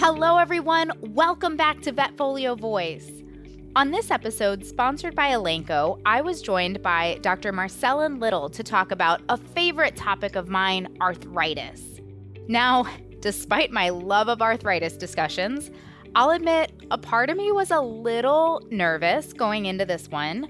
Hello, 0.00 0.38
everyone. 0.38 0.92
Welcome 1.00 1.56
back 1.56 1.80
to 1.80 1.92
Vetfolio 1.92 2.56
Voice. 2.56 3.10
On 3.74 3.90
this 3.90 4.12
episode, 4.12 4.64
sponsored 4.64 5.16
by 5.16 5.30
Elanco, 5.30 6.00
I 6.06 6.20
was 6.20 6.40
joined 6.40 6.80
by 6.84 7.18
Dr. 7.20 7.50
Marcellin 7.50 8.20
Little 8.20 8.48
to 8.50 8.62
talk 8.62 8.92
about 8.92 9.22
a 9.28 9.36
favorite 9.36 9.96
topic 9.96 10.36
of 10.36 10.48
mine 10.48 10.96
arthritis. 11.00 12.00
Now, 12.46 12.86
despite 13.18 13.72
my 13.72 13.88
love 13.88 14.28
of 14.28 14.40
arthritis 14.40 14.96
discussions, 14.96 15.72
I'll 16.14 16.30
admit 16.30 16.70
a 16.92 16.96
part 16.96 17.28
of 17.28 17.36
me 17.36 17.50
was 17.50 17.72
a 17.72 17.80
little 17.80 18.62
nervous 18.70 19.32
going 19.32 19.66
into 19.66 19.84
this 19.84 20.08
one. 20.08 20.46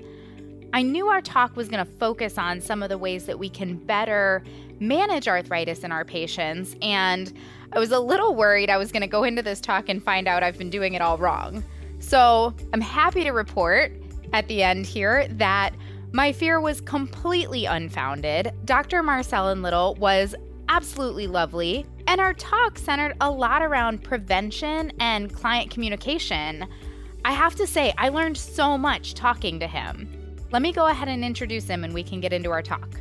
I 0.74 0.82
knew 0.82 1.08
our 1.08 1.22
talk 1.22 1.56
was 1.56 1.68
going 1.68 1.84
to 1.84 1.90
focus 1.92 2.36
on 2.36 2.60
some 2.60 2.82
of 2.82 2.90
the 2.90 2.98
ways 2.98 3.24
that 3.24 3.38
we 3.38 3.48
can 3.48 3.76
better 3.76 4.44
manage 4.78 5.26
arthritis 5.26 5.84
in 5.84 5.90
our 5.90 6.04
patients, 6.04 6.76
and 6.82 7.32
I 7.72 7.78
was 7.78 7.92
a 7.92 8.00
little 8.00 8.34
worried 8.34 8.70
I 8.70 8.78
was 8.78 8.90
going 8.92 9.02
to 9.02 9.08
go 9.08 9.24
into 9.24 9.42
this 9.42 9.60
talk 9.60 9.88
and 9.88 10.02
find 10.02 10.26
out 10.26 10.42
I've 10.42 10.58
been 10.58 10.70
doing 10.70 10.94
it 10.94 11.02
all 11.02 11.18
wrong. 11.18 11.62
So 11.98 12.54
I'm 12.72 12.80
happy 12.80 13.24
to 13.24 13.30
report 13.30 13.92
at 14.32 14.48
the 14.48 14.62
end 14.62 14.86
here 14.86 15.28
that 15.28 15.74
my 16.12 16.32
fear 16.32 16.60
was 16.60 16.80
completely 16.80 17.66
unfounded. 17.66 18.52
Dr. 18.64 19.02
Marcellin 19.02 19.62
Little 19.62 19.94
was 19.96 20.34
absolutely 20.70 21.26
lovely, 21.26 21.86
and 22.06 22.20
our 22.20 22.34
talk 22.34 22.78
centered 22.78 23.16
a 23.20 23.30
lot 23.30 23.62
around 23.62 24.02
prevention 24.02 24.92
and 25.00 25.32
client 25.32 25.70
communication. 25.70 26.66
I 27.24 27.32
have 27.32 27.54
to 27.56 27.66
say, 27.66 27.92
I 27.98 28.08
learned 28.08 28.38
so 28.38 28.78
much 28.78 29.14
talking 29.14 29.60
to 29.60 29.66
him. 29.66 30.36
Let 30.50 30.62
me 30.62 30.72
go 30.72 30.86
ahead 30.86 31.08
and 31.08 31.22
introduce 31.22 31.66
him 31.66 31.84
and 31.84 31.92
we 31.92 32.02
can 32.02 32.20
get 32.20 32.32
into 32.32 32.50
our 32.50 32.62
talk. 32.62 32.98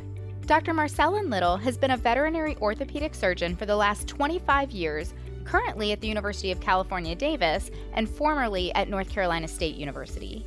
Dr. 0.48 0.72
Marcellin 0.72 1.28
Little 1.28 1.58
has 1.58 1.76
been 1.76 1.90
a 1.90 1.96
veterinary 1.98 2.56
orthopedic 2.62 3.14
surgeon 3.14 3.54
for 3.54 3.66
the 3.66 3.76
last 3.76 4.08
25 4.08 4.70
years, 4.70 5.12
currently 5.44 5.92
at 5.92 6.00
the 6.00 6.08
University 6.08 6.50
of 6.50 6.58
California, 6.58 7.14
Davis, 7.14 7.70
and 7.92 8.08
formerly 8.08 8.74
at 8.74 8.88
North 8.88 9.10
Carolina 9.10 9.46
State 9.46 9.74
University. 9.76 10.46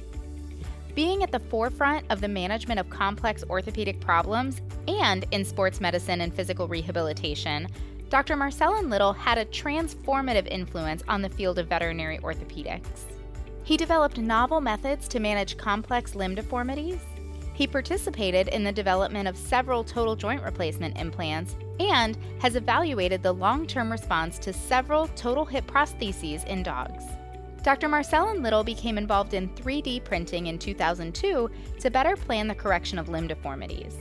Being 0.95 1.21
at 1.21 1.31
the 1.31 1.37
forefront 1.39 2.03
of 2.09 2.19
the 2.19 2.27
management 2.27 2.79
of 2.79 2.89
complex 2.89 3.43
orthopedic 3.47 4.01
problems 4.01 4.63
and 4.87 5.23
in 5.29 5.45
sports 5.45 5.79
medicine 5.79 6.21
and 6.21 6.33
physical 6.33 6.67
rehabilitation, 6.67 7.67
Dr. 8.09 8.35
Marcellin 8.35 8.89
Little 8.89 9.13
had 9.13 9.37
a 9.37 9.45
transformative 9.45 10.47
influence 10.47 11.03
on 11.07 11.21
the 11.21 11.29
field 11.29 11.59
of 11.59 11.67
veterinary 11.67 12.17
orthopedics. 12.17 13.03
He 13.61 13.77
developed 13.77 14.17
novel 14.17 14.61
methods 14.61 15.07
to 15.09 15.19
manage 15.19 15.57
complex 15.57 16.15
limb 16.15 16.33
deformities. 16.33 16.97
He 17.53 17.67
participated 17.67 18.47
in 18.47 18.63
the 18.63 18.71
development 18.71 19.27
of 19.27 19.37
several 19.37 19.83
total 19.83 20.15
joint 20.15 20.43
replacement 20.43 20.97
implants 20.97 21.55
and 21.79 22.17
has 22.39 22.55
evaluated 22.55 23.21
the 23.21 23.33
long 23.33 23.67
term 23.67 23.91
response 23.91 24.39
to 24.39 24.53
several 24.53 25.07
total 25.09 25.45
hip 25.45 25.65
prostheses 25.67 26.45
in 26.47 26.63
dogs. 26.63 27.03
Dr. 27.63 27.87
Marcellin 27.87 28.41
Little 28.41 28.63
became 28.63 28.97
involved 28.97 29.35
in 29.35 29.49
3D 29.49 30.03
printing 30.03 30.47
in 30.47 30.57
2002 30.57 31.49
to 31.79 31.91
better 31.91 32.15
plan 32.15 32.47
the 32.47 32.55
correction 32.55 32.97
of 32.97 33.09
limb 33.09 33.27
deformities. 33.27 33.97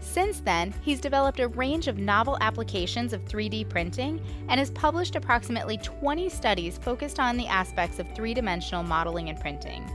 Since 0.00 0.40
then, 0.40 0.74
he's 0.82 1.00
developed 1.00 1.38
a 1.38 1.48
range 1.48 1.88
of 1.88 1.98
novel 1.98 2.36
applications 2.40 3.12
of 3.12 3.24
3D 3.26 3.68
printing 3.68 4.20
and 4.48 4.58
has 4.58 4.70
published 4.70 5.14
approximately 5.14 5.76
20 5.78 6.28
studies 6.28 6.78
focused 6.78 7.20
on 7.20 7.36
the 7.36 7.46
aspects 7.46 7.98
of 7.98 8.06
three 8.14 8.34
dimensional 8.34 8.82
modeling 8.82 9.28
and 9.28 9.38
printing. 9.38 9.88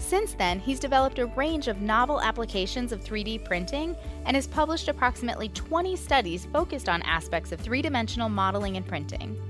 Since 0.00 0.32
then, 0.32 0.58
he's 0.58 0.80
developed 0.80 1.18
a 1.18 1.26
range 1.26 1.68
of 1.68 1.82
novel 1.82 2.20
applications 2.20 2.90
of 2.90 3.04
3D 3.04 3.44
printing 3.44 3.94
and 4.24 4.34
has 4.34 4.46
published 4.46 4.88
approximately 4.88 5.50
20 5.50 5.94
studies 5.94 6.46
focused 6.46 6.88
on 6.88 7.02
aspects 7.02 7.52
of 7.52 7.60
three 7.60 7.82
dimensional 7.82 8.28
modeling 8.28 8.76
and 8.76 8.86
printing. 8.86 9.40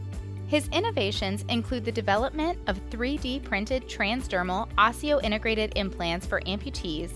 His 0.48 0.68
innovations 0.68 1.44
include 1.48 1.84
the 1.84 1.92
development 1.92 2.58
of 2.66 2.78
3D 2.90 3.44
printed 3.44 3.88
transdermal 3.88 4.68
osseo 4.76 5.20
integrated 5.22 5.72
implants 5.76 6.26
for 6.26 6.40
amputees 6.42 7.12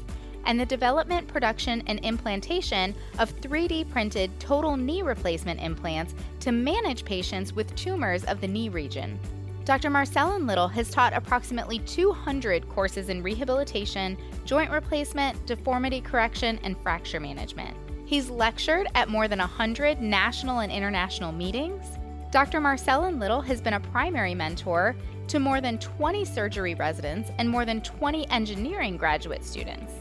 and 0.47 0.59
the 0.59 0.67
development, 0.67 1.27
production, 1.27 1.83
and 1.87 1.99
implantation 2.01 2.95
of 3.19 3.35
3D 3.41 3.91
printed 3.91 4.31
total 4.39 4.77
knee 4.77 5.03
replacement 5.03 5.61
implants 5.61 6.15
to 6.41 6.53
manage 6.53 7.05
patients 7.05 7.53
with 7.53 7.75
tumors 7.75 8.25
of 8.25 8.41
the 8.41 8.49
knee 8.49 8.69
region. 8.69 9.19
Dr. 9.65 9.89
Marcellin 9.89 10.47
Little 10.47 10.69
has 10.69 10.91
taught 10.91 11.15
approximately 11.15 11.79
200 11.79 12.69
courses 12.69 13.09
in 13.09 13.23
rehabilitation, 13.23 14.19
joint 14.45 14.71
replacement, 14.71 15.47
deformity 15.47 16.03
correction, 16.03 16.61
and 16.63 16.77
fracture 16.83 17.19
management. 17.19 17.75
He's 18.05 18.29
lectured 18.29 18.89
at 18.95 19.09
more 19.09 19.27
than 19.27 19.39
100 19.39 20.03
national 20.03 20.59
and 20.59 20.71
international 20.71 21.33
meetings. 21.33 21.83
Dr. 22.31 22.61
Marcellin 22.61 23.19
Little 23.19 23.41
has 23.41 23.63
been 23.63 23.73
a 23.73 23.81
primary 23.81 24.35
mentor 24.35 24.95
to 25.29 25.39
more 25.39 25.63
than 25.63 25.79
20 25.79 26.27
surgery 26.27 26.75
residents 26.75 27.31
and 27.39 27.49
more 27.49 27.65
than 27.65 27.81
20 27.81 28.29
engineering 28.29 28.99
graduate 28.99 29.43
students. 29.43 29.95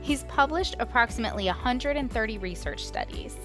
He's 0.00 0.24
published 0.24 0.76
approximately 0.78 1.44
130 1.46 2.38
research 2.38 2.82
studies. 2.82 3.36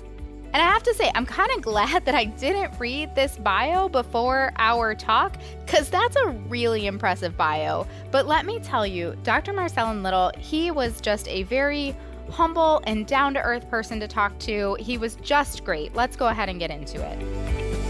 And 0.54 0.64
I 0.64 0.66
have 0.72 0.84
to 0.84 0.94
say, 0.94 1.12
I'm 1.14 1.26
kind 1.26 1.52
of 1.56 1.62
glad 1.62 2.06
that 2.06 2.16
I 2.16 2.26
didn't 2.26 2.80
read 2.80 3.14
this 3.14 3.38
bio 3.38 3.90
before 3.90 4.54
our 4.58 4.96
talk, 4.96 5.38
because 5.66 5.90
that's 5.90 6.16
a 6.16 6.30
really 6.48 6.88
impressive 6.88 7.38
bio. 7.38 7.86
But 8.12 8.26
let 8.28 8.46
me 8.46 8.60
tell 8.60 8.88
you, 8.88 9.16
Dr. 9.24 9.54
Marcellin 9.54 10.04
Little, 10.04 10.32
he 10.38 10.72
was 10.72 11.02
just 11.02 11.28
a 11.28 11.44
very 11.44 11.96
humble 12.32 12.82
and 12.86 13.06
down 13.06 13.34
to 13.34 13.42
earth 13.42 13.70
person 13.70 14.00
to 14.00 14.08
talk 14.08 14.38
to. 14.40 14.76
He 14.80 14.98
was 14.98 15.16
just 15.18 15.64
great. 15.64 15.94
Let's 15.96 16.16
go 16.16 16.28
ahead 16.28 16.50
and 16.50 16.60
get 16.60 16.72
into 16.72 17.02
it. 17.02 17.87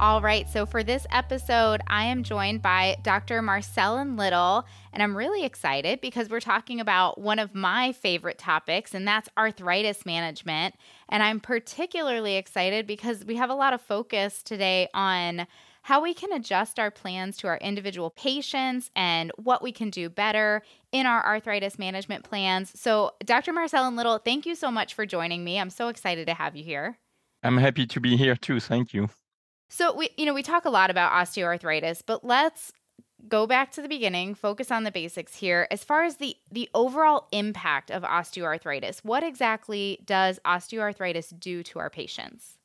All 0.00 0.20
right, 0.20 0.48
so 0.48 0.64
for 0.64 0.84
this 0.84 1.08
episode, 1.10 1.80
I 1.88 2.04
am 2.04 2.22
joined 2.22 2.62
by 2.62 2.98
Dr. 3.02 3.42
Marcellin 3.42 4.16
Little, 4.16 4.64
and 4.92 5.02
I'm 5.02 5.16
really 5.16 5.44
excited 5.44 6.00
because 6.00 6.28
we're 6.28 6.38
talking 6.38 6.78
about 6.78 7.20
one 7.20 7.40
of 7.40 7.52
my 7.52 7.90
favorite 7.90 8.38
topics, 8.38 8.94
and 8.94 9.08
that's 9.08 9.28
arthritis 9.36 10.06
management. 10.06 10.76
And 11.08 11.20
I'm 11.20 11.40
particularly 11.40 12.36
excited 12.36 12.86
because 12.86 13.24
we 13.24 13.34
have 13.36 13.50
a 13.50 13.56
lot 13.56 13.72
of 13.72 13.80
focus 13.80 14.40
today 14.44 14.88
on 14.94 15.48
how 15.82 16.00
we 16.00 16.14
can 16.14 16.30
adjust 16.32 16.78
our 16.78 16.92
plans 16.92 17.36
to 17.38 17.48
our 17.48 17.58
individual 17.58 18.10
patients 18.10 18.92
and 18.94 19.32
what 19.36 19.64
we 19.64 19.72
can 19.72 19.90
do 19.90 20.08
better 20.08 20.62
in 20.92 21.06
our 21.06 21.26
arthritis 21.26 21.76
management 21.76 22.22
plans. 22.22 22.70
So, 22.80 23.14
Dr. 23.24 23.52
Marcellin 23.52 23.96
Little, 23.96 24.18
thank 24.18 24.46
you 24.46 24.54
so 24.54 24.70
much 24.70 24.94
for 24.94 25.04
joining 25.04 25.42
me. 25.42 25.58
I'm 25.58 25.70
so 25.70 25.88
excited 25.88 26.28
to 26.28 26.34
have 26.34 26.54
you 26.54 26.62
here. 26.62 26.98
I'm 27.42 27.56
happy 27.56 27.84
to 27.88 28.00
be 28.00 28.16
here 28.16 28.36
too. 28.36 28.60
Thank 28.60 28.94
you. 28.94 29.08
So 29.68 29.94
we 29.94 30.10
you 30.16 30.26
know, 30.26 30.34
we 30.34 30.42
talk 30.42 30.64
a 30.64 30.70
lot 30.70 30.90
about 30.90 31.12
osteoarthritis, 31.12 32.02
but 32.04 32.24
let's 32.24 32.72
go 33.26 33.46
back 33.46 33.72
to 33.72 33.82
the 33.82 33.88
beginning, 33.88 34.34
focus 34.34 34.70
on 34.70 34.84
the 34.84 34.92
basics 34.92 35.36
here. 35.36 35.66
As 35.70 35.84
far 35.84 36.04
as 36.04 36.16
the 36.16 36.36
the 36.50 36.68
overall 36.74 37.28
impact 37.32 37.90
of 37.90 38.02
osteoarthritis, 38.02 39.04
what 39.04 39.22
exactly 39.22 40.00
does 40.04 40.38
osteoarthritis 40.44 41.38
do 41.38 41.62
to 41.64 41.78
our 41.78 41.90
patients? 41.90 42.58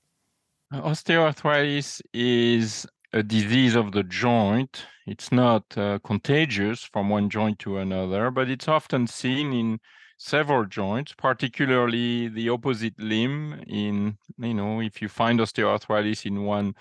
Uh, 0.72 0.82
osteoarthritis 0.82 2.02
is 2.14 2.86
a 3.12 3.22
disease 3.22 3.76
of 3.76 3.92
the 3.92 4.04
joint. 4.04 4.86
It's 5.06 5.32
not 5.32 5.78
uh, 5.78 6.00
contagious 6.04 6.84
from 6.84 7.10
one 7.10 7.30
joint 7.30 7.60
to 7.60 7.78
another, 7.78 8.32
but 8.32 8.50
it's 8.50 8.68
often 8.68 9.08
seen 9.08 9.54
in 9.54 9.80
several 10.18 10.66
joints, 10.66 11.14
particularly 11.14 12.28
the 12.28 12.50
opposite 12.50 13.00
limb. 13.00 13.64
In 13.68 14.18
you 14.38 14.54
know, 14.54 14.82
if 14.82 15.02
you 15.02 15.10
find 15.10 15.40
osteoarthritis 15.40 16.26
in 16.26 16.44
one 16.44 16.76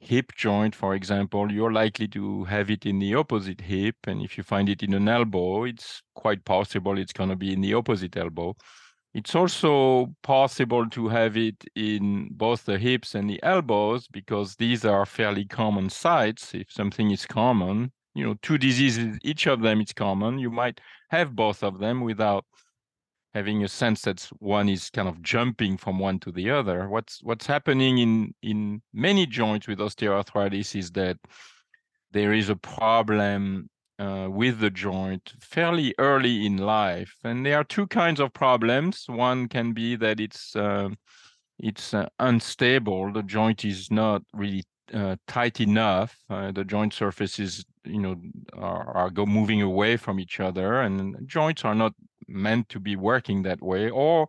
hip 0.00 0.32
joint, 0.36 0.74
for 0.74 0.94
example, 0.94 1.50
you're 1.50 1.72
likely 1.72 2.08
to 2.08 2.44
have 2.44 2.70
it 2.70 2.86
in 2.86 2.98
the 2.98 3.14
opposite 3.14 3.60
hip, 3.62 3.96
and 4.06 4.22
if 4.22 4.36
you 4.38 4.44
find 4.44 4.68
it 4.68 4.82
in 4.82 4.94
an 4.94 5.08
elbow, 5.08 5.64
it's 5.64 6.02
quite 6.14 6.44
possible 6.44 6.98
it's 6.98 7.12
going 7.12 7.30
to 7.30 7.36
be 7.36 7.52
in 7.52 7.60
the 7.60 7.74
opposite 7.74 8.16
elbow. 8.16 8.54
It's 9.14 9.34
also 9.34 10.14
possible 10.22 10.88
to 10.90 11.08
have 11.08 11.36
it 11.36 11.64
in 11.74 12.28
both 12.30 12.66
the 12.66 12.78
hips 12.78 13.14
and 13.14 13.28
the 13.28 13.42
elbows 13.42 14.06
because 14.06 14.56
these 14.56 14.84
are 14.84 15.06
fairly 15.06 15.46
common 15.46 15.88
sites. 15.90 16.54
If 16.54 16.70
something 16.70 17.10
is 17.10 17.26
common, 17.26 17.92
you 18.14 18.24
know, 18.24 18.34
two 18.42 18.58
diseases, 18.58 19.18
each 19.22 19.46
of 19.46 19.60
them 19.60 19.80
is 19.80 19.92
common. 19.92 20.38
You 20.38 20.50
might 20.50 20.80
have 21.10 21.36
both 21.36 21.62
of 21.62 21.78
them 21.78 22.00
without 22.00 22.44
having 23.34 23.62
a 23.62 23.68
sense 23.68 24.02
that 24.02 24.28
one 24.38 24.68
is 24.68 24.90
kind 24.90 25.08
of 25.08 25.22
jumping 25.22 25.76
from 25.76 25.98
one 25.98 26.18
to 26.20 26.32
the 26.32 26.50
other. 26.50 26.88
What's 26.88 27.22
what's 27.22 27.46
happening 27.46 27.98
in 27.98 28.34
in 28.42 28.82
many 28.92 29.26
joints 29.26 29.68
with 29.68 29.78
osteoarthritis 29.78 30.74
is 30.74 30.90
that 30.92 31.18
there 32.10 32.32
is 32.32 32.48
a 32.48 32.56
problem 32.56 33.68
uh, 33.98 34.28
with 34.30 34.60
the 34.60 34.70
joint 34.70 35.34
fairly 35.40 35.94
early 35.98 36.46
in 36.46 36.56
life, 36.56 37.14
and 37.24 37.44
there 37.44 37.58
are 37.58 37.64
two 37.64 37.86
kinds 37.86 38.20
of 38.20 38.32
problems. 38.32 39.04
One 39.08 39.48
can 39.48 39.72
be 39.72 39.96
that 39.96 40.20
it's 40.20 40.56
uh, 40.56 40.88
it's 41.58 41.92
uh, 41.94 42.08
unstable. 42.18 43.12
The 43.12 43.22
joint 43.22 43.64
is 43.64 43.90
not 43.90 44.22
really 44.32 44.64
uh, 44.92 45.16
tight 45.26 45.60
enough. 45.60 46.16
Uh, 46.30 46.52
the 46.52 46.64
joint 46.64 46.94
surfaces, 46.94 47.64
you 47.84 48.00
know, 48.00 48.16
are, 48.54 48.96
are 48.96 49.10
go 49.10 49.26
moving 49.26 49.62
away 49.62 49.96
from 49.96 50.20
each 50.20 50.40
other, 50.40 50.80
and 50.80 51.16
joints 51.26 51.64
are 51.64 51.74
not 51.74 51.92
meant 52.26 52.68
to 52.68 52.80
be 52.80 52.96
working 52.96 53.42
that 53.42 53.62
way. 53.62 53.90
Or 53.90 54.28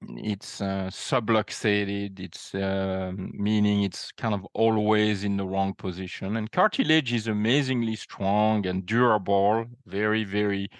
it's 0.00 0.60
uh, 0.60 0.88
subluxated 0.92 2.20
it's 2.20 2.54
uh, 2.54 3.10
meaning 3.16 3.82
it's 3.82 4.12
kind 4.12 4.32
of 4.32 4.46
always 4.54 5.24
in 5.24 5.36
the 5.36 5.44
wrong 5.44 5.74
position 5.74 6.36
and 6.36 6.52
cartilage 6.52 7.12
is 7.12 7.26
amazingly 7.26 7.96
strong 7.96 8.64
and 8.64 8.86
durable 8.86 9.64
very 9.86 10.22
very 10.22 10.70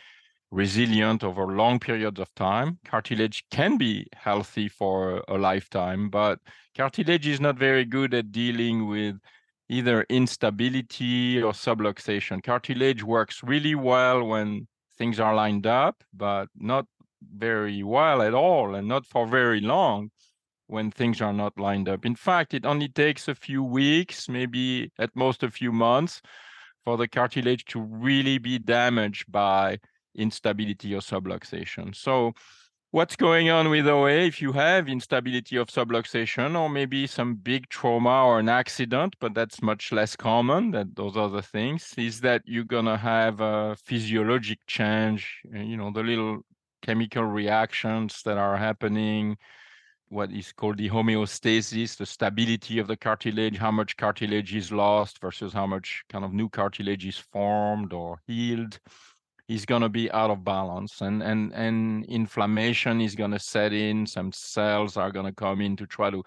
resilient 0.50 1.22
over 1.22 1.46
long 1.46 1.78
periods 1.78 2.18
of 2.18 2.34
time 2.34 2.78
cartilage 2.84 3.44
can 3.50 3.76
be 3.76 4.06
healthy 4.14 4.68
for 4.68 5.22
a 5.28 5.36
lifetime 5.36 6.08
but 6.08 6.38
cartilage 6.76 7.26
is 7.26 7.40
not 7.40 7.58
very 7.58 7.84
good 7.84 8.14
at 8.14 8.32
dealing 8.32 8.88
with 8.88 9.16
either 9.68 10.06
instability 10.08 11.42
or 11.42 11.52
subluxation 11.52 12.42
cartilage 12.42 13.02
works 13.02 13.42
really 13.42 13.74
well 13.74 14.24
when 14.24 14.66
things 14.96 15.20
are 15.20 15.34
lined 15.34 15.66
up 15.66 16.02
but 16.14 16.48
not 16.56 16.86
very 17.36 17.82
well 17.82 18.22
at 18.22 18.34
all 18.34 18.74
and 18.74 18.88
not 18.88 19.04
for 19.06 19.26
very 19.26 19.60
long 19.60 20.10
when 20.66 20.90
things 20.90 21.20
are 21.20 21.32
not 21.32 21.58
lined 21.58 21.88
up. 21.88 22.04
In 22.04 22.14
fact, 22.14 22.54
it 22.54 22.64
only 22.64 22.88
takes 22.88 23.26
a 23.26 23.34
few 23.34 23.62
weeks, 23.62 24.28
maybe 24.28 24.92
at 24.98 25.14
most 25.16 25.42
a 25.42 25.50
few 25.50 25.72
months, 25.72 26.20
for 26.84 26.96
the 26.96 27.08
cartilage 27.08 27.64
to 27.66 27.80
really 27.80 28.38
be 28.38 28.58
damaged 28.58 29.30
by 29.32 29.78
instability 30.14 30.94
or 30.94 31.00
subluxation. 31.00 31.94
So, 31.94 32.32
what's 32.90 33.16
going 33.16 33.50
on 33.50 33.68
with 33.68 33.86
OA 33.86 34.26
if 34.26 34.40
you 34.40 34.52
have 34.52 34.88
instability 34.88 35.56
of 35.56 35.68
subluxation 35.68 36.58
or 36.58 36.70
maybe 36.70 37.06
some 37.06 37.34
big 37.34 37.68
trauma 37.68 38.24
or 38.24 38.38
an 38.38 38.48
accident, 38.48 39.14
but 39.20 39.34
that's 39.34 39.62
much 39.62 39.92
less 39.92 40.16
common 40.16 40.70
than 40.70 40.92
those 40.94 41.16
other 41.16 41.42
things, 41.42 41.94
is 41.98 42.20
that 42.22 42.42
you're 42.46 42.64
going 42.64 42.86
to 42.86 42.96
have 42.96 43.40
a 43.40 43.76
physiologic 43.84 44.58
change, 44.66 45.40
eh, 45.54 45.62
you 45.62 45.76
know, 45.76 45.90
the 45.92 46.02
little 46.02 46.40
chemical 46.82 47.24
reactions 47.24 48.22
that 48.24 48.38
are 48.38 48.56
happening, 48.56 49.36
what 50.08 50.32
is 50.32 50.52
called 50.52 50.78
the 50.78 50.88
homeostasis, 50.88 51.96
the 51.96 52.06
stability 52.06 52.78
of 52.78 52.86
the 52.86 52.96
cartilage, 52.96 53.58
how 53.58 53.70
much 53.70 53.96
cartilage 53.96 54.54
is 54.54 54.72
lost 54.72 55.20
versus 55.20 55.52
how 55.52 55.66
much 55.66 56.02
kind 56.08 56.24
of 56.24 56.32
new 56.32 56.48
cartilage 56.48 57.04
is 57.04 57.18
formed 57.18 57.92
or 57.92 58.18
healed 58.26 58.78
is 59.48 59.64
going 59.64 59.82
to 59.82 59.88
be 59.88 60.10
out 60.12 60.30
of 60.30 60.44
balance 60.44 61.00
and 61.00 61.22
and 61.22 61.52
and 61.54 62.04
inflammation 62.06 63.00
is 63.00 63.14
going 63.14 63.30
to 63.30 63.38
set 63.38 63.72
in 63.72 64.06
some 64.06 64.30
cells 64.32 64.96
are 64.96 65.10
going 65.10 65.26
to 65.26 65.32
come 65.32 65.60
in 65.60 65.76
to 65.76 65.86
try 65.86 66.10
to 66.10 66.22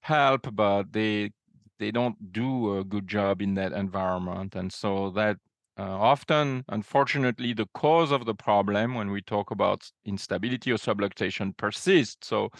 help 0.00 0.48
but 0.54 0.84
they 0.92 1.30
they 1.78 1.90
don't 1.90 2.32
do 2.32 2.78
a 2.78 2.84
good 2.84 3.08
job 3.08 3.42
in 3.42 3.54
that 3.54 3.72
environment 3.72 4.54
and 4.54 4.72
so 4.72 5.10
that 5.10 5.36
uh, 5.76 5.82
often, 5.82 6.64
unfortunately, 6.68 7.52
the 7.52 7.66
cause 7.74 8.12
of 8.12 8.26
the 8.26 8.34
problem 8.34 8.94
when 8.94 9.10
we 9.10 9.20
talk 9.20 9.50
about 9.50 9.90
instability 10.04 10.70
or 10.70 10.76
subluxation 10.76 11.56
persists. 11.56 12.28
So 12.28 12.50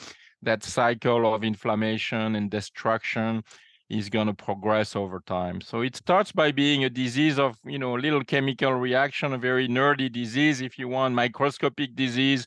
that 0.42 0.64
cycle 0.64 1.32
of 1.32 1.44
inflammation 1.44 2.34
and 2.34 2.50
destruction 2.50 3.44
is 3.94 4.08
going 4.10 4.26
to 4.26 4.34
progress 4.34 4.96
over 4.96 5.20
time. 5.26 5.60
So 5.60 5.80
it 5.80 5.96
starts 5.96 6.32
by 6.32 6.52
being 6.52 6.84
a 6.84 6.90
disease 6.90 7.38
of, 7.38 7.56
you 7.64 7.78
know, 7.78 7.96
a 7.96 8.00
little 8.00 8.24
chemical 8.24 8.72
reaction, 8.72 9.32
a 9.32 9.38
very 9.38 9.68
nerdy 9.68 10.12
disease, 10.12 10.60
if 10.60 10.78
you 10.78 10.88
want, 10.88 11.14
microscopic 11.14 11.94
disease. 11.94 12.46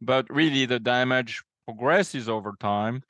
But 0.00 0.26
really, 0.28 0.66
the 0.66 0.80
damage 0.80 1.42
progresses 1.66 2.28
over 2.28 2.54
time. 2.60 3.02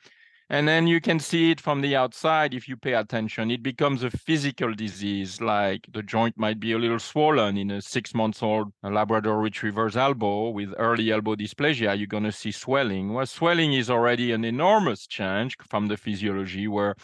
And 0.51 0.69
then 0.69 0.87
you 0.87 1.01
can 1.01 1.19
see 1.19 1.51
it 1.51 1.63
from 1.63 1.81
the 1.81 1.97
outside 1.97 2.53
if 2.53 2.69
you 2.69 2.77
pay 2.77 2.93
attention. 2.93 3.51
It 3.51 3.63
becomes 3.63 4.03
a 4.03 4.11
physical 4.11 4.75
disease, 4.75 5.41
like 5.41 5.87
the 5.91 6.03
joint 6.03 6.37
might 6.37 6.61
be 6.61 6.73
a 6.73 6.79
little 6.79 6.99
swollen 6.99 7.57
in 7.57 7.71
a 7.71 7.81
six 7.81 8.15
months 8.15 8.43
old 8.43 8.71
Labrador 8.83 9.41
retriever's 9.41 9.97
elbow 9.97 10.51
with 10.51 10.75
early 10.77 11.11
elbow 11.11 11.37
dysplasia. 11.37 11.97
You're 11.97 12.07
going 12.07 12.25
to 12.25 12.33
see 12.33 12.53
swelling. 12.53 13.15
Well, 13.15 13.25
swelling 13.25 13.73
is 13.73 13.89
already 13.89 14.31
an 14.33 14.45
enormous 14.45 15.07
change 15.07 15.57
from 15.71 15.89
the 15.89 15.97
physiology 15.97 16.69
where 16.69 16.97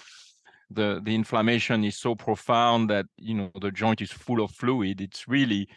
the, 0.70 1.00
the 1.02 1.14
inflammation 1.14 1.84
is 1.84 1.96
so 1.96 2.14
profound 2.14 2.90
that 2.90 3.06
you 3.16 3.34
know 3.34 3.50
the 3.60 3.70
joint 3.70 4.00
is 4.00 4.12
full 4.12 4.42
of 4.42 4.50
fluid. 4.50 5.00
It's 5.00 5.26
really 5.28 5.68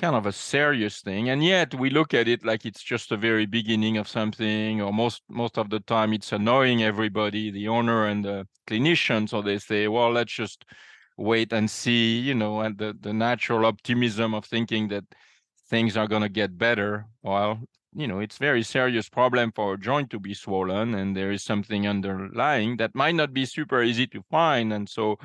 kind 0.00 0.16
of 0.16 0.26
a 0.26 0.32
serious 0.32 1.02
thing. 1.02 1.28
And 1.28 1.44
yet 1.44 1.74
we 1.74 1.90
look 1.90 2.14
at 2.14 2.26
it 2.26 2.44
like 2.44 2.64
it's 2.64 2.82
just 2.82 3.10
the 3.10 3.16
very 3.16 3.44
beginning 3.44 3.98
of 3.98 4.08
something 4.08 4.80
or 4.80 4.92
most 4.92 5.22
most 5.28 5.58
of 5.58 5.68
the 5.68 5.80
time 5.80 6.12
it's 6.14 6.32
annoying 6.32 6.82
everybody 6.82 7.50
the 7.50 7.68
owner 7.68 8.06
and 8.06 8.24
the 8.24 8.46
clinician. 8.66 9.28
So 9.28 9.42
they 9.42 9.58
say 9.58 9.88
well 9.88 10.10
let's 10.12 10.32
just 10.32 10.64
wait 11.18 11.52
and 11.52 11.70
see 11.70 12.18
you 12.18 12.34
know 12.34 12.60
and 12.60 12.78
the, 12.78 12.96
the 13.00 13.12
natural 13.12 13.66
optimism 13.66 14.32
of 14.34 14.46
thinking 14.46 14.88
that 14.88 15.04
things 15.68 15.96
are 15.96 16.08
going 16.08 16.22
to 16.22 16.28
get 16.28 16.56
better. 16.56 17.06
Well 17.22 17.60
you 17.94 18.06
know 18.06 18.20
it's 18.20 18.38
very 18.38 18.62
serious 18.62 19.08
problem 19.08 19.50
for 19.54 19.74
a 19.74 19.78
joint 19.78 20.10
to 20.10 20.20
be 20.20 20.34
swollen 20.34 20.94
and 20.94 21.16
there 21.16 21.32
is 21.32 21.42
something 21.42 21.88
underlying 21.88 22.76
that 22.76 22.94
might 22.94 23.14
not 23.14 23.32
be 23.32 23.44
super 23.44 23.82
easy 23.82 24.06
to 24.06 24.22
find 24.30 24.72
and 24.72 24.88
so 24.88 25.18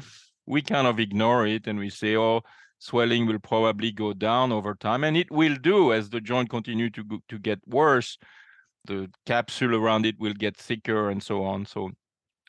we 0.48 0.62
kind 0.62 0.88
of 0.88 1.00
ignore 1.00 1.46
it 1.46 1.68
and 1.68 1.78
we 1.78 1.90
say 1.90 2.16
oh 2.16 2.42
swelling 2.80 3.26
will 3.26 3.40
probably 3.40 3.92
go 3.92 4.14
down 4.14 4.52
over 4.52 4.76
time 4.76 5.04
and 5.04 5.18
it 5.18 5.32
will 5.32 5.56
do 5.56 5.94
as 5.94 6.10
the 6.10 6.22
joint 6.22 6.50
continue 6.50 6.90
to 6.90 7.04
to 7.28 7.40
get 7.40 7.60
worse. 7.68 8.18
The 8.86 9.10
capsule 9.26 9.76
around 9.76 10.06
it 10.06 10.16
will 10.20 10.34
get 10.34 10.56
thicker 10.56 11.10
and 11.10 11.22
so 11.22 11.44
on. 11.44 11.66
So 11.66 11.92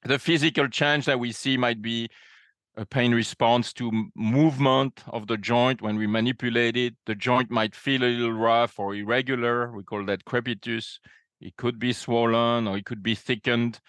the 0.04 0.18
physical 0.18 0.68
change 0.68 1.06
that 1.06 1.18
we 1.18 1.32
see 1.32 1.56
might 1.56 1.80
be 1.80 2.08
a 2.76 2.84
pain 2.84 3.14
response 3.14 3.72
to 3.72 4.10
movement 4.14 5.02
of 5.08 5.26
the 5.26 5.36
joint. 5.36 5.80
When 5.80 5.96
we 5.96 6.06
manipulate 6.06 6.76
it 6.76 6.94
the 7.06 7.14
joint 7.14 7.50
might 7.50 7.74
feel 7.74 8.02
a 8.02 8.04
little 8.04 8.32
rough 8.32 8.78
or 8.78 8.94
irregular. 8.94 9.72
We 9.72 9.82
call 9.82 10.04
that 10.06 10.24
crepitus. 10.24 10.98
It 11.40 11.56
could 11.56 11.78
be 11.78 11.92
swollen 11.92 12.68
or 12.68 12.76
it 12.76 12.84
could 12.84 13.02
be 13.02 13.14
thickened. 13.14 13.80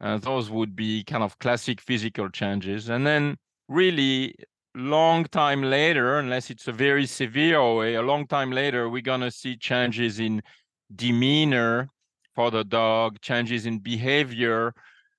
Uh, 0.00 0.18
those 0.18 0.50
would 0.50 0.74
be 0.74 1.04
kind 1.04 1.22
of 1.22 1.38
classic 1.38 1.80
physical 1.80 2.30
changes. 2.30 2.88
And 2.88 3.06
then 3.06 3.36
really 3.68 4.34
long 4.74 5.24
time 5.24 5.62
later, 5.62 6.18
unless 6.18 6.50
it's 6.50 6.68
a 6.68 6.72
very 6.72 7.06
severe 7.06 7.74
way, 7.74 7.94
a 7.94 8.02
long 8.02 8.26
time 8.26 8.50
later, 8.52 8.88
we're 8.88 9.02
going 9.02 9.20
to 9.20 9.30
see 9.30 9.56
changes 9.56 10.20
in 10.20 10.42
demeanor 10.94 11.88
for 12.34 12.50
the 12.50 12.64
dog, 12.64 13.20
changes 13.20 13.66
in 13.66 13.78
behavior, 13.78 14.72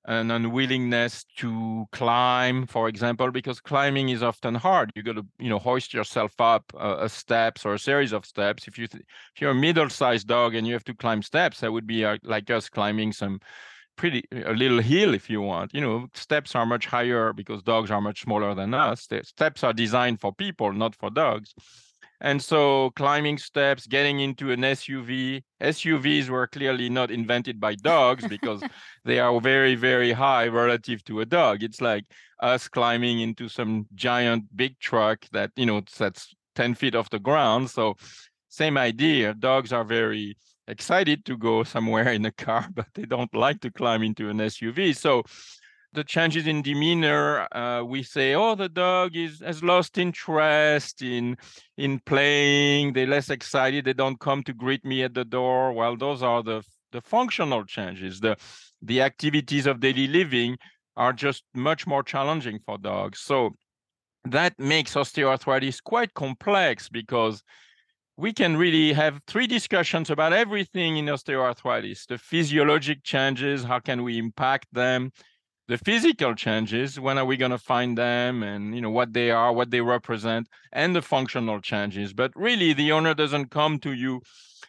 an 0.06 0.30
unwillingness 0.30 1.24
to 1.36 1.86
climb, 1.92 2.66
for 2.66 2.88
example, 2.88 3.30
because 3.30 3.60
climbing 3.60 4.08
is 4.08 4.22
often 4.22 4.54
hard. 4.54 4.90
You 4.96 5.02
got 5.02 5.16
to, 5.16 5.26
you 5.38 5.48
know, 5.48 5.58
hoist 5.58 5.94
yourself 5.94 6.40
up 6.40 6.64
uh, 6.74 6.96
a 7.00 7.08
steps 7.08 7.64
or 7.64 7.74
a 7.74 7.78
series 7.78 8.12
of 8.12 8.26
steps. 8.26 8.66
If 8.66 8.78
you 8.78 8.88
th- 8.88 9.04
if 9.34 9.40
you're 9.40 9.52
a 9.52 9.54
middle-sized 9.54 10.26
dog 10.26 10.54
and 10.54 10.66
you 10.66 10.72
have 10.72 10.84
to 10.84 10.94
climb 10.94 11.22
steps, 11.22 11.60
that 11.60 11.72
would 11.72 11.86
be 11.86 12.04
uh, 12.04 12.18
like 12.24 12.50
us 12.50 12.68
climbing 12.68 13.12
some 13.12 13.40
pretty 13.96 14.24
a 14.32 14.52
little 14.52 14.80
hill 14.80 15.12
if 15.14 15.28
you 15.28 15.42
want 15.42 15.72
you 15.74 15.80
know 15.80 16.06
steps 16.14 16.54
are 16.54 16.64
much 16.64 16.86
higher 16.86 17.32
because 17.34 17.62
dogs 17.62 17.90
are 17.90 18.00
much 18.00 18.22
smaller 18.22 18.54
than 18.54 18.72
us 18.72 19.06
the 19.06 19.22
steps 19.22 19.62
are 19.62 19.74
designed 19.74 20.18
for 20.18 20.32
people 20.32 20.72
not 20.72 20.94
for 20.94 21.10
dogs 21.10 21.52
and 22.22 22.40
so 22.40 22.90
climbing 22.94 23.36
steps 23.36 23.86
getting 23.86 24.20
into 24.20 24.52
an 24.52 24.60
suv 24.60 25.42
suvs 25.60 26.28
were 26.28 26.46
clearly 26.46 26.88
not 26.88 27.10
invented 27.10 27.60
by 27.60 27.74
dogs 27.74 28.26
because 28.28 28.62
they 29.04 29.18
are 29.18 29.40
very 29.40 29.74
very 29.74 30.12
high 30.12 30.46
relative 30.46 31.04
to 31.04 31.20
a 31.20 31.26
dog. 31.26 31.62
It's 31.62 31.80
like 31.80 32.04
us 32.40 32.68
climbing 32.68 33.20
into 33.20 33.48
some 33.48 33.86
giant 33.94 34.44
big 34.56 34.78
truck 34.78 35.26
that 35.32 35.50
you 35.56 35.66
know 35.66 35.82
that's 35.98 36.34
10 36.54 36.74
feet 36.74 36.94
off 36.94 37.10
the 37.10 37.18
ground. 37.18 37.70
So 37.70 37.96
same 38.48 38.78
idea. 38.78 39.34
Dogs 39.34 39.72
are 39.72 39.84
very 39.84 40.36
excited 40.68 41.24
to 41.24 41.36
go 41.36 41.64
somewhere 41.64 42.12
in 42.12 42.24
a 42.24 42.32
car, 42.32 42.68
but 42.74 42.86
they 42.94 43.04
don't 43.04 43.34
like 43.34 43.60
to 43.62 43.70
climb 43.70 44.02
into 44.02 44.28
an 44.28 44.38
SUV. 44.38 44.96
So 44.96 45.24
the 45.92 46.04
changes 46.04 46.46
in 46.46 46.62
demeanor, 46.62 47.46
uh, 47.54 47.82
we 47.84 48.02
say, 48.02 48.34
oh, 48.34 48.54
the 48.54 48.68
dog 48.68 49.14
is 49.16 49.40
has 49.40 49.62
lost 49.62 49.98
interest 49.98 51.02
in 51.02 51.36
in 51.76 52.00
playing. 52.00 52.92
They're 52.92 53.06
less 53.06 53.30
excited. 53.30 53.84
They 53.84 53.92
don't 53.92 54.18
come 54.20 54.42
to 54.44 54.54
greet 54.54 54.84
me 54.84 55.02
at 55.02 55.14
the 55.14 55.24
door. 55.24 55.72
Well, 55.72 55.96
those 55.96 56.22
are 56.22 56.42
the 56.42 56.62
the 56.92 57.00
functional 57.02 57.64
changes. 57.64 58.20
The 58.20 58.36
the 58.80 59.02
activities 59.02 59.66
of 59.66 59.80
daily 59.80 60.06
living 60.06 60.56
are 60.96 61.12
just 61.12 61.44
much 61.54 61.86
more 61.86 62.02
challenging 62.02 62.58
for 62.64 62.78
dogs. 62.78 63.20
So 63.20 63.50
that 64.24 64.58
makes 64.58 64.94
osteoarthritis 64.94 65.82
quite 65.82 66.14
complex 66.14 66.88
because 66.88 67.42
we 68.16 68.32
can 68.32 68.56
really 68.56 68.92
have 68.92 69.20
three 69.26 69.46
discussions 69.46 70.10
about 70.10 70.32
everything 70.32 70.96
in 70.96 71.06
osteoarthritis 71.06 72.06
the 72.06 72.18
physiologic 72.18 73.02
changes 73.02 73.64
how 73.64 73.80
can 73.80 74.04
we 74.04 74.18
impact 74.18 74.66
them 74.72 75.10
the 75.68 75.78
physical 75.78 76.34
changes 76.34 76.98
when 76.98 77.18
are 77.18 77.24
we 77.24 77.36
going 77.36 77.50
to 77.50 77.58
find 77.58 77.96
them 77.96 78.42
and 78.42 78.74
you 78.74 78.80
know 78.80 78.90
what 78.90 79.12
they 79.12 79.30
are 79.30 79.52
what 79.52 79.70
they 79.70 79.80
represent 79.80 80.48
and 80.72 80.94
the 80.94 81.02
functional 81.02 81.60
changes. 81.60 82.12
But 82.12 82.32
really 82.34 82.72
the 82.72 82.92
owner 82.92 83.14
doesn't 83.14 83.50
come 83.50 83.78
to 83.80 83.92
you 83.92 84.22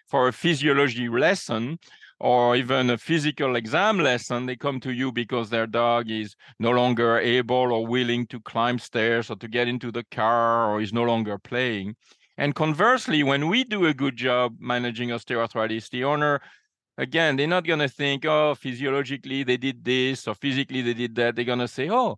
for 0.07 0.27
a 0.27 0.33
physiology 0.33 1.09
lesson 1.09 1.79
or 2.19 2.55
even 2.55 2.89
a 2.89 2.97
physical 2.97 3.55
exam 3.55 3.97
lesson. 3.97 4.45
They 4.45 4.55
come 4.55 4.79
to 4.81 4.93
you 4.93 5.11
because 5.11 5.49
their 5.49 5.67
dog 5.67 6.09
is 6.09 6.35
no 6.59 6.71
longer 6.71 7.17
able 7.17 7.73
or 7.73 7.85
willing 7.85 8.27
to 8.27 8.39
climb 8.39 8.79
stairs 8.79 9.29
or 9.29 9.35
to 9.37 9.47
get 9.47 9.67
into 9.67 9.91
the 9.91 10.05
car 10.11 10.69
or 10.69 10.81
is 10.81 10.93
no 10.93 11.03
longer 11.03 11.37
playing. 11.37 11.95
And 12.37 12.55
conversely, 12.55 13.23
when 13.23 13.47
we 13.47 13.63
do 13.63 13.85
a 13.85 13.93
good 13.93 14.15
job 14.15 14.55
managing 14.59 15.09
osteoarthritis, 15.09 15.89
the 15.89 16.03
owner 16.03 16.41
again, 16.97 17.35
they're 17.35 17.47
not 17.47 17.65
going 17.65 17.79
to 17.79 17.89
think, 17.89 18.25
oh, 18.25 18.55
physiologically 18.55 19.43
they 19.43 19.57
did 19.57 19.83
this 19.83 20.27
or 20.27 20.35
physically 20.35 20.81
they 20.81 20.93
did 20.93 21.15
that. 21.15 21.35
They're 21.35 21.45
going 21.45 21.59
to 21.59 21.67
say, 21.67 21.89
oh, 21.89 22.17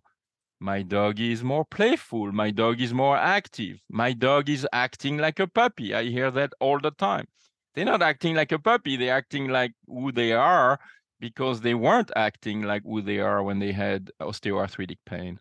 my 0.58 0.82
dog 0.82 1.20
is 1.20 1.42
more 1.44 1.64
playful. 1.64 2.32
My 2.32 2.50
dog 2.50 2.80
is 2.80 2.94
more 2.94 3.16
active. 3.16 3.78
My 3.90 4.12
dog 4.12 4.48
is 4.48 4.66
acting 4.72 5.18
like 5.18 5.38
a 5.38 5.46
puppy. 5.46 5.94
I 5.94 6.04
hear 6.04 6.30
that 6.30 6.52
all 6.60 6.78
the 6.80 6.92
time. 6.92 7.26
They're 7.74 7.84
not 7.84 8.02
acting 8.02 8.34
like 8.34 8.52
a 8.52 8.58
puppy. 8.58 8.96
They're 8.96 9.14
acting 9.14 9.48
like 9.48 9.72
who 9.86 10.12
they 10.12 10.32
are 10.32 10.78
because 11.20 11.60
they 11.60 11.74
weren't 11.74 12.10
acting 12.16 12.62
like 12.62 12.82
who 12.84 13.02
they 13.02 13.18
are 13.18 13.42
when 13.42 13.58
they 13.58 13.72
had 13.72 14.10
osteoarthritic 14.20 14.98
pain. 15.04 15.40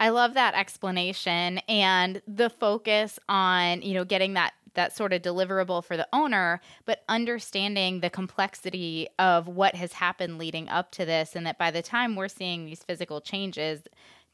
I 0.00 0.10
love 0.10 0.34
that 0.34 0.54
explanation 0.54 1.58
and 1.68 2.22
the 2.28 2.50
focus 2.50 3.18
on, 3.28 3.82
you 3.82 3.94
know, 3.94 4.04
getting 4.04 4.34
that 4.34 4.52
that 4.78 4.96
sort 4.96 5.12
of 5.12 5.20
deliverable 5.22 5.84
for 5.84 5.96
the 5.96 6.06
owner, 6.12 6.60
but 6.84 7.02
understanding 7.08 7.98
the 7.98 8.08
complexity 8.08 9.08
of 9.18 9.48
what 9.48 9.74
has 9.74 9.94
happened 9.94 10.38
leading 10.38 10.68
up 10.68 10.92
to 10.92 11.04
this 11.04 11.34
and 11.34 11.44
that 11.44 11.58
by 11.58 11.72
the 11.72 11.82
time 11.82 12.14
we're 12.14 12.28
seeing 12.28 12.64
these 12.64 12.84
physical 12.84 13.20
changes, 13.20 13.82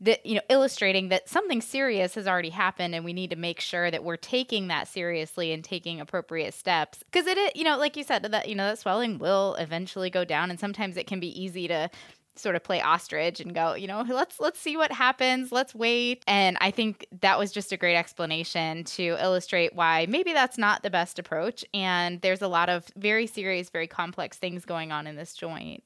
that 0.01 0.25
you 0.27 0.35
know 0.35 0.43
illustrating 0.51 1.09
that 1.09 1.29
something 1.29 1.63
serious 1.63 2.15
has 2.15 2.29
already 2.29 2.51
happened 2.51 2.95
and 2.95 3.05
we 3.05 3.13
need 3.15 3.31
to 3.31 3.37
make 3.37 3.59
sure 3.59 3.91
that 3.91 4.05
we're 4.05 4.17
taking 4.17 4.69
that 4.69 4.87
seriously 4.87 5.51
and 5.53 5.65
taking 5.65 5.99
appropriate 6.01 6.53
steps. 6.53 7.03
Because 7.11 7.27
it 7.27 7.57
you 7.57 7.65
know 7.65 7.79
like 7.79 7.97
you 7.97 8.05
said 8.05 8.23
that 8.23 8.49
you 8.49 8.55
know 8.55 8.67
that 8.67 8.79
swelling 8.79 9.19
will 9.19 9.55
eventually 9.55 10.11
go 10.11 10.25
down 10.25 10.51
and 10.51 10.61
sometimes 10.61 10.97
it 10.97 11.07
can 11.07 11.21
be 11.21 11.41
easy 11.41 11.69
to 11.69 11.89
sort 12.37 12.57
of 12.57 12.65
play 12.65 12.81
ostrich 12.81 13.39
and 13.41 13.55
go 13.55 13.75
you 13.75 13.87
know 13.87 14.05
let's 14.09 14.41
let's 14.41 14.61
see 14.61 14.77
what 14.77 14.93
happens. 14.93 15.53
Let's 15.53 15.75
wait. 15.75 16.23
And 16.27 16.57
i 16.61 16.71
think 16.71 17.07
that 17.21 17.39
was 17.39 17.53
just 17.53 17.73
a 17.73 17.77
great 17.77 17.97
explanation 17.97 18.85
to 18.85 19.17
illustrate 19.21 19.75
why 19.75 20.07
maybe 20.09 20.33
that's 20.33 20.59
not 20.59 20.83
the 20.83 20.91
best 20.91 21.19
approach. 21.19 21.65
And 21.73 22.21
there's 22.21 22.43
a 22.43 22.49
lot 22.49 22.69
of 22.69 22.87
very 22.97 23.27
serious 23.27 23.71
very 23.71 23.87
complex 23.87 24.37
things 24.37 24.65
going 24.65 24.93
on 24.93 25.07
in 25.07 25.17
this 25.17 25.35
joint. 25.35 25.83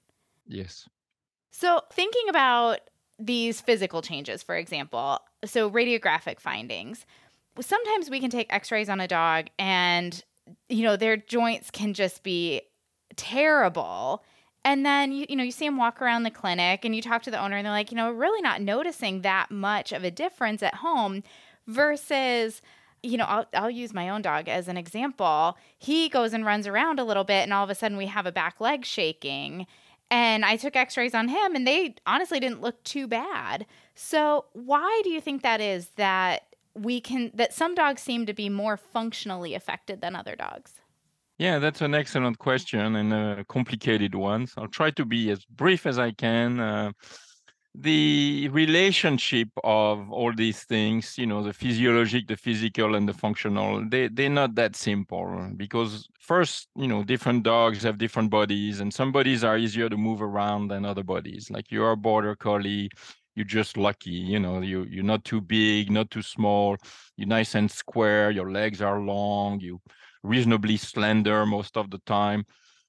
Yes. 0.47 0.89
So 1.51 1.83
thinking 1.93 2.29
about 2.29 2.81
these 3.19 3.61
physical 3.61 4.01
changes, 4.01 4.43
for 4.43 4.57
example, 4.57 5.21
so 5.45 5.71
radiographic 5.71 6.41
findings, 6.41 7.05
sometimes 7.61 8.11
we 8.11 8.21
can 8.21 8.31
take 8.31 8.53
x 8.53 8.71
rays 8.71 8.89
on 8.89 9.01
a 9.01 9.09
dog 9.09 9.47
and, 9.59 10.23
you 10.69 10.85
know, 10.85 10.97
their 10.97 11.17
joints 11.17 11.71
can 11.71 11.95
just 11.95 12.23
be 12.23 12.63
terrible. 13.17 14.25
And 14.65 14.85
then 14.85 15.13
you, 15.13 15.27
you 15.29 15.37
know 15.37 15.45
you 15.45 15.53
see 15.53 15.67
them 15.67 15.77
walk 15.77 16.03
around 16.03 16.25
the 16.25 16.31
clinic 16.31 16.85
and 16.85 16.95
you 16.95 17.01
talk 17.01 17.23
to 17.23 17.31
the 17.31 17.43
owner 17.43 17.57
and 17.57 17.65
they're 17.65 17.73
like, 17.73 17.91
you 17.91 17.97
know, 17.97 18.11
really 18.11 18.43
not 18.43 18.61
noticing 18.61 19.23
that 19.23 19.51
much 19.51 19.93
of 19.93 20.05
a 20.05 20.11
difference 20.11 20.63
at 20.63 20.77
home 20.77 21.23
versus 21.67 22.61
you 23.03 23.17
know, 23.17 23.25
I'll, 23.25 23.47
I'll 23.55 23.71
use 23.71 23.95
my 23.95 24.09
own 24.09 24.23
dog 24.23 24.49
as 24.49 24.69
an 24.69 24.77
example. 24.77 25.57
He 25.79 26.09
goes 26.09 26.33
and 26.33 26.45
runs 26.45 26.67
around 26.67 26.99
a 26.99 27.05
little 27.05 27.25
bit, 27.25 27.45
and 27.45 27.53
all 27.53 27.65
of 27.65 27.71
a 27.71 27.75
sudden 27.75 27.97
we 27.97 28.07
have 28.07 28.27
a 28.27 28.33
back 28.33 28.61
leg 28.61 28.85
shaking. 28.85 29.67
And 30.11 30.45
I 30.45 30.57
took 30.57 30.75
x 30.75 30.97
rays 30.97 31.15
on 31.15 31.29
him, 31.29 31.55
and 31.55 31.67
they 31.67 31.95
honestly 32.07 32.41
didn't 32.41 32.61
look 32.61 32.83
too 32.83 33.07
bad. 33.07 33.67
So, 33.95 34.47
why 34.53 35.01
do 35.05 35.11
you 35.11 35.21
think 35.21 35.43
that 35.43 35.61
is 35.61 35.91
that 35.97 36.47
we 36.75 37.01
can, 37.01 37.31
that 37.35 37.53
some 37.53 37.75
dogs 37.75 38.03
seem 38.03 38.27
to 38.27 38.33
be 38.33 38.49
more 38.49 38.77
functionally 38.77 39.55
affected 39.55 40.01
than 40.01 40.17
other 40.17 40.35
dogs? 40.35 40.78
Yeah, 41.39 41.61
that's 41.61 41.83
an 41.83 41.95
excellent 41.95 42.39
question 42.39 42.97
and 42.97 43.13
a 43.13 43.45
complicated 43.49 44.15
one. 44.15 44.47
So 44.49 44.63
I'll 44.63 44.69
try 44.69 44.91
to 44.93 45.05
be 45.05 45.31
as 45.31 45.45
brief 45.45 45.87
as 45.87 45.99
I 45.99 46.11
can. 46.11 46.59
Uh, 46.59 46.93
the 47.75 48.49
relationship 48.51 49.49
of 49.65 50.11
all 50.11 50.33
these 50.35 50.65
things 50.65 51.17
you 51.19 51.27
know 51.27 51.45
the 51.45 51.53
physiologic 51.53 52.27
the 52.27 52.37
physical 52.37 52.97
and 52.97 53.09
the 53.09 53.13
functional 53.15 53.85
they 53.91 54.09
they're 54.09 54.31
not 54.31 54.55
that 54.57 54.77
simple 54.77 55.51
because 55.57 56.09
first 56.19 56.69
you 56.77 56.89
know 56.89 57.05
different 57.05 57.45
dogs 57.45 57.83
have 57.85 57.99
different 57.99 58.31
bodies 58.31 58.81
and 58.81 58.93
some 58.93 59.13
bodies 59.13 59.45
are 59.45 59.59
easier 59.59 59.89
to 59.89 59.97
move 59.97 60.23
around 60.23 60.69
than 60.69 60.85
other 60.85 61.05
bodies 61.05 61.51
like 61.51 61.71
you're 61.71 61.93
a 61.93 61.97
border 61.97 62.35
collie 62.37 62.91
you're 63.37 63.45
just 63.47 63.77
lucky 63.77 64.11
you 64.11 64.41
know 64.41 64.61
you 64.63 64.85
you're 64.91 65.05
not 65.05 65.25
too 65.25 65.41
big 65.41 65.91
not 65.91 66.11
too 66.11 66.23
small 66.23 66.77
you're 67.17 67.29
nice 67.29 67.55
and 67.55 67.71
square 67.71 68.31
your 68.31 68.51
legs 68.51 68.83
are 68.83 69.01
long 69.01 69.61
you 69.61 69.81
reasonably 70.23 70.77
slender 70.77 71.47
most 71.47 71.77
of 71.77 71.91
the 71.91 71.99
time. 72.07 72.45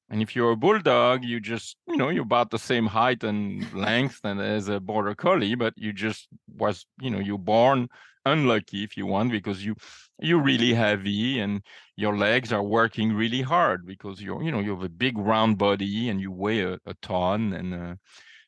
And 0.09 0.21
if 0.21 0.36
you're 0.36 0.51
a 0.51 0.57
bulldog, 0.57 1.24
you 1.24 1.39
just, 1.39 1.77
you 1.88 1.95
know, 1.95 2.09
you're 2.09 2.24
about 2.24 2.50
the 2.50 2.57
same 2.57 2.88
height 2.88 3.24
and 3.24 3.71
length 3.74 4.21
and 4.24 4.41
as 4.41 4.67
a 4.67 4.79
border 4.79 5.13
collie, 5.13 5.55
but 5.55 5.74
you 5.77 5.93
just 5.93 6.27
was, 6.57 6.86
you 7.00 7.12
know, 7.12 7.19
you're 7.19 7.38
born 7.38 7.89
unlucky 8.25 8.83
if 8.83 8.98
you 8.98 9.05
want 9.05 9.31
because 9.31 9.63
you 9.65 9.75
you're 10.19 10.41
really 10.41 10.74
heavy 10.74 11.39
and 11.39 11.62
your 11.95 12.17
legs 12.17 12.51
are 12.51 12.63
working 12.63 13.13
really 13.13 13.41
hard 13.41 13.86
because 13.86 14.21
you're, 14.21 14.43
you 14.43 14.51
know, 14.51 14.59
you 14.59 14.71
have 14.71 14.83
a 14.83 14.89
big 14.89 15.17
round 15.17 15.57
body 15.57 16.09
and 16.09 16.19
you 16.19 16.31
weigh 16.31 16.62
a, 16.62 16.74
a 16.86 16.93
ton 17.01 17.53
and 17.53 17.74
uh, 17.74 17.95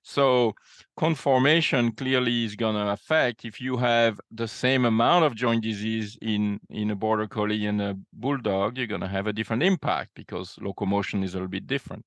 so 0.03 0.53
conformation 0.97 1.91
clearly 1.91 2.45
is 2.45 2.55
going 2.55 2.75
to 2.75 2.89
affect 2.91 3.45
if 3.45 3.61
you 3.61 3.77
have 3.77 4.19
the 4.31 4.47
same 4.47 4.85
amount 4.85 5.25
of 5.25 5.35
joint 5.35 5.61
disease 5.63 6.17
in 6.21 6.59
in 6.69 6.89
a 6.91 6.95
border 6.95 7.27
collie 7.27 7.65
and 7.65 7.81
a 7.81 7.97
bulldog, 8.13 8.77
you're 8.77 8.87
going 8.87 9.01
to 9.01 9.07
have 9.07 9.27
a 9.27 9.33
different 9.33 9.63
impact 9.63 10.11
because 10.15 10.57
locomotion 10.59 11.23
is 11.23 11.33
a 11.33 11.37
little 11.37 11.47
bit 11.47 11.67
different. 11.67 12.03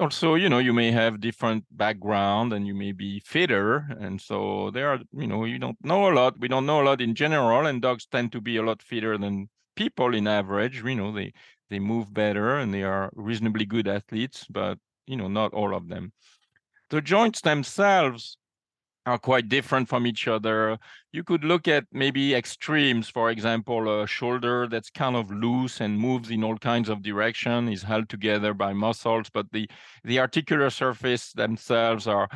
Also, 0.00 0.34
you 0.34 0.48
know, 0.48 0.58
you 0.58 0.72
may 0.72 0.90
have 0.90 1.20
different 1.20 1.64
background 1.70 2.52
and 2.52 2.66
you 2.66 2.74
may 2.74 2.92
be 2.92 3.20
fitter. 3.20 3.86
And 4.00 4.20
so 4.20 4.70
there 4.72 4.88
are, 4.88 5.00
you 5.12 5.26
know, 5.26 5.44
you 5.44 5.58
don't 5.58 5.76
know 5.82 6.10
a 6.10 6.14
lot. 6.14 6.38
We 6.38 6.48
don't 6.48 6.66
know 6.66 6.80
a 6.82 6.84
lot 6.84 7.00
in 7.00 7.14
general, 7.14 7.66
and 7.66 7.82
dogs 7.82 8.06
tend 8.06 8.32
to 8.32 8.40
be 8.40 8.56
a 8.56 8.62
lot 8.62 8.82
fitter 8.82 9.18
than 9.18 9.48
people 9.76 10.14
in 10.14 10.26
average. 10.26 10.82
You 10.82 10.94
know, 10.96 11.12
they 11.12 11.32
they 11.68 11.78
move 11.78 12.12
better 12.12 12.56
and 12.56 12.74
they 12.74 12.82
are 12.82 13.10
reasonably 13.14 13.66
good 13.66 13.86
athletes, 13.86 14.46
but 14.50 14.78
you 15.06 15.16
know, 15.16 15.28
not 15.28 15.52
all 15.54 15.74
of 15.74 15.88
them 15.88 16.12
the 16.90 17.00
joints 17.00 17.40
themselves 17.40 18.36
are 19.06 19.18
quite 19.18 19.48
different 19.48 19.88
from 19.88 20.06
each 20.06 20.28
other. 20.28 20.78
You 21.12 21.24
could 21.24 21.44
look 21.44 21.66
at 21.66 21.84
maybe 21.92 22.34
extremes, 22.34 23.08
for 23.08 23.30
example, 23.30 24.02
a 24.02 24.06
shoulder 24.06 24.68
that's 24.68 24.90
kind 24.90 25.16
of 25.16 25.30
loose 25.30 25.80
and 25.80 25.98
moves 25.98 26.30
in 26.30 26.44
all 26.44 26.58
kinds 26.58 26.88
of 26.88 27.02
direction, 27.02 27.68
is 27.68 27.82
held 27.82 28.08
together 28.08 28.54
by 28.54 28.72
muscles, 28.72 29.30
but 29.32 29.46
the 29.52 29.68
the 30.04 30.20
articular 30.20 30.70
surface 30.70 31.32
themselves 31.32 32.06
are, 32.06 32.28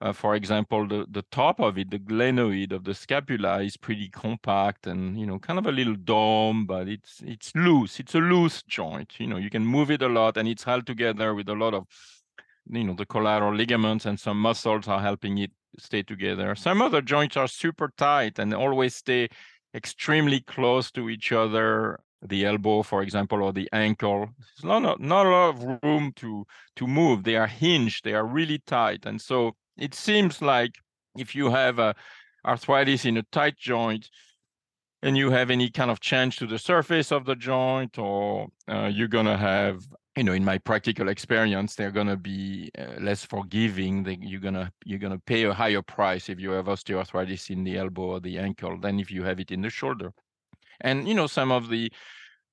uh, 0.00 0.12
for 0.12 0.34
example, 0.34 0.86
the 0.88 1.06
the 1.10 1.24
top 1.30 1.60
of 1.60 1.78
it, 1.78 1.90
the 1.90 1.98
glenoid 1.98 2.72
of 2.72 2.84
the 2.84 2.94
scapula, 2.94 3.62
is 3.62 3.76
pretty 3.76 4.08
compact 4.08 4.86
and 4.86 5.18
you 5.18 5.26
know 5.26 5.38
kind 5.38 5.58
of 5.58 5.66
a 5.66 5.72
little 5.72 5.96
dome, 5.96 6.66
but 6.66 6.88
it's 6.88 7.22
it's 7.24 7.52
loose. 7.54 8.00
It's 8.00 8.14
a 8.14 8.18
loose 8.20 8.62
joint. 8.64 9.20
You 9.20 9.28
know, 9.28 9.36
you 9.36 9.50
can 9.50 9.64
move 9.64 9.90
it 9.90 10.02
a 10.02 10.08
lot, 10.08 10.36
and 10.36 10.48
it's 10.48 10.64
held 10.64 10.86
together 10.86 11.34
with 11.34 11.48
a 11.48 11.54
lot 11.54 11.74
of 11.74 11.86
you 12.72 12.84
know 12.84 12.94
the 12.94 13.06
collateral 13.06 13.54
ligaments 13.54 14.06
and 14.06 14.18
some 14.18 14.40
muscles 14.40 14.88
are 14.88 15.00
helping 15.00 15.38
it 15.38 15.50
stay 15.78 16.02
together. 16.02 16.54
Some 16.54 16.82
other 16.82 17.02
joints 17.02 17.36
are 17.36 17.48
super 17.48 17.92
tight 17.96 18.38
and 18.38 18.54
always 18.54 18.94
stay 18.94 19.28
extremely 19.74 20.40
close 20.40 20.90
to 20.92 21.08
each 21.08 21.32
other 21.32 22.00
the 22.22 22.44
elbow 22.44 22.82
for 22.82 23.02
example 23.02 23.42
or 23.42 23.52
the 23.52 23.68
ankle. 23.72 24.28
There's 24.38 24.64
not, 24.64 25.00
not 25.00 25.26
a 25.26 25.30
lot 25.30 25.48
of 25.50 25.78
room 25.82 26.12
to 26.16 26.46
to 26.76 26.86
move. 26.86 27.24
They 27.24 27.36
are 27.36 27.46
hinged. 27.46 28.04
They 28.04 28.14
are 28.14 28.26
really 28.26 28.58
tight. 28.66 29.06
And 29.06 29.20
so 29.20 29.52
it 29.76 29.94
seems 29.94 30.42
like 30.42 30.72
if 31.16 31.34
you 31.34 31.50
have 31.50 31.78
a 31.78 31.94
arthritis 32.46 33.04
in 33.04 33.16
a 33.16 33.22
tight 33.32 33.56
joint 33.56 34.10
and 35.02 35.16
you 35.16 35.30
have 35.30 35.50
any 35.50 35.70
kind 35.70 35.90
of 35.90 36.00
change 36.00 36.36
to 36.36 36.46
the 36.46 36.58
surface 36.58 37.10
of 37.10 37.24
the 37.24 37.34
joint 37.34 37.98
or 37.98 38.48
uh, 38.68 38.90
you're 38.92 39.08
going 39.08 39.26
to 39.26 39.36
have 39.36 39.80
you 40.16 40.24
know 40.24 40.32
in 40.32 40.44
my 40.44 40.58
practical 40.58 41.08
experience 41.08 41.74
they're 41.74 41.90
going 41.90 42.06
to 42.06 42.16
be 42.16 42.70
uh, 42.78 43.00
less 43.00 43.24
forgiving 43.24 44.02
they, 44.02 44.18
you're 44.20 44.40
going 44.40 44.54
to 44.54 44.70
you're 44.84 44.98
going 44.98 45.12
to 45.12 45.22
pay 45.24 45.44
a 45.44 45.54
higher 45.54 45.82
price 45.82 46.28
if 46.28 46.40
you 46.40 46.50
have 46.50 46.66
osteoarthritis 46.66 47.50
in 47.50 47.62
the 47.64 47.78
elbow 47.78 48.02
or 48.02 48.20
the 48.20 48.38
ankle 48.38 48.78
than 48.78 48.98
if 48.98 49.10
you 49.10 49.22
have 49.22 49.40
it 49.40 49.50
in 49.50 49.62
the 49.62 49.70
shoulder. 49.70 50.12
And 50.80 51.06
you 51.06 51.14
know 51.14 51.26
some 51.26 51.52
of 51.52 51.68
the 51.68 51.92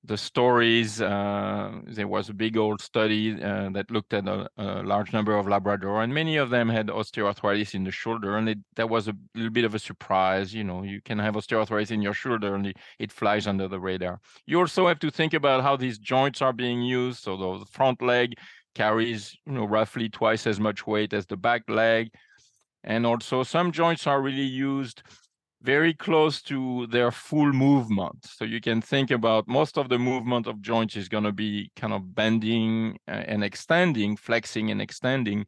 the 0.08 0.18
stories. 0.18 1.02
Uh, 1.02 1.72
there 1.86 2.08
was 2.08 2.30
a 2.30 2.34
big 2.34 2.58
old 2.58 2.82
study 2.82 3.42
uh, 3.44 3.70
that 3.72 3.92
looked 3.92 4.14
at 4.14 4.28
a, 4.28 4.50
a, 4.58 4.82
large 4.84 5.12
number 5.12 5.36
of 5.36 5.48
Labrador, 5.48 6.02
and 6.02 6.14
many 6.14 6.38
of 6.38 6.50
them 6.50 6.70
had 6.70 6.88
osteoarthritis 6.88 7.76
in 7.76 7.84
the 7.84 7.92
shoulder, 7.92 8.38
and 8.38 8.50
it, 8.50 8.58
that 8.76 8.90
was 8.90 9.08
a 9.08 9.14
little 9.36 9.52
bit 9.52 9.66
of 9.66 9.76
a 9.76 9.80
surprise. 9.80 10.54
You 10.54 10.64
know, 10.64 10.84
you 10.84 11.02
can 11.02 11.20
have 11.20 11.36
osteoarthritis 11.36 11.92
in 11.92 12.02
your 12.02 12.14
shoulder, 12.14 12.56
and 12.56 12.68
it, 12.68 12.78
it 13.00 13.12
flies 13.12 13.48
under 13.48 13.68
the 13.68 13.80
radar. 13.80 14.20
You 14.46 14.60
also 14.60 14.88
have 14.88 15.00
to 15.00 15.12
think 15.12 15.34
about 15.34 15.62
how 15.62 15.76
these 15.76 16.00
joints 16.00 16.42
are 16.42 16.54
being 16.54 16.82
used. 16.82 17.24
So 17.24 17.36
the 17.60 17.66
front 17.66 18.02
leg 18.02 18.36
carries, 18.76 19.38
you 19.46 19.54
know, 19.54 19.66
roughly 19.66 20.08
twice 20.08 20.48
as 20.48 20.60
much 20.60 20.88
weight 20.88 21.14
as 21.14 21.26
the 21.26 21.38
back 21.38 21.64
leg, 21.68 22.10
and 22.84 23.06
also 23.06 23.44
some 23.44 23.74
joints 23.74 24.08
are 24.08 24.22
really 24.22 24.42
used 24.42 25.04
very 25.68 25.94
close 25.94 26.42
to 26.42 26.88
their 26.88 27.12
full 27.12 27.52
movement. 27.52 28.20
So 28.24 28.46
you 28.46 28.62
can 28.62 28.80
think 28.82 29.12
about 29.12 29.50
most 29.50 29.78
of 29.78 29.90
the 29.90 30.00
movement 30.00 30.48
of 30.48 30.62
joints 30.62 30.96
is 30.96 31.10
going 31.10 31.26
to 31.26 31.34
be 31.34 31.72
kind 31.76 31.92
of 31.92 32.16
bending 32.16 32.98
uh, 33.06 33.32
and 33.32 33.44
extending, 33.44 34.16
flexing 34.16 34.72
and 34.72 34.82
extending. 34.82 35.46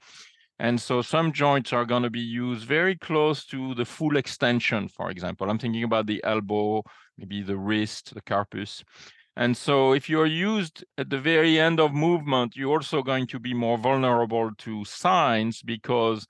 And 0.60 0.82
so 0.82 1.02
some 1.02 1.32
joints 1.32 1.72
are 1.72 1.86
going 1.86 2.04
to 2.04 2.10
be 2.10 2.28
used 2.46 2.68
very 2.68 2.98
close 2.98 3.46
to 3.46 3.74
the 3.76 3.86
full 3.86 4.18
extension, 4.18 4.90
for 4.90 5.10
example. 5.10 5.50
I'm 5.50 5.58
thinking 5.58 5.86
about 5.86 6.06
the 6.06 6.22
elbow, 6.26 6.84
maybe 7.18 7.42
the 7.42 7.56
wrist, 7.56 8.14
the 8.14 8.22
carpus. 8.22 8.84
And 9.38 9.56
so 9.56 9.94
if 9.94 10.10
you're 10.10 10.34
used 10.52 10.84
at 10.98 11.10
the 11.10 11.22
very 11.32 11.58
end 11.58 11.80
of 11.80 11.94
movement, 11.94 12.58
you're 12.58 12.76
also 12.76 13.02
going 13.04 13.28
to 13.28 13.40
be 13.40 13.54
more 13.54 13.78
vulnerable 13.78 14.52
to 14.66 14.84
signs 14.84 15.62
because 15.62 16.28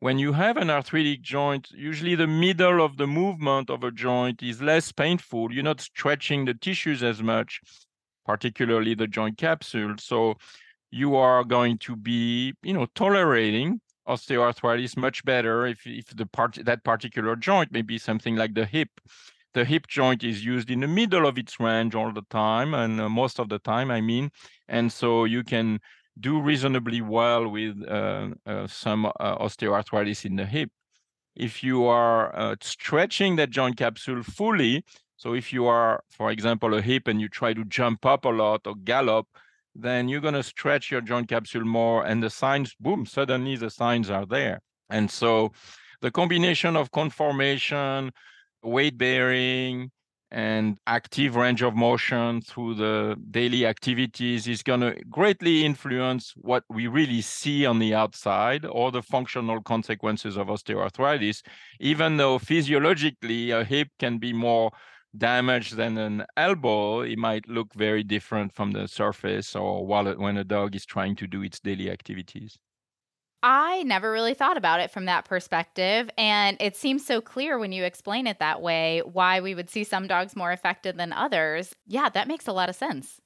when 0.00 0.18
you 0.18 0.32
have 0.32 0.56
an 0.56 0.70
arthritic 0.70 1.20
joint, 1.22 1.70
usually 1.70 2.14
the 2.14 2.26
middle 2.26 2.82
of 2.82 2.96
the 2.96 3.06
movement 3.06 3.68
of 3.68 3.84
a 3.84 3.90
joint 3.90 4.42
is 4.42 4.62
less 4.62 4.90
painful. 4.90 5.52
You're 5.52 5.62
not 5.62 5.80
stretching 5.80 6.46
the 6.46 6.54
tissues 6.54 7.02
as 7.02 7.22
much, 7.22 7.60
particularly 8.24 8.94
the 8.94 9.06
joint 9.06 9.36
capsule. 9.36 9.94
So 9.98 10.36
you 10.90 11.16
are 11.16 11.44
going 11.44 11.78
to 11.78 11.96
be, 11.96 12.54
you 12.62 12.72
know, 12.72 12.86
tolerating 12.94 13.80
osteoarthritis 14.08 14.96
much 14.96 15.22
better 15.24 15.66
if, 15.66 15.86
if 15.86 16.06
the 16.16 16.26
part 16.26 16.58
that 16.64 16.82
particular 16.82 17.36
joint 17.36 17.70
may 17.70 17.82
be 17.82 17.98
something 17.98 18.34
like 18.36 18.54
the 18.54 18.64
hip 18.64 18.88
the 19.52 19.64
hip 19.64 19.86
joint 19.88 20.24
is 20.24 20.44
used 20.44 20.70
in 20.70 20.80
the 20.80 20.88
middle 20.88 21.26
of 21.26 21.36
its 21.36 21.60
range 21.60 21.94
all 21.94 22.12
the 22.12 22.22
time 22.30 22.72
and 22.74 23.00
uh, 23.00 23.08
most 23.08 23.38
of 23.38 23.48
the 23.48 23.58
time 23.58 23.90
i 23.90 24.00
mean 24.00 24.30
and 24.68 24.90
so 24.92 25.24
you 25.24 25.44
can 25.44 25.78
do 26.18 26.40
reasonably 26.40 27.00
well 27.00 27.48
with 27.48 27.76
uh, 27.88 28.30
uh, 28.46 28.66
some 28.66 29.06
uh, 29.06 29.38
osteoarthritis 29.38 30.24
in 30.24 30.36
the 30.36 30.46
hip. 30.46 30.70
If 31.36 31.62
you 31.62 31.86
are 31.86 32.56
stretching 32.60 33.36
that 33.36 33.50
joint 33.50 33.76
capsule 33.76 34.22
fully 34.22 34.84
so 35.20 35.34
if 35.34 35.52
you 35.52 35.66
are 35.66 36.02
for 36.10 36.30
example 36.30 36.72
a 36.72 36.80
hip 36.80 37.06
and 37.06 37.20
you 37.20 37.28
try 37.28 37.52
to 37.52 37.62
jump 37.66 38.06
up 38.06 38.24
a 38.24 38.30
lot 38.30 38.66
or 38.66 38.74
gallop 38.74 39.26
then 39.74 40.08
you're 40.08 40.22
going 40.22 40.34
to 40.34 40.42
stretch 40.42 40.90
your 40.90 41.02
joint 41.02 41.28
capsule 41.28 41.64
more 41.64 42.06
and 42.06 42.22
the 42.22 42.30
signs 42.30 42.74
boom 42.80 43.04
suddenly 43.04 43.54
the 43.54 43.70
signs 43.70 44.08
are 44.08 44.24
there. 44.24 44.60
And 44.88 45.10
so 45.10 45.52
the 46.00 46.10
combination 46.10 46.74
of 46.74 46.90
conformation 46.90 48.12
weight 48.62 48.96
bearing 48.96 49.90
and 50.30 50.78
active 50.86 51.34
range 51.34 51.60
of 51.62 51.74
motion 51.74 52.40
through 52.40 52.74
the 52.74 53.16
daily 53.30 53.66
activities 53.66 54.46
is 54.46 54.62
going 54.62 54.80
to 54.80 54.94
greatly 55.10 55.64
influence 55.64 56.32
what 56.36 56.62
we 56.70 56.86
really 56.86 57.20
see 57.20 57.66
on 57.66 57.80
the 57.80 57.94
outside 57.94 58.64
or 58.64 58.92
the 58.92 59.02
functional 59.02 59.60
consequences 59.62 60.36
of 60.36 60.46
osteoarthritis 60.46 61.42
even 61.80 62.16
though 62.16 62.38
physiologically 62.38 63.50
a 63.50 63.64
hip 63.64 63.88
can 63.98 64.18
be 64.18 64.32
more 64.32 64.70
damaged 65.16 65.74
than 65.76 65.98
an 65.98 66.24
elbow 66.36 67.00
it 67.00 67.18
might 67.18 67.48
look 67.48 67.74
very 67.74 68.04
different 68.04 68.54
from 68.54 68.70
the 68.70 68.86
surface 68.86 69.56
or 69.56 69.84
while 69.84 70.06
it, 70.06 70.18
when 70.18 70.36
a 70.36 70.44
dog 70.44 70.76
is 70.76 70.86
trying 70.86 71.16
to 71.16 71.26
do 71.26 71.42
its 71.42 71.58
daily 71.58 71.90
activities 71.90 72.56
I 73.42 73.82
never 73.84 74.12
really 74.12 74.34
thought 74.34 74.58
about 74.58 74.80
it 74.80 74.90
from 74.90 75.06
that 75.06 75.24
perspective. 75.24 76.10
And 76.18 76.56
it 76.60 76.76
seems 76.76 77.06
so 77.06 77.20
clear 77.20 77.58
when 77.58 77.72
you 77.72 77.84
explain 77.84 78.26
it 78.26 78.38
that 78.38 78.60
way 78.60 79.00
why 79.00 79.40
we 79.40 79.54
would 79.54 79.70
see 79.70 79.84
some 79.84 80.06
dogs 80.06 80.36
more 80.36 80.52
affected 80.52 80.98
than 80.98 81.12
others. 81.12 81.74
Yeah, 81.86 82.10
that 82.10 82.28
makes 82.28 82.46
a 82.46 82.52
lot 82.52 82.68
of 82.68 82.76
sense. 82.76 83.20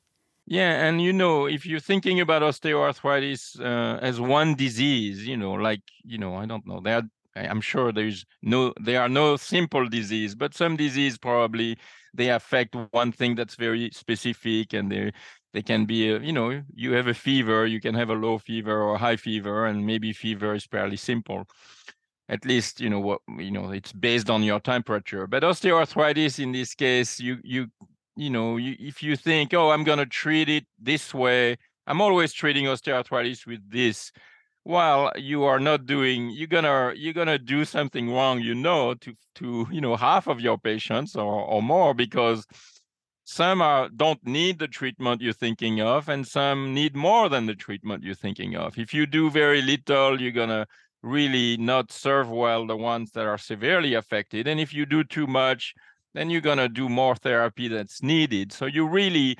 Yeah, 0.46 0.86
and 0.86 1.00
you 1.00 1.12
know, 1.12 1.46
if 1.46 1.64
you're 1.64 1.80
thinking 1.80 2.20
about 2.20 2.42
osteoarthritis 2.42 3.58
uh, 3.60 3.98
as 4.02 4.20
one 4.20 4.54
disease, 4.54 5.26
you 5.26 5.36
know, 5.36 5.52
like 5.52 5.80
you 6.04 6.18
know, 6.18 6.34
I 6.36 6.44
don't 6.46 6.66
know, 6.66 6.80
there 6.80 7.02
I'm 7.34 7.60
sure 7.62 7.92
there's 7.92 8.24
no, 8.42 8.72
there 8.80 9.00
are 9.02 9.08
no 9.08 9.36
simple 9.36 9.88
disease, 9.88 10.34
but 10.34 10.54
some 10.54 10.76
disease 10.76 11.18
probably 11.18 11.78
they 12.12 12.30
affect 12.30 12.76
one 12.92 13.10
thing 13.10 13.34
that's 13.36 13.56
very 13.56 13.90
specific, 13.92 14.74
and 14.74 14.92
they 14.92 15.12
they 15.54 15.62
can 15.62 15.86
be 15.86 16.10
a, 16.10 16.18
you 16.18 16.32
know 16.32 16.62
you 16.74 16.92
have 16.92 17.06
a 17.06 17.14
fever 17.14 17.64
you 17.64 17.80
can 17.80 17.94
have 17.94 18.10
a 18.10 18.14
low 18.14 18.36
fever 18.38 18.82
or 18.82 18.98
high 18.98 19.16
fever 19.16 19.64
and 19.66 19.86
maybe 19.86 20.12
fever 20.12 20.54
is 20.54 20.66
fairly 20.66 20.96
simple. 20.96 21.46
At 22.28 22.44
least 22.44 22.80
you 22.80 22.90
know 22.90 23.00
what 23.00 23.20
you 23.38 23.52
know 23.52 23.70
it's 23.70 23.92
based 23.92 24.28
on 24.28 24.42
your 24.42 24.60
temperature. 24.60 25.26
But 25.26 25.44
osteoarthritis 25.44 26.42
in 26.42 26.52
this 26.52 26.74
case 26.74 27.20
you 27.20 27.38
you 27.44 27.68
you 28.16 28.30
know 28.30 28.56
you, 28.56 28.74
if 28.78 29.02
you 29.02 29.16
think 29.16 29.54
oh 29.54 29.70
i'm 29.70 29.84
going 29.84 29.98
to 29.98 30.06
treat 30.06 30.48
it 30.48 30.64
this 30.80 31.14
way 31.14 31.56
i'm 31.86 32.00
always 32.00 32.32
treating 32.32 32.66
osteoarthritis 32.66 33.46
with 33.46 33.62
this. 33.70 34.12
Well 34.64 35.12
you 35.14 35.44
are 35.44 35.60
not 35.60 35.86
doing 35.86 36.30
you're 36.30 36.48
gonna 36.48 36.94
you're 36.96 37.12
gonna 37.20 37.38
do 37.38 37.64
something 37.64 38.10
wrong 38.10 38.40
you 38.40 38.56
know 38.56 38.94
to 38.94 39.14
to 39.36 39.68
you 39.70 39.80
know 39.80 39.94
half 39.94 40.26
of 40.26 40.40
your 40.40 40.58
patients 40.58 41.14
or, 41.14 41.42
or 41.52 41.62
more 41.62 41.94
because 41.94 42.46
some 43.24 43.62
are 43.62 43.88
don't 43.88 44.24
need 44.26 44.58
the 44.58 44.68
treatment 44.68 45.22
you're 45.22 45.32
thinking 45.32 45.80
of 45.80 46.08
and 46.08 46.26
some 46.26 46.74
need 46.74 46.94
more 46.94 47.28
than 47.28 47.46
the 47.46 47.54
treatment 47.54 48.04
you're 48.04 48.14
thinking 48.14 48.54
of. 48.54 48.78
If 48.78 48.92
you 48.92 49.06
do 49.06 49.30
very 49.30 49.62
little 49.62 50.20
you're 50.20 50.32
going 50.32 50.50
to 50.50 50.66
really 51.02 51.56
not 51.56 51.90
serve 51.90 52.30
well 52.30 52.66
the 52.66 52.76
ones 52.76 53.12
that 53.12 53.26
are 53.26 53.38
severely 53.38 53.94
affected 53.94 54.46
and 54.46 54.60
if 54.60 54.72
you 54.72 54.86
do 54.86 55.04
too 55.04 55.26
much 55.26 55.74
then 56.12 56.30
you're 56.30 56.40
going 56.40 56.58
to 56.58 56.68
do 56.68 56.88
more 56.88 57.16
therapy 57.16 57.68
that's 57.68 58.02
needed. 58.02 58.52
So 58.52 58.66
you 58.66 58.86
really 58.86 59.36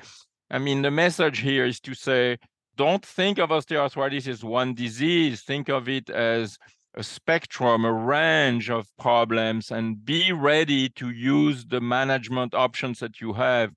i 0.51 0.59
mean 0.59 0.81
the 0.81 0.91
message 0.91 1.39
here 1.39 1.65
is 1.65 1.79
to 1.81 1.93
say 1.93 2.37
don't 2.77 3.05
think 3.05 3.37
of 3.37 3.49
osteoarthritis 3.49 4.27
as 4.27 4.43
one 4.43 4.73
disease. 4.73 5.41
Think 5.41 5.69
of 5.69 5.87
it 5.87 6.09
as 6.09 6.57
a 6.95 7.03
spectrum, 7.03 7.85
a 7.85 7.91
range 7.91 8.69
of 8.69 8.87
problems, 8.97 9.71
and 9.71 10.03
be 10.05 10.31
ready 10.31 10.89
to 10.89 11.09
use 11.09 11.65
the 11.65 11.81
management 11.81 12.53
options 12.53 12.99
that 12.99 13.19
you 13.19 13.33
have 13.33 13.71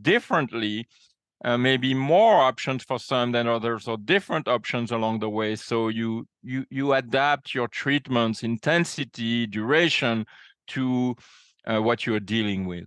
differently. 0.00 0.86
Uh, 1.44 1.58
maybe 1.58 1.92
more 1.92 2.36
options 2.36 2.82
for 2.82 2.98
some 2.98 3.32
than 3.32 3.46
others, 3.46 3.86
or 3.86 3.98
different 3.98 4.48
options 4.48 4.90
along 4.90 5.18
the 5.18 5.28
way. 5.28 5.54
So 5.54 5.88
you 5.88 6.26
you 6.42 6.64
you 6.70 6.94
adapt 6.94 7.54
your 7.54 7.68
treatments 7.68 8.42
intensity, 8.42 9.46
duration 9.46 10.24
to 10.68 11.16
uh, 11.66 11.80
what 11.80 12.06
you're 12.06 12.20
dealing 12.20 12.66
with. 12.66 12.86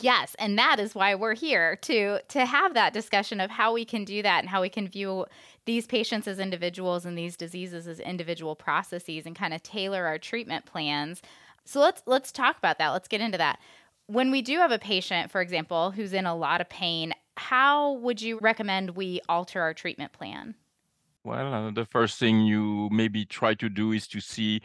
Yes, 0.00 0.34
and 0.38 0.58
that 0.58 0.80
is 0.80 0.94
why 0.94 1.14
we're 1.14 1.34
here 1.34 1.76
to 1.82 2.18
to 2.28 2.46
have 2.46 2.74
that 2.74 2.92
discussion 2.92 3.40
of 3.40 3.50
how 3.50 3.72
we 3.72 3.84
can 3.84 4.04
do 4.04 4.22
that 4.22 4.40
and 4.40 4.48
how 4.48 4.60
we 4.60 4.68
can 4.68 4.88
view 4.88 5.26
these 5.66 5.86
patients 5.86 6.26
as 6.26 6.38
individuals 6.38 7.06
and 7.06 7.16
these 7.16 7.36
diseases 7.36 7.86
as 7.86 8.00
individual 8.00 8.56
processes 8.56 9.24
and 9.24 9.36
kind 9.36 9.54
of 9.54 9.62
tailor 9.62 10.04
our 10.04 10.18
treatment 10.18 10.66
plans. 10.66 11.22
So 11.64 11.80
let's 11.80 12.02
let's 12.06 12.32
talk 12.32 12.58
about 12.58 12.78
that. 12.78 12.90
Let's 12.90 13.08
get 13.08 13.20
into 13.20 13.38
that. 13.38 13.60
When 14.06 14.30
we 14.30 14.42
do 14.42 14.58
have 14.58 14.72
a 14.72 14.78
patient, 14.78 15.30
for 15.30 15.40
example, 15.40 15.92
who's 15.92 16.12
in 16.12 16.26
a 16.26 16.36
lot 16.36 16.60
of 16.60 16.68
pain, 16.68 17.14
how 17.36 17.92
would 17.92 18.20
you 18.20 18.38
recommend 18.40 18.90
we 18.90 19.20
alter 19.28 19.62
our 19.62 19.72
treatment 19.74 20.12
plan? 20.12 20.56
Well, 21.22 21.54
uh, 21.54 21.70
the 21.70 21.86
first 21.86 22.18
thing 22.18 22.40
you 22.40 22.90
maybe 22.92 23.24
try 23.24 23.54
to 23.54 23.68
do 23.70 23.92
is 23.92 24.06
to 24.08 24.20
see 24.20 24.60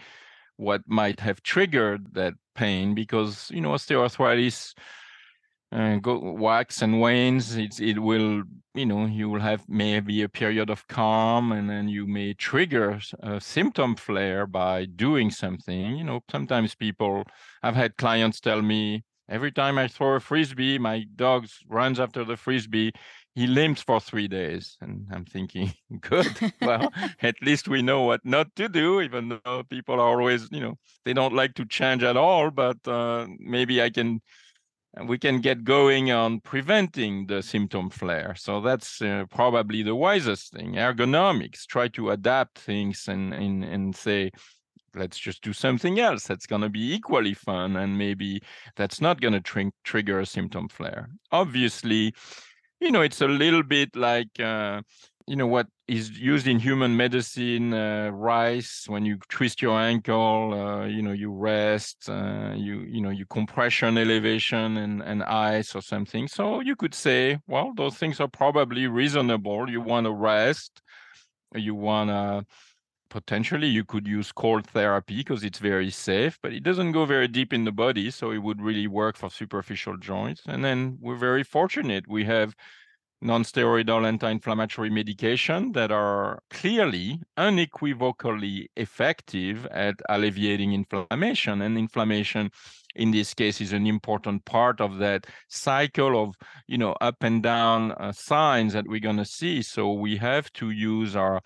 what 0.57 0.81
might 0.87 1.21
have 1.21 1.41
triggered 1.41 2.13
that 2.15 2.33
pain 2.55 2.93
because 2.93 3.49
you 3.51 3.61
know 3.61 3.69
osteoarthritis 3.69 4.73
uh, 5.71 5.97
go 5.97 6.17
wax 6.33 6.81
and 6.81 6.99
wanes 6.99 7.55
it, 7.55 7.79
it 7.79 7.99
will 7.99 8.43
you 8.73 8.85
know 8.85 9.05
you 9.05 9.29
will 9.29 9.39
have 9.39 9.63
maybe 9.67 10.21
a 10.21 10.29
period 10.29 10.69
of 10.69 10.87
calm 10.87 11.51
and 11.51 11.69
then 11.69 11.87
you 11.87 12.05
may 12.07 12.33
trigger 12.33 12.99
a 13.21 13.39
symptom 13.41 13.95
flare 13.95 14.45
by 14.47 14.85
doing 14.85 15.29
something. 15.31 15.97
You 15.97 16.03
know 16.03 16.21
sometimes 16.31 16.75
people 16.75 17.23
i've 17.63 17.75
had 17.75 17.97
clients 17.97 18.39
tell 18.39 18.61
me 18.61 19.03
every 19.27 19.51
time 19.51 19.77
i 19.77 19.87
throw 19.87 20.15
a 20.15 20.19
frisbee 20.19 20.77
my 20.79 21.05
dog 21.15 21.47
runs 21.67 21.99
after 21.99 22.23
the 22.23 22.37
frisbee. 22.37 22.91
He 23.35 23.47
limps 23.47 23.81
for 23.83 23.99
three 23.99 24.27
days. 24.27 24.77
And 24.81 25.07
i'm 25.11 25.25
thinking 25.25 25.73
good. 26.01 26.27
Well 26.61 26.91
at 27.21 27.35
least 27.41 27.67
we 27.67 27.81
know 27.81 28.03
what 28.03 28.21
not 28.23 28.55
to 28.55 28.69
do 28.69 29.01
even 29.01 29.39
though 29.43 29.63
people 29.63 29.95
are 29.95 30.09
always 30.09 30.47
you 30.51 30.61
know 30.61 30.75
they 31.05 31.13
don't 31.13 31.33
like 31.33 31.55
to 31.55 31.65
change 31.65 32.03
at 32.03 32.17
all 32.17 32.51
but 32.51 32.77
uh, 32.87 33.27
maybe 33.39 33.81
i 33.81 33.89
can 33.89 34.21
and 34.95 35.07
we 35.07 35.17
can 35.17 35.39
get 35.39 35.63
going 35.63 36.11
on 36.11 36.39
preventing 36.41 37.27
the 37.27 37.41
symptom 37.41 37.89
flare. 37.89 38.35
So 38.35 38.61
that's 38.61 39.01
uh, 39.01 39.25
probably 39.29 39.83
the 39.83 39.95
wisest 39.95 40.53
thing. 40.53 40.73
Ergonomics, 40.73 41.65
try 41.65 41.87
to 41.89 42.09
adapt 42.11 42.59
things 42.59 43.07
and, 43.07 43.33
and, 43.33 43.63
and 43.63 43.95
say, 43.95 44.31
let's 44.95 45.19
just 45.19 45.43
do 45.43 45.53
something 45.53 45.99
else 45.99 46.23
that's 46.23 46.47
going 46.47 46.63
to 46.63 46.69
be 46.69 46.93
equally 46.93 47.35
fun 47.35 47.75
and 47.75 47.97
maybe 47.97 48.41
that's 48.75 48.99
not 48.99 49.21
going 49.21 49.33
to 49.33 49.41
tr- 49.41 49.69
trigger 49.83 50.19
a 50.19 50.25
symptom 50.25 50.67
flare. 50.67 51.09
Obviously, 51.31 52.13
you 52.79 52.91
know, 52.91 53.01
it's 53.01 53.21
a 53.21 53.27
little 53.27 53.63
bit 53.63 53.95
like, 53.95 54.39
uh, 54.39 54.81
you 55.29 55.35
know, 55.35 55.45
what 55.45 55.67
is 55.87 56.19
used 56.19 56.47
in 56.47 56.57
human 56.57 56.97
medicine, 56.97 57.71
uh, 57.71 58.09
rice. 58.09 58.85
When 58.87 59.05
you 59.05 59.19
twist 59.29 59.61
your 59.61 59.79
ankle, 59.79 60.55
uh, 60.55 60.85
you 60.87 61.03
know, 61.03 61.11
you 61.11 61.31
rest. 61.31 62.09
Uh, 62.09 62.53
you 62.55 62.79
you 62.79 62.99
know, 62.99 63.11
you 63.11 63.27
compression, 63.27 63.99
elevation, 63.99 64.77
and 64.77 65.03
and 65.03 65.23
ice 65.23 65.75
or 65.75 65.83
something. 65.83 66.27
So 66.27 66.61
you 66.61 66.75
could 66.75 66.95
say, 66.95 67.37
well, 67.47 67.73
those 67.75 67.95
things 67.95 68.19
are 68.19 68.27
probably 68.27 68.87
reasonable. 68.87 69.69
You 69.69 69.81
want 69.81 70.05
to 70.07 70.13
rest. 70.13 70.81
You 71.53 71.75
want 71.75 72.09
to 72.09 72.45
potentially 73.09 73.67
you 73.67 73.83
could 73.83 74.07
use 74.07 74.31
cold 74.31 74.65
therapy 74.67 75.17
because 75.17 75.43
it's 75.43 75.59
very 75.59 75.91
safe, 75.91 76.39
but 76.41 76.53
it 76.53 76.63
doesn't 76.63 76.91
go 76.91 77.05
very 77.05 77.27
deep 77.27 77.53
in 77.53 77.65
the 77.65 77.71
body, 77.71 78.09
so 78.09 78.31
it 78.31 78.39
would 78.39 78.61
really 78.61 78.87
work 78.87 79.15
for 79.15 79.29
superficial 79.29 79.95
joints. 79.97 80.41
And 80.47 80.63
then 80.65 80.97
we're 80.99 81.23
very 81.29 81.43
fortunate. 81.43 82.07
We 82.07 82.23
have 82.25 82.55
non-steroidal 83.21 84.07
anti-inflammatory 84.07 84.89
medication 84.89 85.71
that 85.73 85.91
are 85.91 86.41
clearly 86.49 87.19
unequivocally 87.37 88.69
effective 88.77 89.65
at 89.67 89.95
alleviating 90.07 90.73
inflammation. 90.73 91.61
And 91.61 91.77
inflammation 91.77 92.49
in 92.95 93.11
this 93.11 93.33
case 93.33 93.61
is 93.61 93.73
an 93.73 93.85
important 93.85 94.45
part 94.45 94.79
of 94.81 94.97
that 94.99 95.27
cycle 95.47 96.21
of 96.21 96.35
you 96.67 96.77
know 96.77 96.93
up 97.01 97.17
and 97.21 97.43
down 97.43 97.91
uh, 97.93 98.11
signs 98.11 98.73
that 98.73 98.87
we're 98.87 98.99
going 98.99 99.17
to 99.17 99.25
see. 99.25 99.61
So 99.61 99.93
we 99.93 100.17
have 100.17 100.51
to 100.53 100.71
use 100.71 101.15
our 101.15 101.41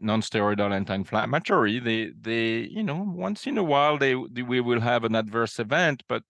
non-steroidal 0.00 0.74
anti-inflammatory. 0.74 1.78
They 1.78 2.10
they 2.20 2.68
you 2.70 2.82
know 2.82 3.02
once 3.06 3.46
in 3.46 3.58
a 3.58 3.64
while 3.64 3.96
they, 3.96 4.14
they 4.30 4.42
we 4.42 4.60
will 4.60 4.80
have 4.80 5.04
an 5.04 5.14
adverse 5.14 5.58
event 5.58 6.02
but 6.08 6.22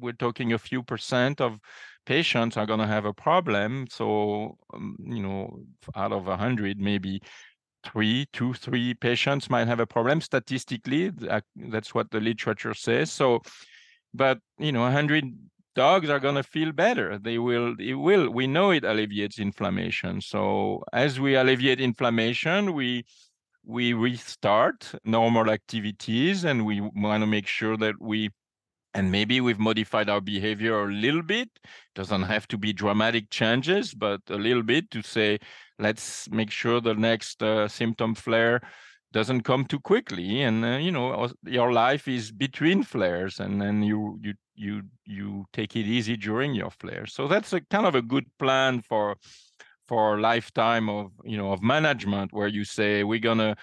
we're 0.00 0.12
talking 0.12 0.52
a 0.52 0.58
few 0.58 0.82
percent 0.82 1.40
of 1.40 1.60
patients 2.06 2.56
are 2.56 2.66
going 2.66 2.80
to 2.80 2.86
have 2.86 3.04
a 3.04 3.12
problem. 3.12 3.86
So, 3.90 4.56
um, 4.74 4.96
you 5.04 5.22
know, 5.22 5.60
out 5.94 6.12
of 6.12 6.26
100, 6.26 6.80
maybe 6.80 7.20
three, 7.84 8.26
two, 8.32 8.54
three 8.54 8.94
patients 8.94 9.48
might 9.48 9.68
have 9.68 9.80
a 9.80 9.86
problem 9.86 10.20
statistically. 10.20 11.12
That's 11.56 11.94
what 11.94 12.10
the 12.10 12.20
literature 12.20 12.74
says. 12.74 13.10
So, 13.12 13.40
but, 14.12 14.38
you 14.58 14.72
know, 14.72 14.82
100 14.82 15.24
dogs 15.74 16.10
are 16.10 16.20
going 16.20 16.34
to 16.34 16.42
feel 16.42 16.72
better. 16.72 17.18
They 17.18 17.38
will, 17.38 17.74
it 17.78 17.94
will, 17.94 18.30
we 18.30 18.46
know 18.46 18.70
it 18.70 18.84
alleviates 18.84 19.38
inflammation. 19.38 20.20
So 20.20 20.82
as 20.92 21.20
we 21.20 21.36
alleviate 21.36 21.80
inflammation, 21.80 22.74
we, 22.74 23.04
we 23.64 23.92
restart 23.92 24.92
normal 25.04 25.50
activities 25.50 26.44
and 26.44 26.66
we 26.66 26.80
want 26.80 27.22
to 27.22 27.26
make 27.26 27.46
sure 27.46 27.76
that 27.76 27.94
we 28.00 28.30
and 28.94 29.10
maybe 29.10 29.40
we've 29.40 29.58
modified 29.58 30.08
our 30.08 30.20
behavior 30.20 30.82
a 30.82 30.92
little 30.92 31.22
bit. 31.22 31.48
Doesn't 31.94 32.22
have 32.22 32.48
to 32.48 32.58
be 32.58 32.72
dramatic 32.72 33.30
changes 33.30 33.94
but 33.94 34.20
a 34.28 34.36
little 34.36 34.62
bit 34.62 34.90
to 34.90 35.02
say 35.02 35.38
let's 35.78 36.28
make 36.30 36.50
sure 36.50 36.80
the 36.80 36.94
next 36.94 37.42
uh, 37.42 37.68
symptom 37.68 38.14
flare 38.14 38.60
doesn't 39.12 39.42
come 39.42 39.64
too 39.64 39.80
quickly. 39.80 40.42
And 40.42 40.64
uh, 40.64 40.78
you 40.78 40.92
know 40.92 41.30
your 41.44 41.72
life 41.72 42.08
is 42.08 42.32
between 42.32 42.82
flares 42.82 43.40
and 43.40 43.60
then 43.60 43.82
you 43.82 44.18
you 44.22 44.34
you 44.60 44.82
you 45.06 45.44
take 45.52 45.74
it 45.74 45.86
easy 45.86 46.16
during 46.16 46.54
your 46.54 46.70
flares 46.70 47.14
so 47.14 47.26
that's 47.26 47.52
a 47.52 47.60
kind 47.62 47.86
of 47.86 47.94
a 47.94 48.02
good 48.02 48.26
plan 48.38 48.82
for 48.82 49.16
for 49.88 50.18
a 50.18 50.20
lifetime 50.20 50.88
of 50.88 51.10
you 51.24 51.36
know 51.36 51.52
of 51.52 51.62
management 51.62 52.32
where 52.32 52.46
you 52.46 52.64
say 52.64 53.02
we're 53.02 53.18
gonna 53.18 53.56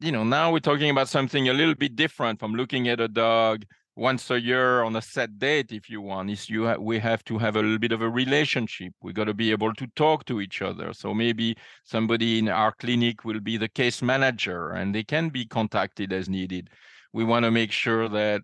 you 0.00 0.10
know 0.10 0.24
now 0.24 0.52
we're 0.52 0.58
talking 0.58 0.90
about 0.90 1.08
something 1.08 1.48
a 1.48 1.52
little 1.52 1.76
bit 1.76 1.94
different 1.94 2.40
from 2.40 2.54
looking 2.54 2.88
at 2.88 3.00
a 3.00 3.08
dog 3.08 3.64
once 3.94 4.30
a 4.30 4.40
year 4.40 4.82
on 4.82 4.96
a 4.96 5.02
set 5.02 5.38
date 5.38 5.70
if 5.70 5.90
you 5.90 6.00
want 6.00 6.30
is 6.30 6.48
you 6.48 6.66
ha- 6.66 6.76
we 6.76 6.98
have 6.98 7.22
to 7.24 7.38
have 7.38 7.56
a 7.56 7.60
little 7.60 7.78
bit 7.78 7.92
of 7.92 8.00
a 8.00 8.08
relationship. 8.08 8.92
We 9.02 9.12
got 9.12 9.24
to 9.24 9.34
be 9.34 9.50
able 9.50 9.74
to 9.74 9.86
talk 9.96 10.24
to 10.26 10.40
each 10.40 10.62
other. 10.62 10.92
So 10.94 11.12
maybe 11.12 11.56
somebody 11.84 12.38
in 12.38 12.48
our 12.48 12.72
clinic 12.72 13.24
will 13.24 13.40
be 13.40 13.58
the 13.58 13.68
case 13.68 14.00
manager 14.00 14.70
and 14.70 14.94
they 14.94 15.04
can 15.04 15.28
be 15.28 15.44
contacted 15.44 16.12
as 16.12 16.28
needed. 16.28 16.70
We 17.12 17.24
want 17.24 17.44
to 17.44 17.50
make 17.50 17.72
sure 17.72 18.08
that 18.08 18.42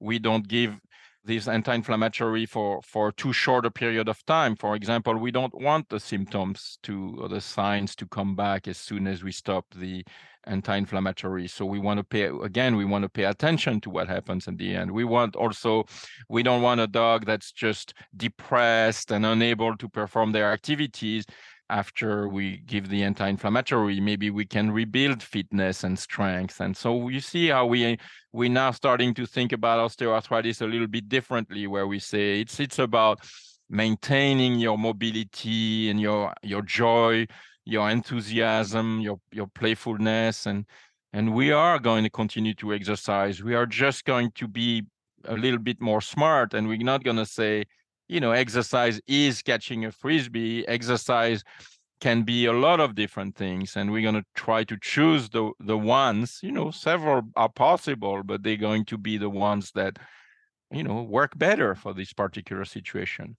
we 0.00 0.18
don't 0.18 0.48
give 0.48 0.74
this 1.28 1.46
anti-inflammatory 1.46 2.46
for 2.46 2.80
for 2.82 3.12
too 3.12 3.32
short 3.32 3.66
a 3.66 3.70
period 3.70 4.08
of 4.08 4.24
time. 4.24 4.56
For 4.56 4.74
example 4.74 5.16
we 5.18 5.30
don't 5.30 5.54
want 5.54 5.88
the 5.90 6.00
symptoms 6.00 6.78
to 6.84 7.18
or 7.20 7.28
the 7.28 7.40
signs 7.40 7.94
to 7.96 8.06
come 8.06 8.34
back 8.34 8.66
as 8.66 8.78
soon 8.78 9.06
as 9.06 9.22
we 9.22 9.30
stop 9.30 9.66
the 9.76 10.04
anti-inflammatory. 10.46 11.46
So 11.46 11.66
we 11.66 11.78
want 11.78 11.98
to 11.98 12.04
pay 12.04 12.30
again 12.42 12.76
we 12.76 12.86
want 12.86 13.02
to 13.02 13.10
pay 13.10 13.24
attention 13.24 13.80
to 13.82 13.90
what 13.90 14.08
happens 14.08 14.48
in 14.48 14.56
the 14.56 14.74
end. 14.74 14.90
We 14.90 15.04
want 15.04 15.36
also 15.36 15.84
we 16.30 16.42
don't 16.42 16.62
want 16.62 16.80
a 16.80 16.86
dog 16.86 17.26
that's 17.26 17.52
just 17.52 17.92
depressed 18.16 19.12
and 19.12 19.26
unable 19.26 19.76
to 19.76 19.88
perform 19.88 20.32
their 20.32 20.50
activities 20.50 21.26
after 21.70 22.28
we 22.28 22.58
give 22.66 22.88
the 22.88 23.02
anti-inflammatory 23.02 24.00
maybe 24.00 24.30
we 24.30 24.44
can 24.46 24.70
rebuild 24.70 25.22
fitness 25.22 25.84
and 25.84 25.98
strength. 25.98 26.60
And 26.60 26.76
so 26.76 27.08
you 27.08 27.20
see 27.20 27.48
how 27.48 27.66
we 27.66 27.98
we're 28.32 28.50
now 28.50 28.70
starting 28.70 29.14
to 29.14 29.26
think 29.26 29.52
about 29.52 29.78
osteoarthritis 29.78 30.62
a 30.62 30.66
little 30.66 30.86
bit 30.86 31.08
differently 31.08 31.66
where 31.66 31.86
we 31.86 31.98
say 31.98 32.40
it's 32.40 32.58
it's 32.60 32.78
about 32.78 33.20
maintaining 33.68 34.58
your 34.58 34.78
mobility 34.78 35.90
and 35.90 36.00
your 36.00 36.32
your 36.42 36.62
joy 36.62 37.26
your 37.64 37.90
enthusiasm 37.90 39.00
your 39.00 39.20
your 39.30 39.46
playfulness. 39.48 40.46
And 40.46 40.64
and 41.12 41.34
we 41.34 41.52
are 41.52 41.78
going 41.78 42.04
to 42.04 42.10
continue 42.10 42.54
to 42.54 42.74
exercise. 42.74 43.42
We 43.42 43.54
are 43.54 43.66
just 43.66 44.04
going 44.04 44.30
to 44.32 44.48
be 44.48 44.84
a 45.24 45.34
little 45.34 45.58
bit 45.58 45.80
more 45.80 46.00
smart 46.00 46.54
and 46.54 46.68
we're 46.68 46.78
not 46.78 47.04
going 47.04 47.16
to 47.16 47.26
say 47.26 47.64
you 48.08 48.20
know, 48.20 48.32
exercise 48.32 49.00
is 49.06 49.42
catching 49.42 49.84
a 49.84 49.92
frisbee. 49.92 50.66
Exercise 50.66 51.44
can 52.00 52.22
be 52.22 52.46
a 52.46 52.52
lot 52.52 52.80
of 52.80 52.94
different 52.94 53.36
things, 53.36 53.76
and 53.76 53.90
we're 53.90 54.02
going 54.02 54.14
to 54.14 54.24
try 54.34 54.64
to 54.64 54.76
choose 54.80 55.30
the 55.30 55.52
the 55.60 55.78
ones. 55.78 56.40
You 56.42 56.52
know, 56.52 56.70
several 56.70 57.22
are 57.36 57.48
possible, 57.50 58.22
but 58.24 58.42
they're 58.42 58.56
going 58.56 58.84
to 58.86 58.98
be 58.98 59.18
the 59.18 59.30
ones 59.30 59.72
that 59.74 59.98
you 60.72 60.82
know 60.82 61.02
work 61.02 61.38
better 61.38 61.74
for 61.74 61.94
this 61.94 62.12
particular 62.12 62.64
situation. 62.64 63.36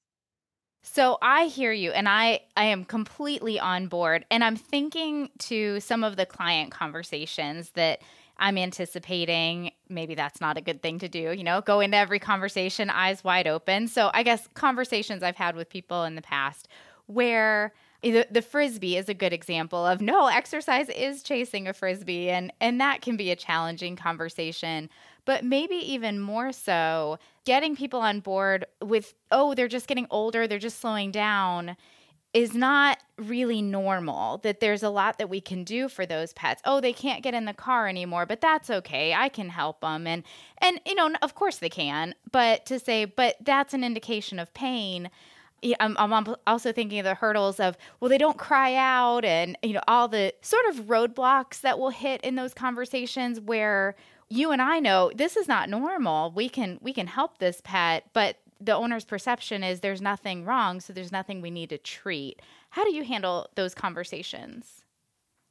So 0.82 1.18
I 1.22 1.46
hear 1.46 1.74
you 1.74 1.92
and 1.92 2.08
I 2.08 2.42
I 2.56 2.66
am 2.66 2.86
completely 2.86 3.60
on 3.60 3.88
board 3.88 4.26
and 4.32 4.44
I'm 4.44 4.56
thinking 4.56 5.30
to 5.40 5.80
some 5.82 6.04
of 6.04 6.16
the 6.16 6.26
client 6.26 6.72
conversations 6.72 7.72
that 7.72 8.02
I'm 8.38 8.58
anticipating 8.58 9.72
maybe 9.90 10.16
that's 10.16 10.40
not 10.40 10.58
a 10.58 10.62
good 10.62 10.82
thing 10.82 11.00
to 11.00 11.10
do, 11.10 11.32
you 11.32 11.44
know, 11.44 11.62
go 11.62 11.80
into 11.80 11.98
every 11.98 12.20
conversation 12.20 12.90
eyes 12.90 13.24
wide 13.24 13.48
open. 13.48 13.88
So 13.88 14.12
I 14.14 14.24
guess 14.24 14.48
conversations 14.54 15.24
I've 15.24 15.36
had 15.36 15.56
with 15.56 15.70
people 15.70 16.04
in 16.04 16.16
the 16.16 16.22
past 16.22 16.68
where 17.08 17.74
the, 18.02 18.26
the 18.32 18.42
frisbee 18.42 18.98
is 18.98 19.10
a 19.10 19.14
good 19.14 19.34
example 19.34 19.86
of 19.86 20.02
no 20.02 20.28
exercise 20.28 20.90
is 20.90 21.24
chasing 21.24 21.68
a 21.68 21.74
frisbee 21.74 22.30
and 22.30 22.54
and 22.62 22.80
that 22.80 23.02
can 23.02 23.18
be 23.18 23.32
a 23.32 23.36
challenging 23.36 23.96
conversation 23.96 24.90
but 25.26 25.44
maybe 25.44 25.76
even 25.76 26.20
more 26.20 26.54
so 26.54 27.20
getting 27.46 27.76
people 27.76 28.00
on 28.00 28.22
board 28.22 28.66
with 28.82 29.16
oh 29.32 29.54
they're 29.54 29.68
just 29.68 29.88
getting 29.88 30.08
older 30.10 30.48
they're 30.48 30.60
just 30.60 30.80
slowing 30.80 31.12
down 31.12 31.76
is 32.34 32.54
not 32.54 33.00
really 33.18 33.62
normal 33.62 34.38
that 34.40 34.60
there's 34.60 34.84
a 34.84 34.90
lot 34.90 35.18
that 35.18 35.30
we 35.30 35.42
can 35.42 35.64
do 35.64 35.90
for 35.90 36.06
those 36.06 36.32
pets. 36.34 36.62
Oh 36.64 36.80
they 36.80 36.94
can't 36.94 37.24
get 37.24 37.34
in 37.34 37.46
the 37.46 37.54
car 37.54 37.88
anymore 37.88 38.26
but 38.26 38.42
that's 38.42 38.70
okay. 38.70 39.14
I 39.14 39.30
can 39.30 39.50
help 39.50 39.82
them 39.82 40.06
and 40.06 40.24
and 40.60 40.80
you 40.86 40.96
know 40.96 41.12
of 41.22 41.34
course 41.34 41.58
they 41.58 41.70
can 41.70 42.14
but 42.32 42.66
to 42.68 42.80
say 42.80 43.06
but 43.06 43.38
that's 43.42 43.74
an 43.74 43.84
indication 43.84 44.38
of 44.40 44.54
pain. 44.54 45.10
I'm, 45.82 45.98
I'm 45.98 46.36
also 46.48 46.72
thinking 46.72 47.00
of 47.00 47.04
the 47.04 47.16
hurdles 47.16 47.60
of 47.60 47.78
well 48.00 48.10
they 48.10 48.18
don't 48.18 48.38
cry 48.38 48.76
out 48.76 49.26
and 49.26 49.58
you 49.64 49.74
know 49.74 49.82
all 49.88 50.08
the 50.08 50.34
sort 50.42 50.66
of 50.70 50.86
roadblocks 50.86 51.62
that 51.62 51.80
will 51.80 51.90
hit 51.90 52.22
in 52.22 52.36
those 52.36 52.54
conversations 52.54 53.40
where 53.40 53.96
you 54.30 54.52
and 54.52 54.62
I 54.62 54.80
know 54.80 55.12
this 55.16 55.36
is 55.36 55.48
not 55.48 55.68
normal. 55.68 56.32
We 56.32 56.48
can 56.48 56.78
we 56.82 56.94
can 56.94 57.08
help 57.08 57.40
this 57.40 57.60
pet 57.64 58.06
but 58.14 58.38
the 58.60 58.76
owner's 58.76 59.06
perception 59.06 59.64
is 59.64 59.80
there's 59.80 60.02
nothing 60.02 60.46
wrong, 60.46 60.80
so 60.80 60.94
there's 60.94 61.12
nothing 61.12 61.42
we 61.42 61.52
need 61.52 61.70
to 61.70 61.78
treat. 61.78 62.42
How 62.72 62.84
do 62.84 62.94
you 62.94 63.04
handle 63.04 63.48
those 63.56 63.74
conversations? 63.74 64.84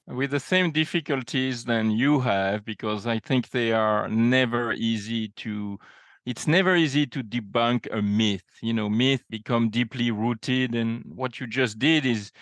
With 0.06 0.30
the 0.30 0.40
same 0.40 0.72
difficulties 0.72 1.64
than 1.64 1.90
you 1.90 2.20
have, 2.20 2.64
because 2.64 3.06
I 3.06 3.18
think 3.18 3.50
they 3.50 3.72
are 3.72 4.08
never 4.08 4.72
easy 4.72 5.28
to 5.36 5.78
it's 6.26 6.46
never 6.46 6.76
easy 6.76 7.06
to 7.06 7.22
debunk 7.22 7.86
a 7.90 8.02
myth. 8.02 8.44
You 8.60 8.74
know, 8.74 8.90
myth 8.90 9.24
become 9.30 9.70
deeply 9.70 10.10
rooted, 10.10 10.74
and 10.74 11.02
what 11.14 11.40
you 11.40 11.46
just 11.46 11.78
did 11.78 12.04
is, 12.04 12.32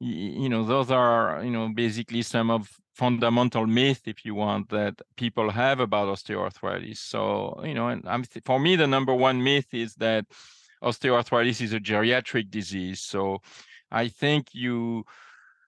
you 0.00 0.48
know, 0.48 0.64
those 0.64 0.90
are 0.90 1.42
you 1.44 1.50
know 1.50 1.68
basically 1.72 2.22
some 2.22 2.50
of 2.50 2.79
fundamental 2.94 3.66
myth, 3.66 4.02
if 4.06 4.24
you 4.24 4.34
want, 4.34 4.68
that 4.70 5.00
people 5.16 5.50
have 5.50 5.80
about 5.80 6.08
osteoarthritis. 6.08 6.98
So, 6.98 7.60
you 7.64 7.74
know, 7.74 7.88
and 7.88 8.06
I'm 8.08 8.24
th- 8.24 8.44
for 8.44 8.58
me, 8.60 8.76
the 8.76 8.86
number 8.86 9.14
one 9.14 9.42
myth 9.42 9.72
is 9.72 9.94
that 9.96 10.26
osteoarthritis 10.82 11.60
is 11.60 11.72
a 11.72 11.80
geriatric 11.80 12.50
disease. 12.50 13.00
So, 13.00 13.40
I 13.90 14.08
think 14.08 14.48
you 14.52 15.04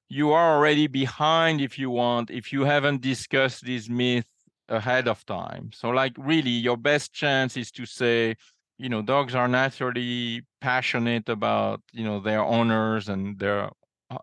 you 0.09 0.33
are 0.33 0.57
already 0.57 0.87
behind 0.87 1.61
if 1.61 1.79
you 1.79 1.91
want 1.91 2.31
if 2.31 2.53
you 2.53 2.65
haven't 2.65 3.01
discussed 3.01 3.65
this 3.65 3.89
myth 3.89 4.27
ahead 4.69 5.09
of 5.09 5.25
time. 5.27 5.71
So, 5.73 5.91
like, 5.91 6.15
really, 6.19 6.51
your 6.51 6.77
best 6.77 7.13
chance 7.13 7.57
is 7.57 7.71
to 7.73 7.87
say, 7.87 8.37
you 8.79 8.89
know, 8.89 9.03
dogs 9.03 9.35
are 9.35 9.49
naturally 9.49 10.43
passionate 10.61 11.29
about 11.29 11.81
you 11.93 12.05
know 12.05 12.21
their 12.21 12.43
owners 12.43 13.09
and 13.09 13.39
their 13.39 13.71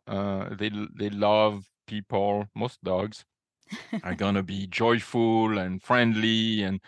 uh, 0.08 0.56
they 0.56 0.72
they 0.98 1.10
love 1.10 1.69
people, 1.90 2.46
most 2.56 2.84
dogs, 2.84 3.26
are 4.04 4.16
gonna 4.24 4.44
be 4.44 4.68
joyful 4.68 5.58
and 5.58 5.84
friendly 5.84 6.64
and 6.64 6.82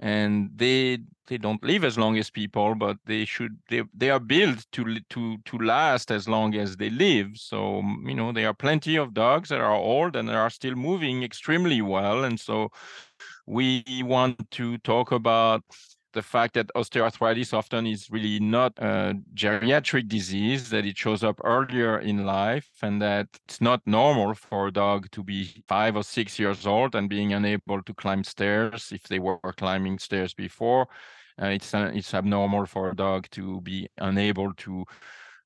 and 0.00 0.50
they 0.56 0.98
they 1.28 1.38
don't 1.38 1.62
live 1.64 1.84
as 1.84 1.98
long 1.98 2.18
as 2.18 2.30
people 2.30 2.74
but 2.74 2.98
they 3.06 3.24
should 3.24 3.58
they 3.70 3.82
they 3.94 4.10
are 4.10 4.20
built 4.20 4.66
to 4.72 4.98
to 5.10 5.38
to 5.44 5.58
last 5.58 6.10
as 6.12 6.28
long 6.28 6.54
as 6.56 6.76
they 6.76 6.90
live. 6.90 7.28
So 7.36 7.82
mm, 7.82 8.08
you 8.08 8.14
know 8.16 8.32
there 8.32 8.48
are 8.48 8.54
plenty 8.54 8.96
of 8.96 9.14
dogs 9.14 9.50
that 9.50 9.60
are 9.60 9.74
old 9.74 10.16
and 10.16 10.30
are 10.30 10.50
still 10.50 10.76
moving 10.76 11.22
extremely 11.24 11.82
well 11.82 12.24
and 12.24 12.40
so 12.40 12.70
we 13.46 13.84
want 14.04 14.50
to 14.52 14.78
talk 14.78 15.12
about 15.12 15.62
the 16.16 16.22
fact 16.22 16.54
that 16.54 16.70
osteoarthritis 16.74 17.52
often 17.52 17.86
is 17.86 18.10
really 18.10 18.40
not 18.40 18.72
a 18.78 19.14
geriatric 19.34 20.08
disease, 20.08 20.70
that 20.70 20.86
it 20.86 20.96
shows 20.96 21.22
up 21.22 21.38
earlier 21.44 21.98
in 21.98 22.24
life, 22.24 22.70
and 22.82 23.02
that 23.02 23.28
it's 23.44 23.60
not 23.60 23.82
normal 23.86 24.34
for 24.34 24.68
a 24.68 24.72
dog 24.72 25.10
to 25.10 25.22
be 25.22 25.62
five 25.68 25.94
or 25.94 26.02
six 26.02 26.38
years 26.38 26.66
old 26.66 26.94
and 26.94 27.10
being 27.10 27.34
unable 27.34 27.82
to 27.82 27.92
climb 27.92 28.24
stairs 28.24 28.92
if 28.92 29.02
they 29.02 29.18
were 29.18 29.38
climbing 29.58 29.98
stairs 29.98 30.32
before. 30.32 30.88
Uh, 31.40 31.48
it's 31.48 31.74
uh, 31.74 31.90
it's 31.92 32.14
abnormal 32.14 32.64
for 32.64 32.88
a 32.90 32.96
dog 32.96 33.28
to 33.30 33.60
be 33.60 33.86
unable 33.98 34.54
to 34.54 34.86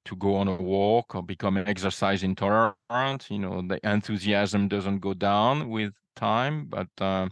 to 0.04 0.16
go 0.16 0.36
on 0.36 0.46
a 0.46 0.54
walk 0.54 1.16
or 1.16 1.22
become 1.22 1.56
exercise 1.56 2.22
intolerant. 2.22 3.28
You 3.28 3.40
know, 3.40 3.60
the 3.66 3.80
enthusiasm 3.82 4.68
doesn't 4.68 5.00
go 5.00 5.14
down 5.14 5.68
with 5.68 5.92
time, 6.14 6.66
but 6.66 6.88
uh, 7.00 7.28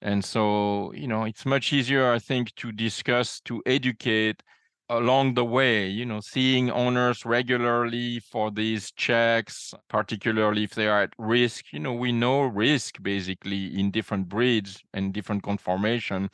and 0.00 0.24
so 0.24 0.92
you 0.94 1.08
know, 1.08 1.24
it's 1.24 1.46
much 1.46 1.72
easier, 1.72 2.12
I 2.12 2.18
think, 2.18 2.54
to 2.56 2.72
discuss 2.72 3.40
to 3.42 3.62
educate 3.66 4.42
along 4.90 5.34
the 5.34 5.44
way 5.44 5.86
you 5.86 6.06
know 6.06 6.20
seeing 6.20 6.70
owners 6.70 7.26
regularly 7.26 8.20
for 8.20 8.50
these 8.50 8.90
checks 8.92 9.74
particularly 9.88 10.64
if 10.64 10.74
they 10.74 10.86
are 10.88 11.02
at 11.02 11.12
risk. 11.18 11.72
You 11.72 11.80
know 11.80 11.92
we 11.92 12.12
know 12.12 12.42
risk 12.42 13.02
basically 13.02 13.78
in 13.78 13.90
different 13.90 14.28
breeds 14.28 14.82
and 14.94 15.12
different 15.12 15.42
conformation. 15.42 16.30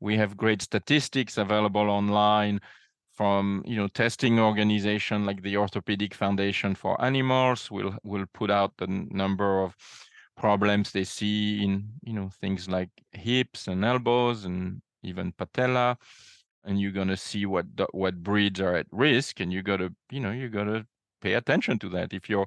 We 0.00 0.16
have 0.16 0.36
great 0.36 0.62
statistics 0.62 1.38
available 1.38 1.88
online 1.90 2.60
from 3.12 3.62
you 3.66 3.76
know 3.76 3.88
testing 3.88 4.38
organization 4.38 5.24
like 5.24 5.42
the 5.42 5.56
Orthopedic 5.56 6.14
Foundation 6.14 6.74
for 6.74 7.00
Animals. 7.04 7.70
We'll 7.70 7.96
will 8.04 8.26
put 8.32 8.50
out 8.50 8.72
the 8.78 8.86
number 8.88 9.62
of 9.62 9.74
problems 10.38 10.92
they 10.92 11.04
see 11.04 11.62
in 11.64 11.90
you 12.02 12.12
know 12.12 12.30
things 12.40 12.68
like 12.68 12.90
hips 13.12 13.66
and 13.66 13.84
elbows 13.84 14.44
and 14.44 14.80
even 15.02 15.32
patella 15.32 15.98
and 16.64 16.80
you're 16.80 16.92
going 16.92 17.08
to 17.08 17.16
see 17.16 17.46
what 17.46 17.66
what 17.92 18.22
breeds 18.22 18.60
are 18.60 18.76
at 18.76 18.86
risk 18.92 19.40
and 19.40 19.52
you 19.52 19.62
got 19.62 19.78
to 19.78 19.92
you 20.10 20.20
know 20.20 20.30
you 20.30 20.48
got 20.48 20.64
to 20.64 20.86
pay 21.20 21.34
attention 21.34 21.78
to 21.80 21.88
that. 21.90 22.12
If 22.12 22.28
your 22.28 22.46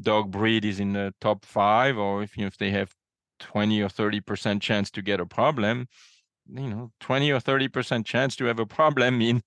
dog 0.00 0.30
breed 0.30 0.64
is 0.64 0.80
in 0.80 0.92
the 0.92 1.14
top 1.20 1.44
5 1.44 1.98
or 1.98 2.22
if 2.22 2.36
you 2.36 2.42
know, 2.42 2.48
if 2.48 2.58
they 2.58 2.70
have 2.70 2.94
20 3.40 3.80
or 3.82 3.88
30% 3.88 4.62
chance 4.62 4.90
to 4.90 5.02
get 5.02 5.20
a 5.20 5.26
problem 5.26 5.88
you 6.50 6.68
know 6.68 6.90
20 7.00 7.30
or 7.30 7.40
30 7.40 7.68
percent 7.68 8.06
chance 8.06 8.34
to 8.36 8.46
have 8.46 8.58
a 8.58 8.66
problem 8.66 9.18
mean 9.18 9.42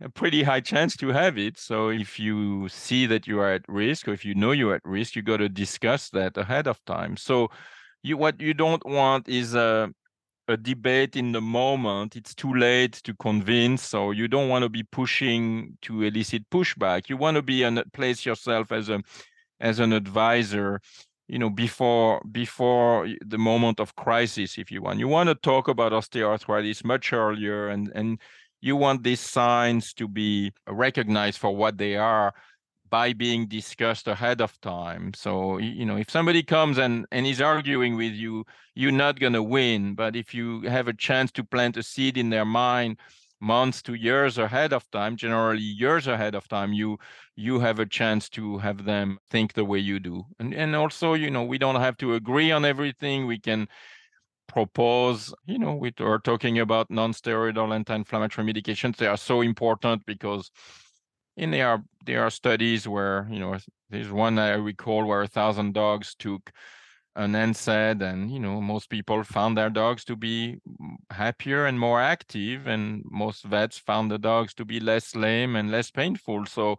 a 0.00 0.08
pretty 0.08 0.42
high 0.42 0.60
chance 0.60 0.96
to 0.96 1.08
have 1.08 1.38
it. 1.38 1.58
So 1.58 1.88
if 1.88 2.18
you 2.18 2.68
see 2.68 3.06
that 3.06 3.26
you 3.26 3.40
are 3.40 3.52
at 3.52 3.64
risk 3.68 4.08
or 4.08 4.12
if 4.12 4.24
you 4.24 4.34
know 4.34 4.50
you're 4.50 4.74
at 4.74 4.84
risk 4.84 5.16
you 5.16 5.22
got 5.22 5.38
to 5.38 5.48
discuss 5.48 6.10
that 6.10 6.36
ahead 6.36 6.66
of 6.66 6.84
time. 6.84 7.16
So 7.16 7.48
you 8.02 8.16
what 8.16 8.40
you 8.40 8.54
don't 8.54 8.84
want 8.84 9.28
is 9.28 9.54
a 9.54 9.90
a 10.46 10.56
debate 10.58 11.16
in 11.16 11.32
the 11.32 11.40
moment. 11.40 12.16
It's 12.16 12.34
too 12.34 12.52
late 12.52 12.92
to 13.04 13.14
convince 13.14 13.82
so 13.82 14.10
you 14.10 14.28
don't 14.28 14.50
want 14.50 14.62
to 14.62 14.68
be 14.68 14.82
pushing 14.82 15.78
to 15.82 16.02
elicit 16.02 16.50
pushback. 16.50 17.08
You 17.08 17.16
want 17.16 17.36
to 17.36 17.42
be 17.42 17.62
and 17.62 17.78
uh, 17.78 17.84
place 17.94 18.26
yourself 18.26 18.70
as 18.72 18.88
a 18.88 19.02
as 19.60 19.78
an 19.78 19.92
advisor 19.92 20.80
you 21.28 21.38
know 21.38 21.48
before 21.48 22.20
before 22.30 23.08
the 23.24 23.38
moment 23.38 23.80
of 23.80 23.96
crisis 23.96 24.58
if 24.58 24.70
you 24.70 24.82
want. 24.82 24.98
You 24.98 25.08
want 25.08 25.28
to 25.28 25.34
talk 25.34 25.68
about 25.68 25.92
osteoarthritis 25.92 26.84
much 26.84 27.12
earlier 27.12 27.68
and 27.68 27.90
and 27.94 28.20
you 28.64 28.76
want 28.76 29.02
these 29.02 29.20
signs 29.20 29.92
to 29.92 30.08
be 30.08 30.50
recognized 30.66 31.38
for 31.38 31.54
what 31.54 31.76
they 31.76 31.96
are 31.96 32.32
by 32.88 33.12
being 33.12 33.46
discussed 33.46 34.08
ahead 34.08 34.40
of 34.40 34.58
time. 34.62 35.12
So 35.14 35.58
you 35.58 35.84
know 35.84 35.98
if 35.98 36.10
somebody 36.10 36.42
comes 36.42 36.78
and 36.78 37.04
and 37.12 37.26
is 37.26 37.42
arguing 37.42 37.94
with 37.96 38.14
you 38.14 38.44
you're 38.74 39.00
not 39.06 39.20
going 39.20 39.34
to 39.34 39.42
win. 39.42 39.94
But 39.94 40.16
if 40.16 40.32
you 40.32 40.62
have 40.62 40.88
a 40.88 40.94
chance 40.94 41.30
to 41.32 41.44
plant 41.44 41.76
a 41.76 41.82
seed 41.82 42.16
in 42.16 42.30
their 42.30 42.46
mind 42.46 42.98
months 43.38 43.82
to 43.82 43.92
years 43.92 44.38
ahead 44.38 44.72
of 44.72 44.90
time 44.90 45.14
generally 45.16 45.68
years 45.84 46.06
ahead 46.06 46.34
of 46.34 46.48
time 46.48 46.72
you 46.72 46.96
you 47.36 47.60
have 47.60 47.78
a 47.78 47.90
chance 47.98 48.30
to 48.30 48.56
have 48.58 48.86
them 48.86 49.18
think 49.30 49.52
the 49.52 49.66
way 49.66 49.78
you 49.78 50.00
do. 50.00 50.24
And 50.38 50.54
and 50.54 50.74
also 50.74 51.12
you 51.12 51.30
know 51.30 51.44
we 51.44 51.58
don't 51.58 51.84
have 51.86 51.98
to 51.98 52.14
agree 52.14 52.50
on 52.50 52.64
everything. 52.64 53.26
We 53.26 53.38
can 53.38 53.68
propose 54.46 55.34
you 55.46 55.58
know 55.58 55.74
we 55.74 55.92
are 56.00 56.18
talking 56.18 56.58
about 56.58 56.90
non-steroidal 56.90 57.74
anti-inflammatory 57.74 58.46
medications 58.52 58.96
they 58.96 59.06
are 59.06 59.16
so 59.16 59.40
important 59.40 60.04
because 60.06 60.50
in 61.36 61.50
there 61.50 61.68
are 61.68 61.82
there 62.04 62.22
are 62.22 62.30
studies 62.30 62.86
where 62.86 63.26
you 63.30 63.38
know 63.38 63.56
there's 63.90 64.10
one 64.10 64.38
i 64.38 64.50
recall 64.50 65.04
where 65.04 65.22
a 65.22 65.28
thousand 65.28 65.72
dogs 65.72 66.14
took 66.18 66.52
an 67.16 67.32
NSAID, 67.32 68.02
and 68.02 68.30
you 68.30 68.40
know 68.40 68.60
most 68.60 68.90
people 68.90 69.22
found 69.22 69.56
their 69.56 69.70
dogs 69.70 70.04
to 70.04 70.16
be 70.16 70.56
happier 71.10 71.66
and 71.66 71.78
more 71.78 72.00
active, 72.00 72.66
and 72.66 73.02
most 73.08 73.44
vets 73.44 73.78
found 73.78 74.10
the 74.10 74.18
dogs 74.18 74.52
to 74.54 74.64
be 74.64 74.80
less 74.80 75.14
lame 75.14 75.54
and 75.54 75.70
less 75.70 75.90
painful. 75.90 76.46
So, 76.46 76.76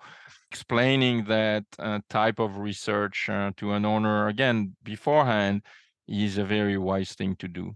explaining 0.51 1.25
that 1.25 1.63
uh, 1.80 1.99
type 2.10 2.39
of 2.39 2.58
research 2.58 3.30
uh, 3.30 3.51
to 3.58 3.71
an 3.73 3.86
owner 3.86 4.28
again 4.28 4.75
beforehand 4.84 5.62
is 6.08 6.38
a 6.38 6.46
very 6.46 6.78
wise 6.78 7.13
thing 7.13 7.36
to 7.38 7.48
do. 7.48 7.76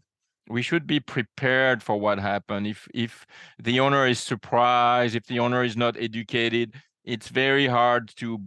We 0.50 0.62
should 0.62 0.88
be 0.88 1.00
prepared 1.00 1.84
for 1.84 2.00
what 2.00 2.20
happened. 2.20 2.68
If 2.68 2.88
if 2.94 3.26
the 3.62 3.80
owner 3.80 4.08
is 4.08 4.20
surprised, 4.20 5.16
if 5.16 5.28
the 5.28 5.40
owner 5.40 5.64
is 5.64 5.78
not 5.78 5.96
educated, 5.98 6.74
it's 7.04 7.30
very 7.30 7.68
hard 7.68 8.10
to 8.18 8.40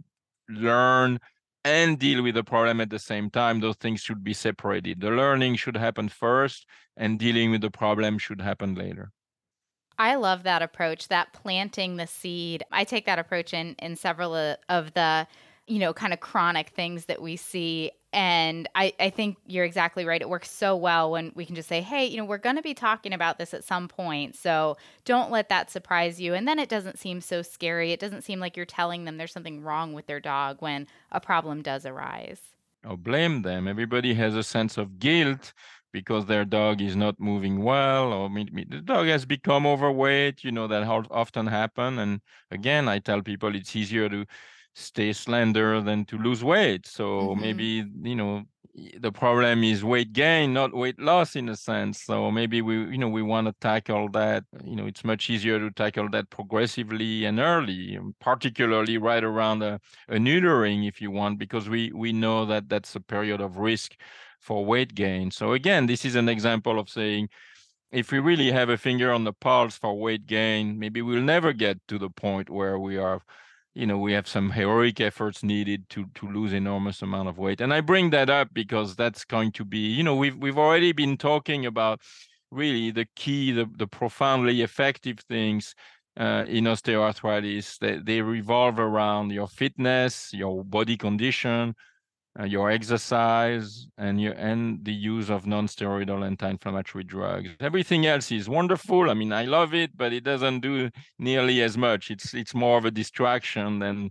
learn 0.49 1.19
and 1.65 1.97
deal 1.97 2.21
with 2.21 2.35
the 2.35 2.43
problem 2.43 2.81
at 2.81 2.89
the 2.89 2.99
same 2.99 3.29
time, 3.29 3.61
those 3.61 3.77
things 3.77 4.01
should 4.01 4.23
be 4.23 4.33
separated. 4.33 4.99
The 4.99 5.11
learning 5.11 5.55
should 5.55 5.77
happen 5.77 6.09
first, 6.09 6.67
and 6.97 7.17
dealing 7.17 7.51
with 7.51 7.61
the 7.61 7.71
problem 7.71 8.17
should 8.17 8.41
happen 8.41 8.75
later. 8.75 9.11
I 9.97 10.15
love 10.15 10.43
that 10.43 10.61
approach, 10.61 11.07
that 11.07 11.33
planting 11.33 11.97
the 11.97 12.07
seed. 12.07 12.63
I 12.71 12.83
take 12.83 13.05
that 13.05 13.19
approach 13.19 13.53
in 13.53 13.75
in 13.79 13.95
several 13.95 14.33
uh, 14.33 14.55
of 14.67 14.93
the, 14.93 15.27
you 15.67 15.79
know, 15.79 15.93
kind 15.93 16.13
of 16.13 16.19
chronic 16.19 16.69
things 16.69 17.05
that 17.05 17.21
we 17.21 17.37
see 17.37 17.91
and 18.13 18.69
I, 18.75 18.93
I 18.99 19.09
think 19.09 19.37
you're 19.47 19.65
exactly 19.65 20.05
right. 20.05 20.21
It 20.21 20.29
works 20.29 20.51
so 20.51 20.75
well 20.75 21.11
when 21.11 21.31
we 21.35 21.45
can 21.45 21.55
just 21.55 21.67
say, 21.67 21.81
hey, 21.81 22.05
you 22.05 22.17
know, 22.17 22.25
we're 22.25 22.37
going 22.37 22.55
to 22.55 22.61
be 22.61 22.73
talking 22.73 23.11
about 23.11 23.39
this 23.39 23.53
at 23.53 23.63
some 23.63 23.87
point. 23.87 24.35
So 24.35 24.77
don't 25.03 25.31
let 25.31 25.49
that 25.49 25.71
surprise 25.71 26.21
you. 26.21 26.33
And 26.33 26.47
then 26.47 26.59
it 26.59 26.69
doesn't 26.69 26.99
seem 26.99 27.21
so 27.21 27.41
scary. 27.41 27.91
It 27.91 27.99
doesn't 27.99 28.21
seem 28.21 28.39
like 28.39 28.55
you're 28.55 28.65
telling 28.65 29.05
them 29.05 29.17
there's 29.17 29.33
something 29.33 29.61
wrong 29.61 29.93
with 29.93 30.05
their 30.05 30.19
dog 30.19 30.57
when 30.61 30.87
a 31.11 31.19
problem 31.19 31.61
does 31.63 31.85
arise. 31.85 32.39
Oh, 32.85 32.97
blame 32.97 33.41
them. 33.41 33.67
Everybody 33.67 34.13
has 34.13 34.35
a 34.35 34.43
sense 34.43 34.77
of 34.77 34.99
guilt 34.99 35.53
because 35.91 36.25
their 36.25 36.45
dog 36.45 36.81
is 36.81 36.95
not 36.95 37.19
moving 37.19 37.63
well 37.63 38.11
or 38.11 38.29
the 38.29 38.81
dog 38.83 39.07
has 39.07 39.25
become 39.25 39.65
overweight. 39.65 40.43
You 40.43 40.51
know, 40.51 40.67
that 40.67 40.83
often 41.09 41.47
happen. 41.47 41.99
And 41.99 42.21
again, 42.51 42.87
I 42.87 42.99
tell 42.99 43.21
people 43.21 43.55
it's 43.55 43.75
easier 43.75 44.09
to 44.09 44.25
stay 44.75 45.13
slender 45.13 45.81
than 45.81 46.05
to 46.05 46.17
lose 46.17 46.43
weight. 46.43 46.85
So 46.87 47.03
mm-hmm. 47.03 47.41
maybe, 47.41 47.85
you 48.01 48.15
know, 48.15 48.43
the 48.99 49.11
problem 49.11 49.63
is 49.63 49.83
weight 49.83 50.13
gain, 50.13 50.53
not 50.53 50.73
weight 50.73 50.99
loss 50.99 51.35
in 51.35 51.47
a 51.49 51.55
sense. 51.55 52.01
So 52.01 52.31
maybe 52.31 52.61
we, 52.63 52.75
you 52.89 52.97
know, 52.97 53.07
we 53.07 53.21
want 53.21 53.45
to 53.45 53.53
tackle 53.61 54.09
that. 54.13 54.45
You 54.63 54.75
know, 54.75 54.87
it's 54.87 55.03
much 55.03 55.29
easier 55.29 55.59
to 55.59 55.69
tackle 55.69 56.09
that 56.09 56.31
progressively 56.31 57.25
and 57.25 57.39
early, 57.39 57.99
particularly 58.19 58.97
right 58.97 59.23
around 59.23 59.61
a, 59.61 59.79
a 60.09 60.15
neutering, 60.15 60.87
if 60.87 61.01
you 61.01 61.11
want, 61.11 61.37
because 61.37 61.69
we 61.69 61.91
we 61.91 62.13
know 62.13 62.45
that 62.47 62.67
that's 62.67 62.95
a 62.95 62.99
period 62.99 63.41
of 63.41 63.57
risk 63.57 63.95
for 64.39 64.65
weight 64.65 64.95
gain. 64.95 65.29
So 65.29 65.53
again, 65.53 65.85
this 65.85 66.03
is 66.03 66.15
an 66.15 66.27
example 66.27 66.79
of 66.79 66.89
saying, 66.89 67.29
if 67.91 68.11
we 68.11 68.17
really 68.17 68.51
have 68.51 68.69
a 68.69 68.77
finger 68.77 69.11
on 69.11 69.23
the 69.23 69.33
pulse 69.33 69.77
for 69.77 69.93
weight 69.93 70.25
gain, 70.25 70.79
maybe 70.79 71.03
we'll 71.03 71.21
never 71.21 71.53
get 71.53 71.77
to 71.89 71.99
the 71.99 72.09
point 72.09 72.49
where 72.49 72.79
we 72.79 72.97
are 72.97 73.21
you 73.75 73.85
know 73.85 73.97
we 73.97 74.13
have 74.13 74.27
some 74.27 74.51
heroic 74.51 74.99
efforts 75.01 75.43
needed 75.43 75.89
to 75.89 76.05
to 76.15 76.27
lose 76.27 76.53
enormous 76.53 77.01
amount 77.01 77.29
of 77.29 77.37
weight. 77.37 77.61
And 77.61 77.73
i 77.73 77.81
bring 77.81 78.09
that 78.11 78.29
up 78.29 78.49
because 78.53 78.95
that's 78.95 79.25
going 79.25 79.51
to 79.53 79.65
be 79.65 79.79
you 79.79 80.03
know 80.03 80.15
we've 80.15 80.37
we've 80.37 80.57
already 80.57 80.91
been 80.91 81.17
talking 81.17 81.65
about 81.65 82.01
really 82.51 82.91
the 82.91 83.07
key 83.15 83.51
the, 83.51 83.69
the 83.77 83.87
profoundly 83.87 84.61
effective 84.61 85.19
things 85.19 85.75
uh, 86.19 86.45
in 86.47 86.65
osteoarthritis. 86.65 87.79
They, 87.79 87.97
they 87.97 88.21
revolve 88.21 88.79
around 88.79 89.31
your 89.31 89.47
fitness 89.47 90.31
your 90.33 90.63
body 90.63 90.97
condition 90.97 91.75
uh, 92.39 92.45
your 92.45 92.71
exercise 92.71 93.87
and 93.97 94.19
your 94.19 94.33
and 94.33 94.83
the 94.83 94.93
use 94.93 95.29
of 95.29 95.45
non-steroidal 95.45 96.25
anti-inflammatory 96.25 97.03
drugs. 97.03 97.49
Everything 97.59 98.05
else 98.05 98.31
is 98.31 98.49
wonderful. 98.49 99.09
I 99.09 99.13
mean 99.13 99.31
i 99.31 99.45
love 99.45 99.73
it 99.73 99.95
but 99.95 100.13
it 100.13 100.23
doesn't 100.23 100.61
do 100.61 100.89
nearly 101.19 101.61
as 101.61 101.77
much. 101.77 102.11
It's 102.11 102.33
it's 102.33 102.55
more 102.55 102.77
of 102.77 102.85
a 102.85 102.91
distraction 102.91 103.79
than 103.79 104.09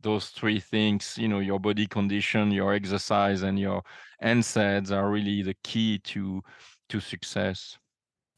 those 0.00 0.30
three 0.30 0.60
things. 0.60 1.16
You 1.16 1.28
know 1.28 1.40
your 1.40 1.60
body 1.60 1.86
condition 1.86 2.50
your 2.50 2.74
exercise 2.74 3.42
and 3.42 3.58
your 3.58 3.82
NSAIDs 4.22 4.90
are 4.90 5.10
really 5.10 5.42
the 5.42 5.54
key 5.62 5.98
to 5.98 6.42
to 6.88 7.00
success 7.00 7.78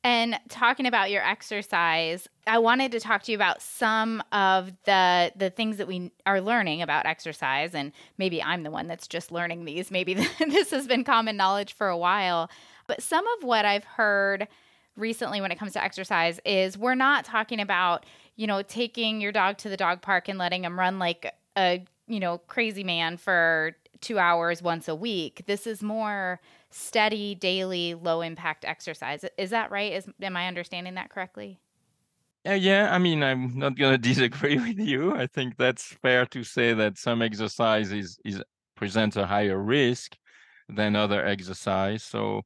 and 0.05 0.39
talking 0.49 0.87
about 0.87 1.11
your 1.11 1.25
exercise, 1.25 2.29
I 2.47 2.59
wanted 2.59 2.91
to 2.93 3.01
talk 3.01 3.23
to 3.25 3.33
you 3.33 3.37
about 3.37 3.63
some 3.63 4.23
of 4.33 4.73
the 4.85 5.33
the 5.37 5.51
things 5.51 5.77
that 5.77 5.87
we 5.87 6.11
are 6.27 6.41
learning 6.41 6.83
about 6.83 7.07
exercise 7.07 7.75
and 7.75 7.93
maybe 8.19 8.43
I'm 8.43 8.65
the 8.65 8.71
one 8.71 8.89
that's 8.89 9.07
just 9.07 9.31
learning 9.31 9.65
these. 9.65 9.91
Maybe 9.91 10.15
this 10.39 10.71
has 10.71 10.89
been 10.89 11.05
common 11.05 11.37
knowledge 11.37 11.75
for 11.75 11.89
a 11.89 11.97
while, 11.97 12.51
but 12.87 13.03
some 13.03 13.25
of 13.39 13.45
what 13.45 13.65
I've 13.65 13.85
heard 13.85 14.49
recently 14.97 15.41
when 15.41 15.53
it 15.53 15.59
comes 15.59 15.73
to 15.73 15.83
exercise 15.83 16.41
is 16.45 16.77
we're 16.77 16.95
not 16.95 17.25
talking 17.25 17.61
about, 17.61 18.05
you 18.37 18.47
know, 18.47 18.63
taking 18.63 19.21
your 19.21 19.33
dog 19.33 19.57
to 19.59 19.69
the 19.69 19.77
dog 19.77 20.03
park 20.03 20.29
and 20.29 20.39
letting 20.39 20.65
him 20.65 20.79
run 20.79 20.99
like 20.99 21.33
a, 21.57 21.85
you 22.09 22.21
know, 22.21 22.39
crazy 22.39 22.85
man 22.85 23.17
for 23.17 23.77
2 24.01 24.19
hours 24.19 24.63
once 24.63 24.89
a 24.89 24.95
week. 24.95 25.45
This 25.47 25.67
is 25.67 25.83
more 25.83 26.41
steady, 26.73 27.35
daily, 27.35 27.95
low 27.95 28.21
impact 28.21 28.65
exercise. 28.65 29.25
Is 29.39 29.51
that 29.51 29.71
right? 29.71 29.93
Is 29.93 30.09
am 30.21 30.37
I 30.37 30.49
understanding 30.49 30.95
that 30.95 31.11
correctly? 31.11 31.61
Uh, 32.47 32.53
yeah, 32.53 32.93
I 32.93 32.99
mean, 32.99 33.23
I'm 33.23 33.57
not 33.57 33.77
going 33.77 33.93
to 33.99 33.99
disagree 33.99 34.57
with 34.57 34.79
you. 34.79 35.15
I 35.15 35.27
think 35.27 35.57
that's 35.57 35.85
fair 36.03 36.27
to 36.27 36.43
say 36.43 36.75
that 36.75 36.99
some 36.99 37.23
exercise 37.23 37.93
is, 37.93 38.19
is 38.25 38.43
presents 38.75 39.17
a 39.17 39.27
higher 39.27 39.63
risk 39.63 40.17
than 40.69 40.97
other 40.97 41.25
exercise. 41.25 42.03
So, 42.03 42.43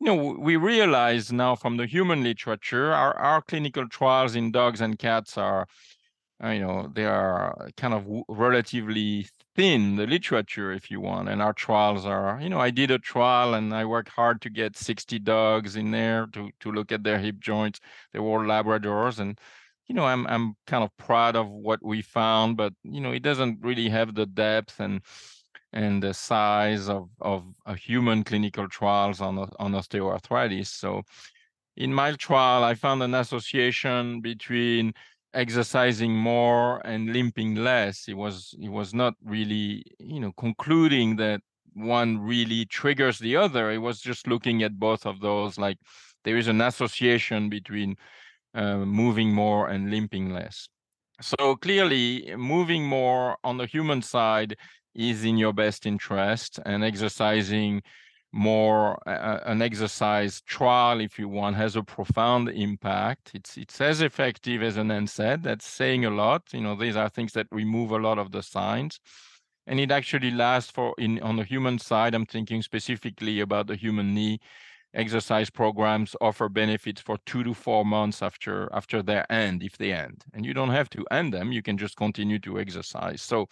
you 0.00 0.06
know, 0.06 0.36
we 0.38 0.56
realize 0.56 1.32
now 1.32 1.54
from 1.54 1.76
the 1.76 1.86
human 1.86 2.22
literature, 2.22 2.92
our, 2.92 3.16
our 3.16 3.42
clinical 3.42 3.88
trials 3.88 4.34
in 4.34 4.50
dogs 4.50 4.80
and 4.80 4.98
cats 4.98 5.38
are, 5.38 5.66
uh, 6.42 6.50
you 6.50 6.60
know, 6.60 6.88
they 6.94 7.04
are 7.04 7.68
kind 7.76 7.92
of 7.92 8.06
relatively 8.28 9.26
thin, 9.56 9.96
the 9.96 10.06
literature, 10.06 10.70
if 10.70 10.90
you 10.90 11.00
want. 11.00 11.28
And 11.28 11.42
our 11.42 11.52
trials 11.52 12.06
are, 12.06 12.38
you 12.40 12.48
know, 12.48 12.60
I 12.60 12.70
did 12.70 12.92
a 12.92 12.98
trial 12.98 13.54
and 13.54 13.74
I 13.74 13.84
worked 13.84 14.10
hard 14.10 14.40
to 14.42 14.50
get 14.50 14.76
60 14.76 15.18
dogs 15.18 15.74
in 15.74 15.90
there 15.90 16.28
to, 16.34 16.50
to 16.60 16.70
look 16.70 16.92
at 16.92 17.02
their 17.02 17.18
hip 17.18 17.40
joints. 17.40 17.80
They 18.12 18.20
were 18.20 18.44
Labradors. 18.44 19.18
And, 19.18 19.36
you 19.88 19.96
know, 19.96 20.04
I'm, 20.04 20.28
I'm 20.28 20.54
kind 20.66 20.84
of 20.84 20.96
proud 20.96 21.34
of 21.34 21.48
what 21.48 21.84
we 21.84 22.02
found, 22.02 22.56
but, 22.56 22.72
you 22.84 23.00
know, 23.00 23.10
it 23.10 23.22
doesn't 23.22 23.58
really 23.60 23.88
have 23.88 24.14
the 24.14 24.26
depth 24.26 24.78
and, 24.78 25.02
and 25.72 26.00
the 26.00 26.14
size 26.14 26.88
of, 26.88 27.08
of 27.20 27.44
a 27.66 27.74
human 27.74 28.22
clinical 28.22 28.68
trials 28.68 29.20
on, 29.20 29.38
on 29.58 29.72
osteoarthritis. 29.72 30.68
So 30.68 31.02
in 31.76 31.92
my 31.92 32.12
trial, 32.12 32.62
I 32.62 32.74
found 32.74 33.02
an 33.02 33.14
association 33.14 34.20
between 34.20 34.94
exercising 35.34 36.14
more 36.14 36.80
and 36.86 37.12
limping 37.12 37.54
less. 37.56 38.08
It 38.08 38.14
was 38.14 38.54
it 38.60 38.68
was 38.68 38.94
not 38.94 39.14
really, 39.24 39.84
you 39.98 40.20
know, 40.20 40.32
concluding 40.38 41.16
that 41.16 41.40
one 41.74 42.18
really 42.18 42.64
triggers 42.66 43.18
the 43.18 43.36
other. 43.36 43.70
It 43.70 43.78
was 43.78 44.00
just 44.00 44.26
looking 44.26 44.62
at 44.62 44.78
both 44.78 45.06
of 45.06 45.20
those, 45.20 45.58
like 45.58 45.78
there 46.24 46.36
is 46.36 46.48
an 46.48 46.60
association 46.60 47.48
between 47.48 47.96
uh, 48.54 48.78
moving 48.78 49.32
more 49.32 49.68
and 49.68 49.90
limping 49.90 50.32
less. 50.32 50.68
So 51.20 51.56
clearly, 51.56 52.34
moving 52.36 52.84
more 52.84 53.36
on 53.44 53.56
the 53.58 53.66
human 53.66 54.02
side 54.02 54.56
is 54.94 55.24
in 55.24 55.36
your 55.36 55.52
best 55.52 55.86
interest, 55.86 56.58
and 56.64 56.84
exercising 56.84 57.82
more 58.32 58.98
uh, 59.08 59.40
an 59.44 59.62
exercise 59.62 60.40
trial, 60.42 61.00
if 61.00 61.18
you 61.18 61.28
want, 61.28 61.56
has 61.56 61.76
a 61.76 61.82
profound 61.82 62.48
impact. 62.50 63.30
It's 63.34 63.56
it's 63.56 63.80
as 63.80 64.00
effective 64.02 64.62
as 64.62 64.76
an 64.76 64.88
NSAID. 64.88 65.42
That's 65.42 65.66
saying 65.66 66.04
a 66.04 66.10
lot. 66.10 66.52
You 66.52 66.60
know, 66.60 66.74
these 66.74 66.96
are 66.96 67.08
things 67.08 67.32
that 67.32 67.46
remove 67.50 67.90
a 67.92 67.98
lot 67.98 68.18
of 68.18 68.30
the 68.32 68.42
signs, 68.42 69.00
and 69.66 69.80
it 69.80 69.90
actually 69.90 70.30
lasts 70.30 70.70
for 70.70 70.94
in 70.98 71.20
on 71.22 71.36
the 71.36 71.44
human 71.44 71.78
side. 71.78 72.14
I'm 72.14 72.26
thinking 72.26 72.62
specifically 72.62 73.40
about 73.40 73.66
the 73.66 73.76
human 73.76 74.14
knee. 74.14 74.40
Exercise 74.94 75.50
programs 75.50 76.16
offer 76.20 76.48
benefits 76.48 77.00
for 77.00 77.18
two 77.26 77.44
to 77.44 77.54
four 77.54 77.84
months 77.84 78.22
after 78.22 78.68
after 78.72 79.02
their 79.02 79.30
end, 79.30 79.62
if 79.62 79.76
they 79.76 79.92
end, 79.92 80.24
and 80.32 80.46
you 80.46 80.54
don't 80.54 80.70
have 80.70 80.88
to 80.90 81.04
end 81.10 81.32
them. 81.32 81.52
You 81.52 81.62
can 81.62 81.76
just 81.78 81.96
continue 81.96 82.38
to 82.40 82.58
exercise. 82.58 83.20
So 83.20 83.48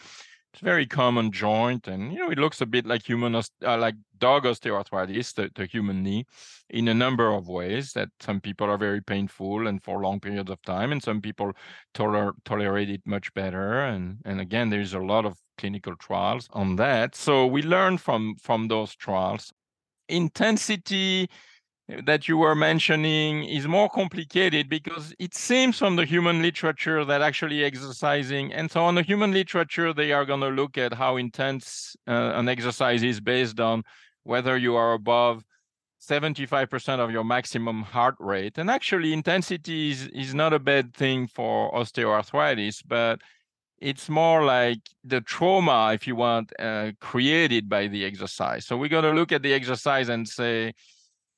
it's 0.57 0.63
very 0.63 0.87
common 0.87 1.33
joint, 1.33 1.87
and 1.87 2.11
you 2.11 2.19
know 2.19 2.31
it 2.31 2.39
looks 2.39 2.63
a 2.63 2.67
bit 2.67 2.87
like 2.87 3.07
human, 3.07 3.35
uh, 3.35 3.43
like 3.63 3.95
dog 4.17 4.45
osteoarthritis, 4.45 5.35
the, 5.35 5.51
the 5.55 5.67
human 5.67 6.03
knee, 6.03 6.25
in 6.71 6.89
a 6.89 6.95
number 6.95 7.31
of 7.31 7.47
ways. 7.47 7.93
That 7.93 8.09
some 8.21 8.41
people 8.41 8.71
are 8.71 8.79
very 8.79 9.03
painful 9.03 9.67
and 9.67 9.83
for 9.83 10.01
long 10.01 10.19
periods 10.19 10.51
of 10.51 10.63
time, 10.63 10.93
and 10.93 11.03
some 11.03 11.21
people 11.21 11.53
toler- 11.93 12.33
tolerate 12.47 12.89
it 12.89 13.03
much 13.05 13.35
better. 13.35 13.83
And 13.83 14.17
and 14.25 14.41
again, 14.41 14.71
there's 14.71 14.95
a 14.95 14.99
lot 14.99 15.27
of 15.27 15.37
clinical 15.59 15.95
trials 15.97 16.49
on 16.55 16.77
that. 16.77 17.15
So 17.15 17.45
we 17.47 17.63
learn 17.63 17.99
from 17.99 18.37
from 18.37 18.69
those 18.69 18.95
trials. 18.97 19.53
Intensity 20.09 21.29
that 21.89 22.27
you 22.27 22.37
were 22.37 22.55
mentioning 22.55 23.45
is 23.45 23.69
more 23.69 23.89
complicated 23.89 24.69
because 24.69 25.15
it 25.21 25.35
seems 25.35 25.79
from 25.79 25.95
the 25.95 26.05
human 26.05 26.43
literature 26.43 27.05
that 27.05 27.23
actually 27.23 27.63
exercising 27.63 28.53
and 28.53 28.71
so 28.71 28.83
on 28.83 28.97
the 28.97 29.03
human 29.03 29.33
literature 29.33 29.93
they 29.93 30.13
are 30.13 30.25
going 30.25 30.41
to 30.41 30.49
look 30.49 30.77
at 30.77 30.93
how 30.93 31.17
intense 31.17 31.95
uh, 32.09 32.33
an 32.35 32.49
exercise 32.49 33.05
is 33.05 33.21
based 33.21 33.61
on 33.61 33.85
whether 34.25 34.57
you 34.57 34.75
are 34.75 34.95
above 34.95 35.45
75% 36.03 36.99
of 36.99 37.11
your 37.11 37.25
maximum 37.25 37.83
heart 37.83 38.17
rate. 38.21 38.59
And 38.59 38.71
actually 38.71 39.13
intensity 39.13 39.93
is, 39.93 40.09
is 40.09 40.35
not 40.35 40.53
a 40.53 40.59
bad 40.59 40.95
thing 40.95 41.29
for 41.29 41.73
osteoarthritis 41.73 42.83
but 42.87 43.21
it's 43.79 44.09
more 44.09 44.45
like 44.45 44.81
the 45.05 45.21
trauma 45.21 45.93
if 45.95 46.07
you 46.07 46.17
want 46.17 46.53
uh, 46.59 46.93
created 47.01 47.69
by 47.69 47.87
the 47.87 48.05
exercise. 48.05 48.67
So 48.67 48.77
we're 48.77 48.89
going 48.89 49.05
to 49.05 49.13
look 49.13 49.33
at 49.33 49.43
the 49.43 49.53
exercise 49.53 50.09
and 50.09 50.27
say 50.27 50.73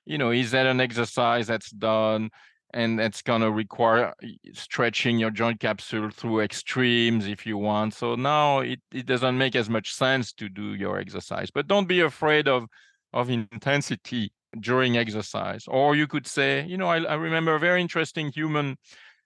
you 0.08 0.16
know, 0.16 0.30
is 0.30 0.50
that 0.52 0.66
an 0.66 0.80
exercise 0.80 1.46
that's 1.46 1.70
done 1.70 2.30
and 2.72 2.98
it's 2.98 3.20
going 3.20 3.42
to 3.42 3.50
require 3.50 4.06
uh, 4.08 4.26
stretching 4.54 5.18
your 5.18 5.30
joint 5.30 5.60
capsule 5.60 6.08
through 6.10 6.40
extremes 6.40 7.26
if 7.26 7.46
you 7.46 7.58
want. 7.58 7.92
So 7.92 8.14
now 8.14 8.60
it, 8.60 8.80
it 8.90 9.04
doesn't 9.04 9.36
make 9.36 9.54
as 9.54 9.68
much 9.68 9.92
sense 9.92 10.32
to 10.34 10.48
do 10.48 10.74
your 10.74 10.98
exercise, 10.98 11.50
but 11.50 11.66
don't 11.66 11.86
be 11.86 12.00
afraid 12.00 12.48
of, 12.48 12.64
of 13.12 13.28
intensity 13.28 14.32
during 14.60 14.96
exercise. 14.96 15.64
Or 15.68 15.94
you 15.94 16.06
could 16.06 16.26
say, 16.26 16.64
you 16.66 16.78
know, 16.78 16.88
I, 16.88 17.02
I 17.02 17.14
remember 17.14 17.54
a 17.54 17.60
very 17.60 17.82
interesting 17.82 18.32
human 18.32 18.78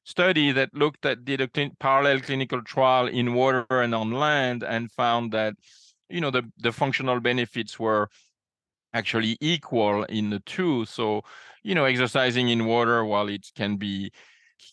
study 0.02 0.50
that 0.50 0.74
looked 0.74 1.06
at 1.06 1.24
did 1.24 1.40
a 1.40 1.48
cl- 1.54 1.70
parallel 1.78 2.20
clinical 2.20 2.60
trial 2.62 3.06
in 3.06 3.34
water 3.34 3.64
and 3.70 3.94
on 3.94 4.10
land 4.10 4.64
and 4.64 4.90
found 4.90 5.30
that 5.30 5.54
you 6.08 6.20
know 6.20 6.32
the 6.32 6.42
the 6.58 6.72
functional 6.72 7.20
benefits 7.20 7.78
were 7.78 8.08
actually 8.94 9.36
equal 9.40 10.04
in 10.04 10.30
the 10.30 10.40
two. 10.40 10.84
So, 10.86 11.22
you 11.62 11.74
know, 11.74 11.84
exercising 11.84 12.48
in 12.48 12.66
water, 12.66 13.04
while 13.04 13.28
it 13.28 13.46
can 13.54 13.76
be 13.76 14.12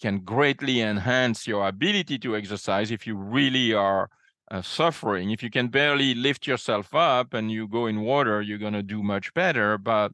can 0.02 0.20
greatly 0.20 0.82
enhance 0.82 1.48
your 1.48 1.68
ability 1.68 2.20
to 2.20 2.36
exercise 2.36 2.92
if 2.92 3.08
you 3.08 3.16
really 3.16 3.74
are 3.74 4.10
uh, 4.52 4.62
suffering. 4.62 5.32
If 5.32 5.44
you 5.44 5.50
can 5.50 5.68
barely 5.68 6.14
lift 6.14 6.48
yourself 6.48 6.94
up 6.94 7.34
and 7.34 7.52
you 7.52 7.68
go 7.68 7.88
in 7.88 8.02
water, 8.02 8.42
you're 8.42 8.58
going 8.58 8.74
to 8.74 8.84
do 8.84 9.02
much 9.04 9.34
better. 9.34 9.78
But 9.78 10.12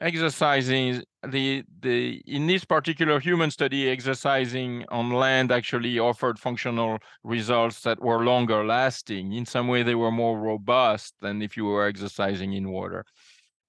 exercising 0.00 1.02
the 1.28 1.62
the 1.80 2.20
in 2.26 2.46
this 2.48 2.64
particular 2.64 3.20
human 3.20 3.50
study 3.50 3.88
exercising 3.88 4.84
on 4.88 5.10
land 5.10 5.52
actually 5.52 5.98
offered 6.00 6.36
functional 6.36 6.98
results 7.22 7.80
that 7.82 8.02
were 8.02 8.24
longer 8.24 8.64
lasting 8.64 9.32
in 9.32 9.46
some 9.46 9.68
way 9.68 9.84
they 9.84 9.94
were 9.94 10.10
more 10.10 10.38
robust 10.38 11.14
than 11.20 11.40
if 11.40 11.56
you 11.56 11.64
were 11.64 11.86
exercising 11.86 12.54
in 12.54 12.70
water 12.70 13.04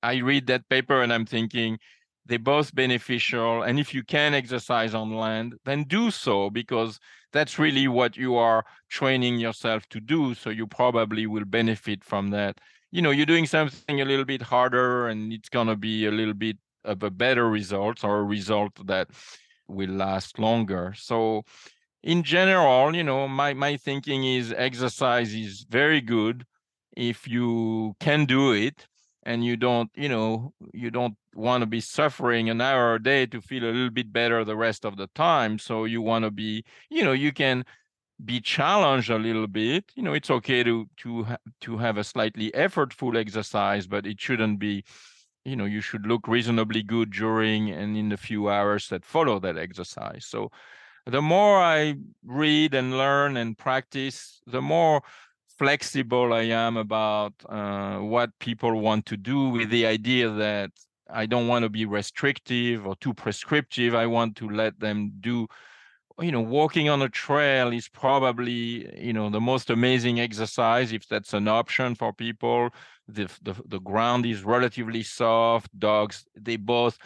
I 0.03 0.17
read 0.17 0.47
that 0.47 0.67
paper 0.69 1.01
and 1.01 1.11
I'm 1.11 1.25
thinking 1.25 1.79
they're 2.25 2.39
both 2.39 2.73
beneficial. 2.73 3.63
And 3.63 3.79
if 3.79 3.93
you 3.93 4.03
can 4.03 4.33
exercise 4.33 4.93
on 4.93 5.15
land, 5.15 5.55
then 5.65 5.83
do 5.83 6.11
so 6.11 6.49
because 6.49 6.99
that's 7.31 7.59
really 7.59 7.87
what 7.87 8.17
you 8.17 8.35
are 8.35 8.65
training 8.89 9.39
yourself 9.39 9.87
to 9.89 9.99
do. 9.99 10.33
So 10.33 10.49
you 10.49 10.67
probably 10.67 11.27
will 11.27 11.45
benefit 11.45 12.03
from 12.03 12.31
that. 12.31 12.59
You 12.91 13.01
know, 13.01 13.11
you're 13.11 13.25
doing 13.25 13.45
something 13.45 14.01
a 14.01 14.05
little 14.05 14.25
bit 14.25 14.41
harder 14.41 15.07
and 15.07 15.33
it's 15.33 15.49
going 15.49 15.67
to 15.67 15.75
be 15.75 16.05
a 16.05 16.11
little 16.11 16.33
bit 16.33 16.57
of 16.83 17.03
a 17.03 17.11
better 17.11 17.49
result 17.49 18.03
or 18.03 18.19
a 18.19 18.23
result 18.23 18.87
that 18.87 19.09
will 19.67 19.89
last 19.89 20.39
longer. 20.39 20.93
So 20.95 21.43
in 22.03 22.23
general, 22.23 22.95
you 22.95 23.03
know, 23.03 23.27
my, 23.27 23.53
my 23.53 23.77
thinking 23.77 24.23
is 24.23 24.53
exercise 24.55 25.33
is 25.33 25.65
very 25.69 26.01
good 26.01 26.45
if 26.95 27.27
you 27.27 27.95
can 27.99 28.25
do 28.25 28.53
it 28.53 28.87
and 29.25 29.43
you 29.43 29.57
don't 29.57 29.89
you 29.95 30.07
know 30.07 30.53
you 30.73 30.91
don't 30.91 31.15
want 31.33 31.61
to 31.61 31.65
be 31.65 31.81
suffering 31.81 32.49
an 32.49 32.61
hour 32.61 32.95
a 32.95 33.03
day 33.03 33.25
to 33.25 33.41
feel 33.41 33.63
a 33.63 33.71
little 33.71 33.89
bit 33.89 34.13
better 34.13 34.43
the 34.45 34.55
rest 34.55 34.85
of 34.85 34.97
the 34.97 35.07
time 35.15 35.57
so 35.59 35.85
you 35.85 36.01
want 36.01 36.23
to 36.23 36.31
be 36.31 36.63
you 36.89 37.03
know 37.03 37.11
you 37.11 37.33
can 37.33 37.65
be 38.23 38.39
challenged 38.39 39.09
a 39.09 39.17
little 39.17 39.47
bit. 39.47 39.91
You 39.95 40.03
know 40.03 40.13
it's 40.13 40.29
okay 40.29 40.63
to 40.63 40.87
to 40.97 41.27
to 41.61 41.77
have 41.77 41.97
a 41.97 42.03
slightly 42.03 42.51
effortful 42.51 43.17
exercise 43.17 43.87
but 43.87 44.05
it 44.05 44.21
shouldn't 44.21 44.59
be 44.59 44.83
you 45.43 45.55
know 45.55 45.65
you 45.65 45.81
should 45.81 46.05
look 46.05 46.27
reasonably 46.27 46.81
good 46.81 47.11
during 47.11 47.71
and 47.71 47.97
in 47.97 48.09
the 48.09 48.17
few 48.17 48.49
hours 48.49 48.87
that 48.89 49.05
follow 49.05 49.39
that 49.39 49.57
exercise. 49.57 50.25
So 50.25 50.49
the 51.05 51.21
more 51.21 51.59
i 51.59 51.95
read 52.25 52.73
and 52.73 52.97
learn 52.97 53.37
and 53.37 53.55
practice 53.57 54.41
the 54.47 54.61
more 54.61 55.03
flexible 55.57 56.33
I 56.33 56.43
am 56.43 56.77
about 56.77 57.33
uh, 57.47 57.97
what 57.97 58.31
people 58.39 58.79
want 58.81 59.05
to 59.07 59.17
do 59.17 59.49
with 59.49 59.69
the 59.69 59.85
idea 59.85 60.29
that 60.29 60.71
I 61.09 61.25
don't 61.25 61.47
want 61.47 61.63
to 61.63 61.69
be 61.69 61.85
restrictive 61.85 62.85
or 62.87 62.95
too 62.95 63.13
prescriptive. 63.13 63.95
I 63.95 64.07
want 64.07 64.35
to 64.37 64.49
let 64.49 64.79
them 64.79 65.13
do, 65.19 65.47
you 66.19 66.31
know, 66.31 66.41
walking 66.41 66.89
on 66.89 67.01
a 67.01 67.09
trail 67.09 67.71
is 67.71 67.87
probably, 67.87 68.89
you 68.99 69.13
know, 69.13 69.29
the 69.29 69.41
most 69.41 69.69
amazing 69.69 70.19
exercise 70.19 70.91
if 70.91 71.07
that's 71.07 71.33
an 71.33 71.47
option 71.47 71.95
for 71.95 72.11
people. 72.11 72.69
The, 73.07 73.29
the, 73.43 73.55
the 73.67 73.79
ground 73.79 74.25
is 74.25 74.43
relatively 74.43 75.03
soft. 75.03 75.77
Dogs, 75.77 76.25
they 76.35 76.55
both 76.55 76.97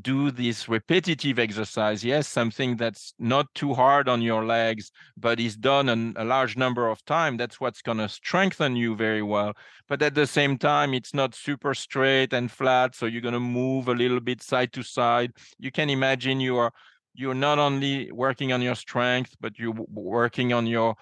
do 0.00 0.30
this 0.30 0.68
repetitive 0.68 1.38
exercise. 1.38 2.04
Yes, 2.04 2.28
something 2.28 2.76
that's 2.76 3.14
not 3.18 3.46
too 3.54 3.74
hard 3.74 4.08
on 4.08 4.22
your 4.22 4.44
legs, 4.44 4.90
but 5.16 5.40
is 5.40 5.56
done 5.56 5.88
an, 5.88 6.14
a 6.16 6.24
large 6.24 6.56
number 6.56 6.88
of 6.88 7.04
times. 7.04 7.38
That's 7.38 7.60
what's 7.60 7.82
going 7.82 7.98
to 7.98 8.08
strengthen 8.08 8.76
you 8.76 8.96
very 8.96 9.22
well. 9.22 9.54
But 9.88 10.02
at 10.02 10.14
the 10.14 10.26
same 10.26 10.58
time, 10.58 10.94
it's 10.94 11.14
not 11.14 11.34
super 11.34 11.74
straight 11.74 12.32
and 12.32 12.50
flat. 12.50 12.94
So 12.94 13.06
you're 13.06 13.22
going 13.22 13.34
to 13.34 13.40
move 13.40 13.88
a 13.88 13.94
little 13.94 14.20
bit 14.20 14.42
side 14.42 14.72
to 14.74 14.82
side. 14.82 15.32
You 15.58 15.70
can 15.70 15.90
imagine 15.90 16.40
you 16.40 16.56
are 16.56 16.72
you're 17.14 17.34
not 17.34 17.58
only 17.58 18.12
working 18.12 18.52
on 18.52 18.62
your 18.62 18.76
strength, 18.76 19.34
but 19.40 19.58
you're 19.58 19.74
working 19.88 20.52
on 20.52 20.68
your 20.68 20.94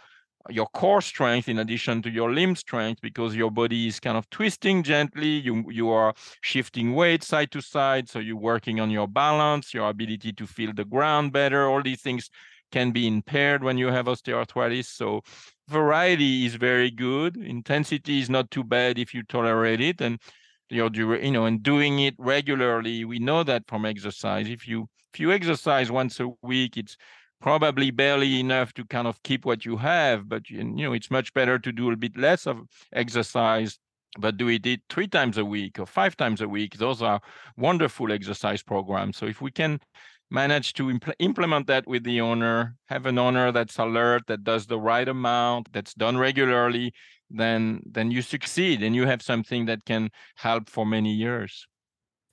your 0.49 0.67
core 0.67 1.01
strength 1.01 1.49
in 1.49 1.59
addition 1.59 2.03
to 2.03 2.11
your 2.11 2.33
limb 2.33 2.55
strength 2.57 3.01
because 3.01 3.35
your 3.35 3.51
body 3.51 3.89
is 3.89 4.01
kind 4.01 4.17
of 4.17 4.29
twisting 4.31 4.83
gently 4.83 5.29
you 5.29 5.65
you 5.71 5.91
are 5.91 6.15
shifting 6.43 6.95
weight 6.95 7.23
side 7.23 7.51
to 7.51 7.61
side 7.61 8.09
so 8.09 8.19
you're 8.19 8.37
working 8.37 8.81
on 8.81 8.91
your 8.91 9.09
balance 9.09 9.75
your 9.75 9.89
ability 9.89 10.33
to 10.33 10.47
feel 10.47 10.73
the 10.75 10.85
ground 10.85 11.33
better 11.33 11.69
all 11.69 11.83
these 11.83 12.03
things 12.03 12.31
can 12.73 12.91
be 12.91 13.07
impaired 13.07 13.63
when 13.63 13.79
you 13.79 13.89
have 13.89 14.07
osteoarthritis 14.07 14.87
so 14.87 15.23
variety 15.69 16.47
is 16.47 16.55
very 16.55 16.91
good. 16.91 17.37
Intensity 17.37 18.21
is 18.21 18.31
not 18.31 18.51
too 18.51 18.65
bad 18.65 18.99
if 18.99 19.15
you 19.15 19.23
tolerate 19.23 19.81
it 19.81 20.01
and 20.01 20.21
you're 20.69 20.91
you 20.95 21.31
know 21.31 21.47
and 21.47 21.63
doing 21.63 22.01
it 22.01 22.15
regularly. 22.19 23.05
We 23.05 23.19
know 23.19 23.43
that 23.45 23.65
from 23.69 23.87
exercise. 23.87 24.49
If 24.49 24.67
you 24.67 24.89
if 25.13 25.21
you 25.21 25.33
exercise 25.33 25.91
once 25.91 26.21
a 26.21 26.29
week 26.43 26.77
it's 26.77 26.97
probably 27.41 27.91
barely 27.91 28.41
enough 28.41 28.73
to 28.73 28.85
kind 28.85 29.07
of 29.07 29.23
keep 29.23 29.45
what 29.45 29.65
you 29.65 29.77
have 29.77 30.29
but 30.29 30.49
you 30.49 30.65
know 30.65 30.93
it's 30.93 31.11
much 31.11 31.33
better 31.35 31.59
to 31.59 31.71
do 31.71 31.91
a 31.91 31.97
bit 31.97 32.17
less 32.17 32.47
of 32.47 32.61
exercise 32.93 33.79
but 34.19 34.37
do 34.37 34.49
it 34.49 34.81
three 34.89 35.07
times 35.09 35.39
a 35.39 35.45
week 35.45 35.79
or 35.79 35.87
five 35.87 36.17
times 36.17 36.41
a 36.41 36.49
week. 36.49 36.77
Those 36.79 37.03
are 37.03 37.21
wonderful 37.57 38.13
exercise 38.13 38.63
programs. 38.63 39.17
So 39.17 39.27
if 39.27 39.41
we 39.41 39.51
can 39.51 39.81
manage 40.31 40.73
to 40.75 40.85
impl- 40.85 41.15
implement 41.19 41.67
that 41.69 41.87
with 41.87 42.03
the 42.03 42.21
owner 42.21 42.75
have 42.87 43.07
an 43.07 43.17
owner 43.17 43.53
that's 43.53 43.79
alert 43.79 44.27
that 44.27 44.43
does 44.43 44.67
the 44.67 44.79
right 44.79 45.09
amount 45.09 45.73
that's 45.73 45.95
done 45.95 46.19
regularly 46.19 46.93
then 47.31 47.81
then 47.87 48.11
you 48.11 48.21
succeed 48.23 48.83
and 48.83 48.97
you 48.97 49.07
have 49.07 49.23
something 49.23 49.67
that 49.67 49.85
can 49.85 50.11
help 50.35 50.69
for 50.69 50.85
many 50.85 51.13
years. 51.13 51.67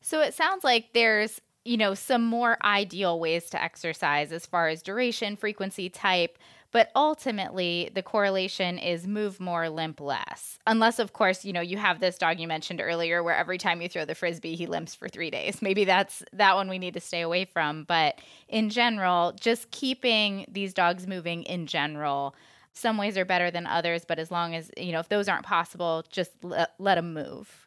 So 0.01 0.21
it 0.21 0.33
sounds 0.33 0.63
like 0.63 0.87
there's 0.93 1.39
you 1.65 1.77
know, 1.77 1.93
some 1.93 2.25
more 2.25 2.57
ideal 2.63 3.19
ways 3.19 3.49
to 3.51 3.61
exercise 3.61 4.31
as 4.31 4.45
far 4.45 4.67
as 4.67 4.81
duration, 4.81 5.35
frequency, 5.35 5.89
type. 5.89 6.37
But 6.71 6.89
ultimately, 6.95 7.91
the 7.93 8.01
correlation 8.01 8.79
is 8.79 9.05
move 9.05 9.39
more, 9.39 9.69
limp 9.69 10.01
less. 10.01 10.57
Unless, 10.65 10.97
of 10.97 11.13
course, 11.13 11.45
you 11.45 11.53
know, 11.53 11.61
you 11.61 11.77
have 11.77 11.99
this 11.99 12.17
dog 12.17 12.39
you 12.39 12.47
mentioned 12.47 12.81
earlier 12.81 13.21
where 13.21 13.35
every 13.35 13.59
time 13.59 13.79
you 13.79 13.87
throw 13.87 14.05
the 14.05 14.15
frisbee, 14.15 14.55
he 14.55 14.65
limps 14.65 14.95
for 14.95 15.07
three 15.07 15.29
days. 15.29 15.61
Maybe 15.61 15.85
that's 15.85 16.23
that 16.33 16.55
one 16.55 16.67
we 16.69 16.79
need 16.79 16.95
to 16.95 16.99
stay 16.99 17.21
away 17.21 17.45
from. 17.45 17.83
But 17.83 18.19
in 18.49 18.71
general, 18.71 19.33
just 19.39 19.69
keeping 19.69 20.47
these 20.51 20.73
dogs 20.73 21.05
moving 21.05 21.43
in 21.43 21.67
general. 21.67 22.35
Some 22.73 22.97
ways 22.97 23.19
are 23.19 23.25
better 23.25 23.51
than 23.51 23.67
others, 23.67 24.03
but 24.03 24.17
as 24.17 24.31
long 24.31 24.55
as, 24.55 24.71
you 24.75 24.91
know, 24.93 24.99
if 24.99 25.09
those 25.09 25.29
aren't 25.29 25.45
possible, 25.45 26.03
just 26.09 26.31
let, 26.41 26.73
let 26.79 26.95
them 26.95 27.13
move. 27.13 27.62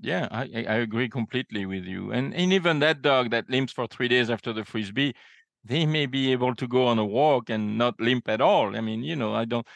Yeah, 0.00 0.28
I, 0.30 0.42
I 0.68 0.74
agree 0.76 1.08
completely 1.08 1.66
with 1.66 1.84
you. 1.84 2.12
And, 2.12 2.34
and 2.34 2.52
even 2.52 2.80
that 2.80 3.00
dog 3.00 3.30
that 3.30 3.48
limps 3.48 3.72
for 3.72 3.86
three 3.86 4.08
days 4.08 4.28
after 4.28 4.52
the 4.52 4.64
frisbee, 4.64 5.14
they 5.64 5.86
may 5.86 6.06
be 6.06 6.32
able 6.32 6.54
to 6.56 6.68
go 6.68 6.86
on 6.86 6.98
a 6.98 7.04
walk 7.04 7.48
and 7.48 7.78
not 7.78 7.98
limp 8.00 8.28
at 8.28 8.40
all. 8.40 8.76
I 8.76 8.80
mean, 8.80 9.02
you 9.02 9.16
know, 9.16 9.34
I 9.34 9.44
don't. 9.46 9.66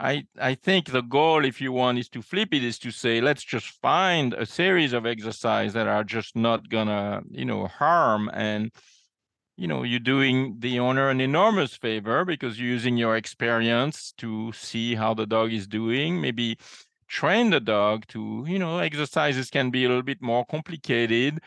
I 0.00 0.26
I 0.40 0.54
think 0.56 0.90
the 0.92 1.02
goal, 1.02 1.44
if 1.44 1.60
you 1.60 1.72
want, 1.72 1.98
is 1.98 2.08
to 2.10 2.22
flip 2.22 2.50
it, 2.52 2.64
is 2.64 2.78
to 2.80 2.90
say, 2.90 3.20
let's 3.20 3.44
just 3.44 3.68
find 3.82 4.34
a 4.34 4.46
series 4.46 4.92
of 4.92 5.06
exercise 5.06 5.72
that 5.74 5.86
are 5.88 6.04
just 6.04 6.36
not 6.36 6.68
gonna, 6.68 7.22
you 7.30 7.44
know, 7.44 7.66
harm 7.68 8.30
and 8.34 8.72
you 9.56 9.68
know 9.68 9.82
you're 9.82 10.00
doing 10.00 10.56
the 10.60 10.78
owner 10.80 11.10
an 11.10 11.20
enormous 11.20 11.76
favor 11.76 12.24
because 12.24 12.58
you're 12.58 12.68
using 12.68 12.96
your 12.96 13.16
experience 13.16 14.12
to 14.18 14.52
see 14.52 14.94
how 14.94 15.14
the 15.14 15.26
dog 15.26 15.52
is 15.52 15.66
doing 15.66 16.20
maybe 16.20 16.56
train 17.08 17.50
the 17.50 17.60
dog 17.60 18.06
to, 18.08 18.44
you 18.46 18.58
know, 18.58 18.78
exercises 18.78 19.50
can 19.50 19.70
be 19.70 19.84
a 19.84 19.88
little 19.88 20.02
bit 20.02 20.22
more 20.22 20.44
complicated. 20.46 21.40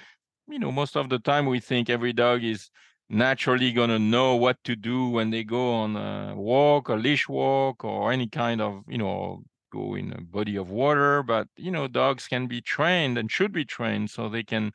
You 0.47 0.59
know, 0.59 0.71
most 0.71 0.95
of 0.95 1.09
the 1.09 1.19
time 1.19 1.45
we 1.45 1.59
think 1.59 1.89
every 1.89 2.13
dog 2.13 2.43
is 2.43 2.69
naturally 3.09 3.71
going 3.71 3.89
to 3.89 3.99
know 3.99 4.35
what 4.35 4.63
to 4.65 4.75
do 4.75 5.09
when 5.09 5.29
they 5.29 5.43
go 5.43 5.73
on 5.73 5.95
a 5.95 6.35
walk, 6.35 6.89
a 6.89 6.95
leash 6.95 7.27
walk, 7.29 7.83
or 7.83 8.11
any 8.11 8.27
kind 8.27 8.61
of, 8.61 8.83
you 8.87 8.97
know, 8.97 9.43
go 9.71 9.95
in 9.95 10.13
a 10.13 10.21
body 10.21 10.55
of 10.55 10.69
water. 10.69 11.23
But, 11.23 11.47
you 11.57 11.71
know, 11.71 11.87
dogs 11.87 12.27
can 12.27 12.47
be 12.47 12.61
trained 12.61 13.17
and 13.17 13.31
should 13.31 13.51
be 13.51 13.65
trained 13.65 14.09
so 14.09 14.29
they 14.29 14.43
can 14.43 14.71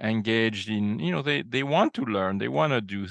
engage 0.00 0.68
in, 0.68 0.98
you 0.98 1.12
know, 1.12 1.22
they, 1.22 1.42
they 1.42 1.62
want 1.62 1.94
to 1.94 2.02
learn, 2.02 2.38
they 2.38 2.48
want 2.48 2.72
to 2.72 2.80
do 2.80 3.06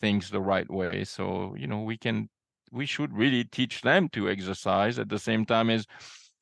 things 0.00 0.30
the 0.30 0.40
right 0.40 0.68
way. 0.70 1.04
So, 1.04 1.54
you 1.56 1.66
know, 1.66 1.82
we 1.82 1.96
can, 1.96 2.28
we 2.72 2.84
should 2.84 3.12
really 3.12 3.44
teach 3.44 3.80
them 3.82 4.08
to 4.10 4.28
exercise 4.28 4.98
at 4.98 5.08
the 5.08 5.18
same 5.18 5.46
time 5.46 5.70
as 5.70 5.86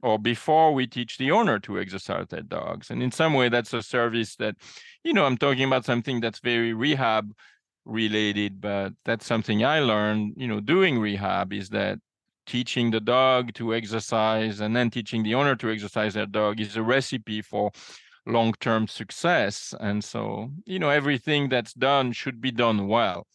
or 0.05 0.19
before 0.19 0.75
we 0.75 0.87
teach 0.87 1.17
the 1.17 1.31
owner 1.31 1.59
to 1.59 1.81
exercise 1.81 2.27
their 2.29 2.43
dogs. 2.43 2.91
And 2.91 3.03
in 3.03 3.11
some 3.11 3.33
way, 3.33 3.49
that's 3.49 3.73
a 3.73 3.83
service 3.83 4.37
that, 4.37 4.55
you 5.03 5.15
know, 5.15 5.25
I'm 5.25 5.39
talking 5.39 5.65
about 5.65 5.87
something 5.87 6.21
that's 6.21 6.41
very 6.41 6.75
rehab 6.75 7.33
related, 7.87 8.61
but 8.61 8.93
that's 9.07 9.25
something 9.25 9.65
I 9.65 9.81
learned, 9.81 10.35
you 10.37 10.47
know, 10.47 10.61
doing 10.61 10.99
rehab 10.99 11.55
is 11.55 11.71
that 11.71 12.01
teaching 12.45 12.91
the 12.91 13.01
dog 13.01 13.55
to 13.55 13.75
exercise 13.75 14.61
and 14.61 14.77
then 14.77 14.91
teaching 14.91 15.23
the 15.23 15.35
owner 15.35 15.57
to 15.57 15.71
exercise 15.71 16.13
their 16.13 16.27
dog 16.27 16.61
is 16.61 16.77
a 16.77 16.83
recipe 16.83 17.41
for 17.41 17.71
long-term 18.27 18.89
success. 18.89 19.73
And 19.81 20.05
so, 20.05 20.51
you 20.67 20.79
know, 20.79 20.91
everything 20.91 21.49
that's 21.49 21.73
done 21.73 22.13
should 22.13 22.43
be 22.43 22.51
done 22.51 22.89
well 22.89 23.27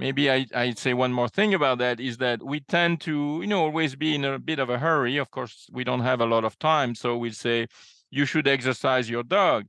maybe 0.00 0.30
I, 0.30 0.46
I'd 0.54 0.78
say 0.78 0.94
one 0.94 1.12
more 1.12 1.28
thing 1.28 1.52
about 1.52 1.78
that 1.78 2.00
is 2.00 2.16
that 2.16 2.42
we 2.42 2.60
tend 2.60 3.02
to, 3.02 3.38
you 3.42 3.46
know, 3.46 3.62
always 3.64 3.94
be 3.94 4.14
in 4.14 4.24
a 4.24 4.38
bit 4.38 4.58
of 4.58 4.70
a 4.70 4.78
hurry. 4.78 5.18
Of 5.18 5.30
course, 5.30 5.68
we 5.70 5.84
don't 5.84 6.00
have 6.00 6.20
a 6.22 6.26
lot 6.26 6.44
of 6.44 6.58
time. 6.58 6.94
So 6.94 7.18
we 7.18 7.30
say, 7.30 7.66
you 8.10 8.24
should 8.24 8.48
exercise 8.48 9.08
your 9.10 9.22
dog. 9.22 9.66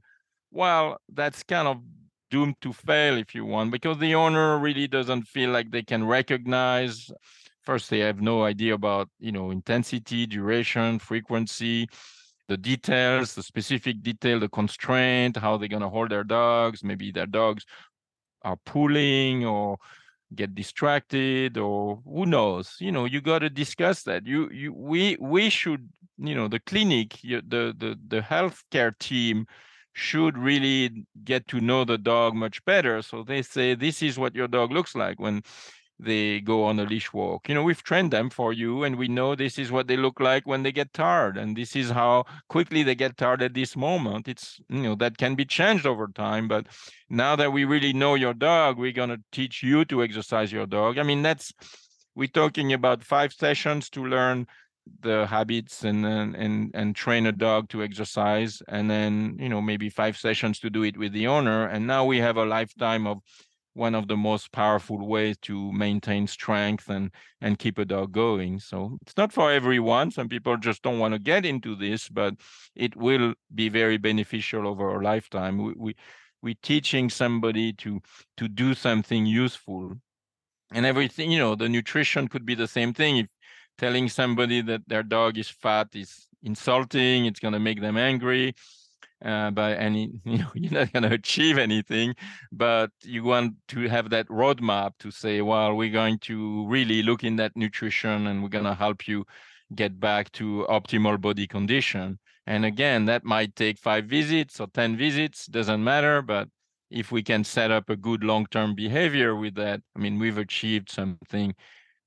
Well, 0.50 0.98
that's 1.14 1.44
kind 1.44 1.68
of 1.68 1.78
doomed 2.32 2.56
to 2.62 2.72
fail 2.72 3.18
if 3.18 3.36
you 3.36 3.44
want, 3.46 3.72
because 3.72 3.98
the 4.00 4.16
owner 4.16 4.58
really 4.58 4.88
doesn't 4.88 5.24
feel 5.24 5.52
like 5.52 5.70
they 5.70 5.84
can 5.84 6.08
recognize. 6.08 7.12
First, 7.64 7.90
they 7.90 8.00
have 8.00 8.22
no 8.22 8.44
idea 8.44 8.74
about, 8.74 9.10
you 9.20 9.34
know, 9.34 9.52
intensity, 9.52 10.26
duration, 10.26 10.98
frequency, 10.98 11.88
the 12.48 12.58
details, 12.58 13.36
the 13.36 13.44
specific 13.44 14.02
detail, 14.02 14.40
the 14.40 14.50
constraint, 14.50 15.38
how 15.38 15.58
they're 15.58 15.68
going 15.68 15.84
to 15.84 15.90
hold 15.90 16.10
their 16.10 16.24
dogs. 16.24 16.84
Maybe 16.84 17.12
their 17.12 17.28
dogs 17.28 17.66
are 18.44 18.58
pulling 18.66 19.46
or 19.46 19.78
get 20.36 20.56
distracted 20.56 21.58
or 21.58 22.02
who 22.06 22.26
knows? 22.26 22.76
You 22.80 22.92
know 22.92 23.06
you 23.06 23.22
got 23.22 23.40
to 23.40 23.50
discuss 23.50 24.04
that. 24.04 24.26
You 24.26 24.50
you 24.52 24.74
we 24.74 25.18
we 25.20 25.50
should 25.50 25.90
you 26.18 26.36
know 26.36 26.48
the 26.48 26.60
clinic 26.60 27.20
the 27.24 27.42
the 27.78 28.00
the 28.08 28.22
healthcare 28.22 28.98
team 28.98 29.46
should 29.94 30.38
really 30.38 31.06
get 31.24 31.48
to 31.50 31.60
know 31.60 31.84
the 31.84 31.98
dog 31.98 32.34
much 32.34 32.64
better. 32.66 33.02
So 33.02 33.24
they 33.24 33.42
say 33.42 33.76
this 33.76 34.02
is 34.02 34.18
what 34.18 34.36
your 34.36 34.48
dog 34.48 34.72
looks 34.72 34.96
like. 34.96 35.20
When 35.20 35.44
they 36.02 36.42
go 36.42 36.64
on 36.64 36.80
a 36.80 36.84
leash 36.84 37.14
walk. 37.14 37.48
You 37.48 37.56
know, 37.56 37.64
we've 37.64 37.84
trained 37.84 38.12
them 38.12 38.30
for 38.30 38.52
you, 38.52 38.84
and 38.84 38.96
we 38.96 39.08
know 39.08 39.36
this 39.36 39.60
is 39.60 39.72
what 39.72 39.88
they 39.88 39.98
look 39.98 40.20
like 40.20 40.48
when 40.48 40.64
they 40.64 40.72
get 40.72 40.94
tired, 40.94 41.38
and 41.38 41.56
this 41.56 41.76
is 41.76 41.92
how 41.92 42.26
quickly 42.50 42.84
they 42.84 42.96
get 42.96 43.18
tired 43.18 43.42
at 43.42 43.54
this 43.54 43.76
moment. 43.76 44.28
It's 44.28 44.60
you 44.70 44.82
know 44.82 44.96
that 44.96 45.18
can 45.18 45.36
be 45.36 45.46
changed 45.46 45.86
over 45.86 46.08
time, 46.08 46.48
but 46.48 46.68
now 47.10 47.36
that 47.36 47.54
we 47.54 47.66
really 47.66 47.94
know 47.94 48.16
your 48.16 48.34
dog, 48.34 48.78
we're 48.78 48.92
gonna 48.92 49.20
teach 49.32 49.62
you 49.64 49.86
to 49.86 50.04
exercise 50.04 50.52
your 50.52 50.66
dog. 50.66 50.98
I 50.98 51.04
mean, 51.04 51.22
that's 51.22 51.54
we're 52.16 52.28
talking 52.28 52.74
about 52.74 53.04
five 53.04 53.34
sessions 53.34 53.90
to 53.92 54.06
learn 54.06 54.48
the 55.02 55.28
habits 55.28 55.84
and 55.84 56.06
and 56.06 56.72
and 56.74 56.96
train 56.96 57.28
a 57.28 57.32
dog 57.32 57.70
to 57.70 57.84
exercise 57.84 58.62
and 58.68 58.90
then 58.90 59.38
you 59.40 59.48
know 59.48 59.62
maybe 59.62 59.90
five 59.90 60.18
sessions 60.18 60.60
to 60.60 60.70
do 60.72 60.84
it 60.84 60.98
with 60.98 61.14
the 61.14 61.28
owner 61.28 61.68
and 61.68 61.86
now 61.86 62.04
we 62.04 62.18
have 62.18 62.36
a 62.36 62.46
lifetime 62.46 63.06
of 63.06 63.20
one 63.74 63.96
of 63.96 64.08
the 64.08 64.18
most 64.18 64.52
powerful 64.52 65.08
ways 65.08 65.38
to 65.44 65.72
maintain 65.72 66.28
strength 66.28 66.90
and 66.90 67.12
and 67.40 67.60
keep 67.60 67.78
a 67.78 67.86
dog 67.86 68.12
going. 68.12 68.60
So 68.60 68.98
it's 69.02 69.16
not 69.18 69.32
for 69.32 69.52
everyone. 69.52 70.12
Some 70.12 70.28
people 70.30 70.58
just 70.58 70.82
don't 70.82 71.00
want 71.00 71.14
to 71.14 71.20
get 71.20 71.46
into 71.46 71.76
this 71.76 72.10
but 72.10 72.36
it 72.76 72.96
will 72.96 73.34
be 73.54 73.70
very 73.70 73.98
beneficial 73.98 74.68
over 74.68 74.96
a 74.96 75.04
lifetime. 75.04 75.58
We, 75.58 75.74
we 75.78 75.96
we're 76.42 76.56
teaching 76.62 77.10
somebody 77.10 77.74
to 77.74 78.02
to 78.38 78.48
do 78.48 78.74
something 78.74 79.26
useful. 79.26 79.94
And 80.74 80.86
everything 80.86 81.32
you 81.32 81.40
know 81.40 81.56
the 81.56 81.70
nutrition 81.70 82.28
could 82.28 82.46
be 82.46 82.56
the 82.56 82.68
same 82.68 82.94
thing. 82.94 83.18
If 83.18 83.28
telling 83.78 84.10
somebody 84.10 84.62
that 84.62 84.82
their 84.88 85.04
dog 85.04 85.38
is 85.38 85.50
fat 85.50 85.88
is 85.94 86.28
insulting 86.44 87.26
it's 87.26 87.40
going 87.40 87.54
to 87.54 87.60
make 87.60 87.82
them 87.82 87.98
angry 87.98 88.54
uh, 89.24 89.52
by 89.52 89.76
any 89.76 90.12
you 90.26 90.38
know 90.38 90.52
you're 90.56 90.72
not 90.72 90.92
going 90.94 91.04
to 91.04 91.14
achieve 91.14 91.58
anything 91.58 92.14
but 92.52 92.92
you 93.04 93.24
want 93.24 93.54
to 93.68 93.88
have 93.88 94.10
that 94.10 94.28
roadmap 94.28 94.92
to 95.00 95.12
say 95.12 95.42
well 95.42 95.76
we're 95.76 95.92
going 95.92 96.18
to 96.20 96.68
really 96.68 97.04
look 97.04 97.24
in 97.24 97.36
that 97.36 97.52
nutrition 97.56 98.28
and 98.28 98.42
we're 98.42 98.50
going 98.50 98.66
to 98.66 98.76
help 98.76 99.08
you 99.08 99.26
get 99.74 100.00
back 100.00 100.30
to 100.34 100.66
optimal 100.70 101.20
body 101.20 101.48
condition. 101.48 102.20
And 102.48 102.66
again 102.66 103.06
that 103.06 103.24
might 103.24 103.56
take 103.56 103.78
five 103.78 104.06
visits 104.06 104.60
or 104.60 104.68
10 104.68 104.98
visits 104.98 105.46
doesn't 105.46 105.84
matter 105.84 106.22
but 106.22 106.50
if 106.92 107.12
we 107.12 107.24
can 107.24 107.44
set 107.44 107.72
up 107.72 107.90
a 107.90 107.96
good 107.96 108.24
long-term 108.24 108.76
behavior 108.76 109.36
with 109.36 109.56
that, 109.56 109.82
I 109.96 110.00
mean, 110.00 110.20
we've 110.20 110.38
achieved 110.38 110.92
something 110.92 111.56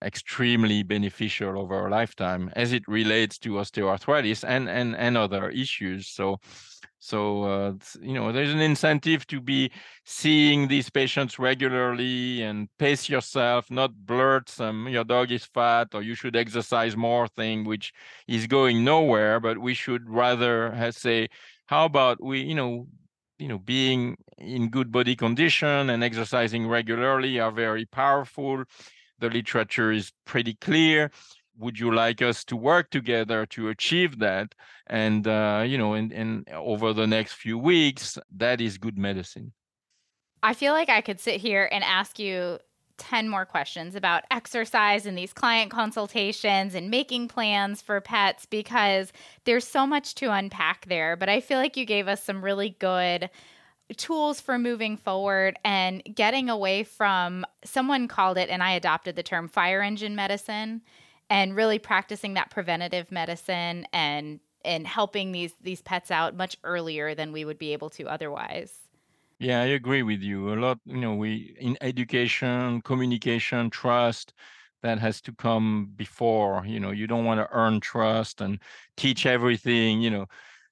extremely 0.04 0.82
beneficial 0.82 1.58
over 1.58 1.86
a 1.86 1.90
lifetime 1.90 2.50
as 2.54 2.72
it 2.72 2.82
relates 2.86 3.38
to 3.38 3.54
osteoarthritis 3.54 4.44
and 4.46 4.68
and 4.68 4.96
and 4.96 5.16
other 5.16 5.50
issues. 5.50 6.08
So 6.08 6.38
so, 7.04 7.42
uh, 7.42 7.72
you 8.00 8.14
know, 8.14 8.32
there's 8.32 8.54
an 8.54 8.60
incentive 8.62 9.26
to 9.26 9.38
be 9.38 9.70
seeing 10.06 10.68
these 10.68 10.88
patients 10.88 11.38
regularly 11.38 12.40
and 12.40 12.66
pace 12.78 13.10
yourself, 13.10 13.70
not 13.70 13.94
blurt 14.06 14.48
some 14.48 14.88
your 14.88 15.04
dog 15.04 15.30
is 15.30 15.44
fat 15.44 15.88
or 15.94 16.00
you 16.00 16.14
should 16.14 16.34
exercise 16.34 16.96
more 16.96 17.28
thing, 17.28 17.64
which 17.64 17.92
is 18.26 18.46
going 18.46 18.84
nowhere. 18.84 19.38
But 19.38 19.58
we 19.58 19.74
should 19.74 20.08
rather 20.08 20.74
say, 20.92 21.28
how 21.66 21.84
about 21.84 22.22
we, 22.22 22.40
you 22.40 22.54
know, 22.54 22.86
you 23.38 23.48
know, 23.48 23.58
being 23.58 24.16
in 24.38 24.70
good 24.70 24.90
body 24.90 25.14
condition 25.14 25.90
and 25.90 26.02
exercising 26.02 26.66
regularly 26.68 27.38
are 27.38 27.52
very 27.52 27.84
powerful. 27.84 28.64
The 29.18 29.30
literature 29.30 29.92
is 29.92 30.12
pretty 30.24 30.54
clear. 30.54 31.10
Would 31.58 31.78
you 31.78 31.94
like 31.94 32.20
us 32.20 32.44
to 32.44 32.56
work 32.56 32.90
together 32.90 33.46
to 33.46 33.68
achieve 33.68 34.18
that? 34.18 34.54
And 34.86 35.26
uh, 35.26 35.64
you 35.66 35.78
know 35.78 35.94
and, 35.94 36.12
and 36.12 36.48
over 36.50 36.92
the 36.92 37.06
next 37.06 37.34
few 37.34 37.58
weeks 37.58 38.18
that 38.36 38.60
is 38.60 38.78
good 38.78 38.98
medicine. 38.98 39.52
I 40.42 40.52
feel 40.52 40.74
like 40.74 40.90
i 40.90 41.00
could 41.00 41.20
sit 41.20 41.40
here 41.40 41.68
and 41.72 41.82
ask 41.82 42.18
you 42.18 42.58
10 42.98 43.28
more 43.28 43.44
questions 43.44 43.94
about 43.94 44.24
exercise 44.30 45.06
and 45.06 45.18
these 45.18 45.32
client 45.32 45.70
consultations 45.70 46.74
and 46.74 46.90
making 46.90 47.28
plans 47.28 47.82
for 47.82 48.00
pets 48.00 48.46
because 48.46 49.12
there's 49.44 49.66
so 49.66 49.86
much 49.86 50.14
to 50.16 50.32
unpack 50.32 50.86
there 50.86 51.16
but 51.16 51.28
i 51.28 51.40
feel 51.40 51.58
like 51.58 51.76
you 51.76 51.84
gave 51.84 52.08
us 52.08 52.22
some 52.22 52.44
really 52.44 52.76
good 52.78 53.30
tools 53.96 54.40
for 54.40 54.58
moving 54.58 54.96
forward 54.96 55.58
and 55.64 56.02
getting 56.14 56.48
away 56.48 56.84
from 56.84 57.44
someone 57.64 58.08
called 58.08 58.38
it 58.38 58.48
and 58.48 58.62
I 58.62 58.72
adopted 58.72 59.14
the 59.16 59.22
term 59.22 59.48
fire 59.48 59.82
engine 59.82 60.16
medicine 60.16 60.82
and 61.30 61.54
really 61.54 61.78
practicing 61.78 62.34
that 62.34 62.50
preventative 62.50 63.12
medicine 63.12 63.86
and 63.92 64.40
and 64.64 64.86
helping 64.86 65.32
these 65.32 65.54
these 65.60 65.82
pets 65.82 66.10
out 66.10 66.34
much 66.34 66.56
earlier 66.64 67.14
than 67.14 67.32
we 67.32 67.44
would 67.44 67.58
be 67.58 67.72
able 67.72 67.90
to 67.90 68.04
otherwise. 68.08 68.88
Yeah, 69.38 69.60
I 69.60 69.66
agree 69.66 70.02
with 70.02 70.20
you. 70.22 70.52
A 70.54 70.56
lot, 70.56 70.78
you 70.84 70.96
know, 70.96 71.14
we 71.14 71.56
in 71.58 71.76
education, 71.80 72.80
communication, 72.82 73.68
trust 73.70 74.32
that 74.82 74.98
has 74.98 75.20
to 75.22 75.32
come 75.34 75.92
before, 75.96 76.64
you 76.66 76.78
know, 76.78 76.90
you 76.90 77.06
don't 77.06 77.24
want 77.24 77.40
to 77.40 77.48
earn 77.52 77.80
trust 77.80 78.40
and 78.40 78.60
teach 78.96 79.26
everything, 79.26 80.00
you 80.02 80.10
know, 80.10 80.26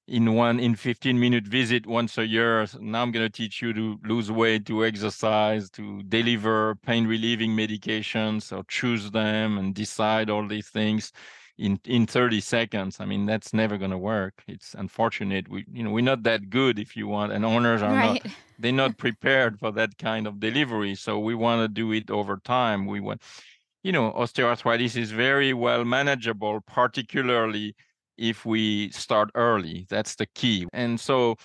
in 0.07 0.33
one 0.33 0.59
in 0.59 0.75
15 0.75 1.17
minute 1.19 1.47
visit 1.47 1.85
once 1.87 2.17
a 2.17 2.27
year. 2.27 2.65
Now 2.79 3.01
i'm 3.01 3.11
going 3.11 3.25
to 3.25 3.29
teach 3.29 3.61
you 3.61 3.73
to 3.73 3.99
lose 4.03 4.31
weight 4.31 4.65
to 4.65 4.85
exercise 4.85 5.69
to 5.71 6.03
deliver 6.03 6.75
pain 6.75 7.07
relieving 7.07 7.51
medications 7.51 8.55
or 8.55 8.63
choose 8.67 9.11
them 9.11 9.57
and 9.57 9.73
decide 9.73 10.29
all 10.29 10.45
these 10.47 10.67
things 10.67 11.11
in 11.57 11.79
in 11.85 12.05
30 12.05 12.41
seconds. 12.41 12.99
I 12.99 13.05
mean 13.05 13.25
that's 13.25 13.53
never 13.53 13.77
going 13.77 13.91
to 13.91 13.97
work. 13.97 14.43
It's 14.47 14.73
unfortunate. 14.73 15.47
We 15.47 15.65
you 15.71 15.83
know 15.83 15.91
we're 15.91 16.03
not 16.03 16.23
that 16.23 16.49
good 16.49 16.79
if 16.79 16.97
you 16.97 17.07
want 17.07 17.31
and 17.31 17.45
owners 17.45 17.81
are 17.81 17.93
right. 17.93 18.23
not 18.23 18.33
they're 18.59 18.71
not 18.73 18.97
prepared 18.97 19.57
for 19.57 19.71
that 19.71 19.97
kind 19.97 20.27
of 20.27 20.39
delivery. 20.39 20.95
So 20.95 21.17
we 21.19 21.33
want 21.33 21.61
to 21.61 21.67
do 21.69 21.93
it 21.93 22.11
over 22.11 22.37
time. 22.43 22.87
We 22.87 22.99
want 22.99 23.21
you 23.83 23.93
know 23.93 24.11
osteoarthritis 24.11 24.97
is 24.97 25.11
very 25.11 25.53
well 25.53 25.85
manageable 25.85 26.59
particularly 26.61 27.75
if 28.17 28.45
we 28.45 28.89
start 28.91 29.29
early. 29.35 29.85
That's 29.89 30.15
the 30.15 30.27
key. 30.27 30.67
And 30.73 30.99
so 30.99 31.35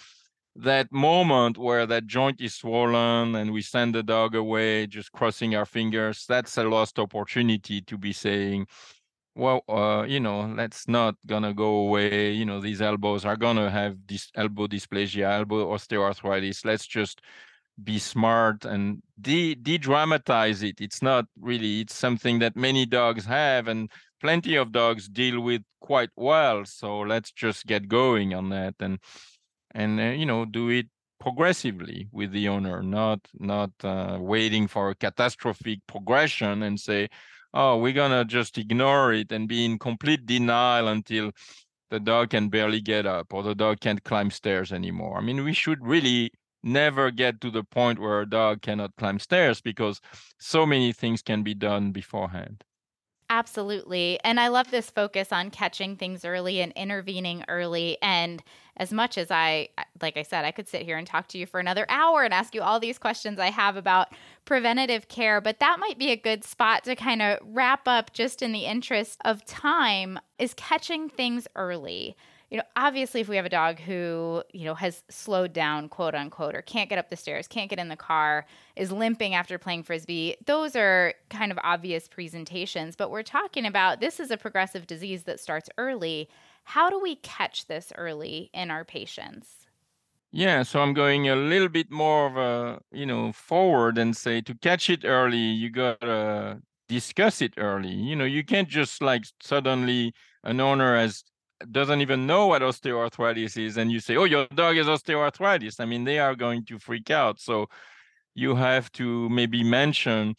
that 0.57 0.91
moment 0.91 1.57
where 1.57 1.87
that 1.87 2.07
joint 2.07 2.41
is 2.41 2.55
swollen 2.55 3.37
and 3.37 3.53
we 3.53 3.63
send 3.63 3.95
the 3.95 4.03
dog 4.03 4.35
away, 4.35 4.87
just 4.87 5.13
crossing 5.13 5.55
our 5.55 5.67
fingers, 5.67 6.25
that's 6.29 6.59
a 6.59 6.65
lost 6.65 6.99
opportunity 6.99 7.81
to 7.83 7.97
be 7.97 8.13
saying, 8.13 8.67
well, 9.35 9.63
uh, 9.69 10.05
you 10.07 10.19
know, 10.19 10.53
that's 10.57 10.89
not 10.89 11.15
gonna 11.27 11.55
go 11.55 11.87
away. 11.87 12.33
You 12.33 12.45
know, 12.45 12.61
these 12.61 12.83
elbows 12.83 13.25
are 13.25 13.37
gonna 13.37 13.71
have 13.71 13.97
this 14.09 14.31
elbow 14.35 14.67
dysplasia, 14.67 15.31
elbow 15.31 15.73
osteoarthritis. 15.73 16.65
Let's 16.65 16.87
just 16.87 17.21
be 17.85 18.01
smart 18.01 18.65
and 18.65 19.01
de 19.21 19.55
de-dramatize 19.55 20.65
it. 20.65 20.81
It's 20.81 21.03
not 21.03 21.27
really. 21.41 21.83
It's 21.83 21.95
something 21.95 22.41
that 22.41 22.57
many 22.57 22.85
dogs 22.85 23.25
have, 23.27 23.69
and 23.69 23.89
plenty 24.21 24.57
of 24.57 24.73
dogs 24.73 25.09
deal 25.09 25.41
with 25.41 25.63
quite 25.81 26.11
well. 26.17 26.65
So 26.65 27.01
let's 27.01 27.33
just 27.33 27.67
get 27.67 27.89
going 27.89 28.35
on 28.35 28.51
that 28.51 28.75
and 28.81 28.99
and 29.73 30.01
uh, 30.01 30.05
you 30.05 30.27
know 30.27 30.45
do 30.45 30.69
it 30.71 30.87
progressively 31.21 32.09
with 32.13 32.33
the 32.33 32.49
owner, 32.49 32.83
not 32.83 33.21
not 33.39 33.71
uh, 33.85 34.19
waiting 34.21 34.69
for 34.69 34.91
a 34.91 34.95
catastrophic 34.95 35.81
progression 35.87 36.63
and 36.63 36.79
say, 36.81 37.09
oh, 37.55 37.79
we're 37.79 37.93
gonna 37.93 38.25
just 38.25 38.59
ignore 38.59 39.13
it 39.13 39.33
and 39.33 39.49
be 39.49 39.65
in 39.65 39.79
complete 39.79 40.27
denial 40.27 40.89
until 40.89 41.33
the 41.91 42.01
dog 42.01 42.31
can 42.31 42.49
barely 42.49 42.81
get 42.81 43.07
up 43.07 43.33
or 43.33 43.43
the 43.43 43.55
dog 43.55 43.81
can't 43.81 44.05
climb 44.05 44.31
stairs 44.31 44.73
anymore. 44.73 45.19
I 45.19 45.23
mean, 45.23 45.43
we 45.45 45.55
should 45.55 45.85
really 45.85 46.31
never 46.63 47.11
get 47.11 47.41
to 47.41 47.51
the 47.51 47.65
point 47.65 47.99
where 47.99 48.21
a 48.21 48.29
dog 48.29 48.63
cannot 48.63 48.95
climb 48.97 49.19
stairs 49.19 49.61
because 49.61 50.01
so 50.39 50.67
many 50.67 50.93
things 50.93 51.23
can 51.23 51.43
be 51.43 51.55
done 51.55 51.93
beforehand. 51.93 52.65
Absolutely. 53.31 54.19
And 54.25 54.41
I 54.41 54.49
love 54.49 54.71
this 54.71 54.89
focus 54.89 55.33
on 55.33 55.51
catching 55.51 55.97
things 55.97 56.25
early 56.25 56.63
and 56.63 56.73
intervening 56.73 57.45
early. 57.47 57.99
And 58.01 58.43
as 58.79 58.91
much 58.91 59.19
as 59.19 59.31
I, 59.31 59.69
like 60.01 60.17
I 60.17 60.23
said, 60.23 60.47
I 60.47 60.51
could 60.51 60.67
sit 60.67 60.83
here 60.83 60.97
and 60.97 61.07
talk 61.07 61.29
to 61.29 61.39
you 61.39 61.45
for 61.45 61.61
another 61.61 61.85
hour 61.91 62.23
and 62.23 62.33
ask 62.33 62.55
you 62.55 62.63
all 62.63 62.81
these 62.81 62.97
questions 62.97 63.39
I 63.39 63.51
have 63.51 63.77
about 63.77 64.09
preventative 64.47 65.09
care, 65.09 65.43
but 65.43 65.59
that 65.61 65.79
might 65.79 65.99
be 65.99 66.11
a 66.11 66.17
good 66.17 66.43
spot 66.43 66.85
to 66.85 66.97
kind 66.97 67.21
of 67.21 67.39
wrap 67.45 67.87
up 67.87 68.15
just 68.15 68.41
in 68.41 68.53
the 68.53 68.65
interest 68.65 69.21
of 69.27 69.45
time 69.45 70.19
is 70.39 70.55
catching 70.55 71.11
things 71.11 71.47
early 71.55 72.17
you 72.51 72.57
know, 72.57 72.65
obviously, 72.77 73.21
if 73.21 73.29
we 73.29 73.37
have 73.37 73.45
a 73.45 73.51
dog 73.51 73.79
who, 73.79 74.43
you 74.53 74.65
know, 74.65 74.75
has 74.75 75.03
slowed 75.11 75.53
down, 75.53 75.89
quote 75.89 76.15
unquote, 76.15 76.55
or 76.55 76.63
can't 76.63 76.89
get 76.89 76.99
up 76.99 77.11
the 77.11 77.17
stairs, 77.17 77.47
can't 77.47 77.69
get 77.69 77.79
in 77.79 77.89
the 77.89 77.97
car, 77.97 78.47
is 78.75 78.91
limping 78.91 79.35
after 79.35 79.59
playing 79.59 79.83
frisbee, 79.83 80.37
those 80.47 80.75
are 80.75 81.13
kind 81.29 81.53
of 81.53 81.59
obvious 81.63 82.09
presentations. 82.09 82.97
But 82.97 83.11
we're 83.11 83.23
talking 83.23 83.67
about 83.67 84.01
this 84.01 84.19
is 84.19 84.31
a 84.31 84.39
progressive 84.39 84.87
disease 84.87 85.25
that 85.25 85.41
starts 85.41 85.69
early. 85.77 86.29
How 86.65 86.89
do 86.89 86.99
we 86.99 87.17
catch 87.17 87.67
this 87.67 87.93
early 87.97 88.51
in 88.55 88.71
our 88.71 88.85
patients? 88.85 89.67
Yeah, 90.31 90.63
so 90.63 90.81
I'm 90.81 90.93
going 90.93 91.29
a 91.29 91.37
little 91.37 91.71
bit 91.71 91.91
more 91.91 92.27
of 92.27 92.37
a, 92.37 92.81
you 92.93 93.07
know, 93.07 93.33
forward 93.33 93.97
and 93.97 94.17
say 94.17 94.41
to 94.43 94.55
catch 94.55 94.91
it 94.91 95.05
early, 95.05 95.39
you 95.39 95.71
gotta 95.71 96.61
discuss 96.89 97.41
it 97.41 97.55
early. 97.57 97.91
You 97.93 98.17
know, 98.17 98.25
you 98.25 98.45
can't 98.45 98.69
just 98.69 99.03
like 99.03 99.25
suddenly 99.41 100.13
an 100.45 100.61
owner 100.61 100.97
has 100.97 101.25
doesn't 101.73 102.01
even 102.01 102.27
know 102.27 102.47
what 102.47 102.63
osteoarthritis 102.63 103.57
is 103.57 103.77
and 103.77 103.91
you 103.91 104.01
say 104.01 104.17
oh 104.17 104.25
your 104.25 104.47
dog 104.55 104.77
has 104.77 104.87
osteoarthritis. 104.87 105.81
I 105.81 105.85
mean 105.85 106.05
they 106.05 106.19
are 106.19 106.35
going 106.35 106.65
to 106.67 106.79
freak 106.79 107.11
out. 107.11 107.41
So 107.41 107.69
you 108.35 108.55
have 108.55 108.91
to 108.93 109.29
maybe 109.29 109.65
mention 109.65 110.37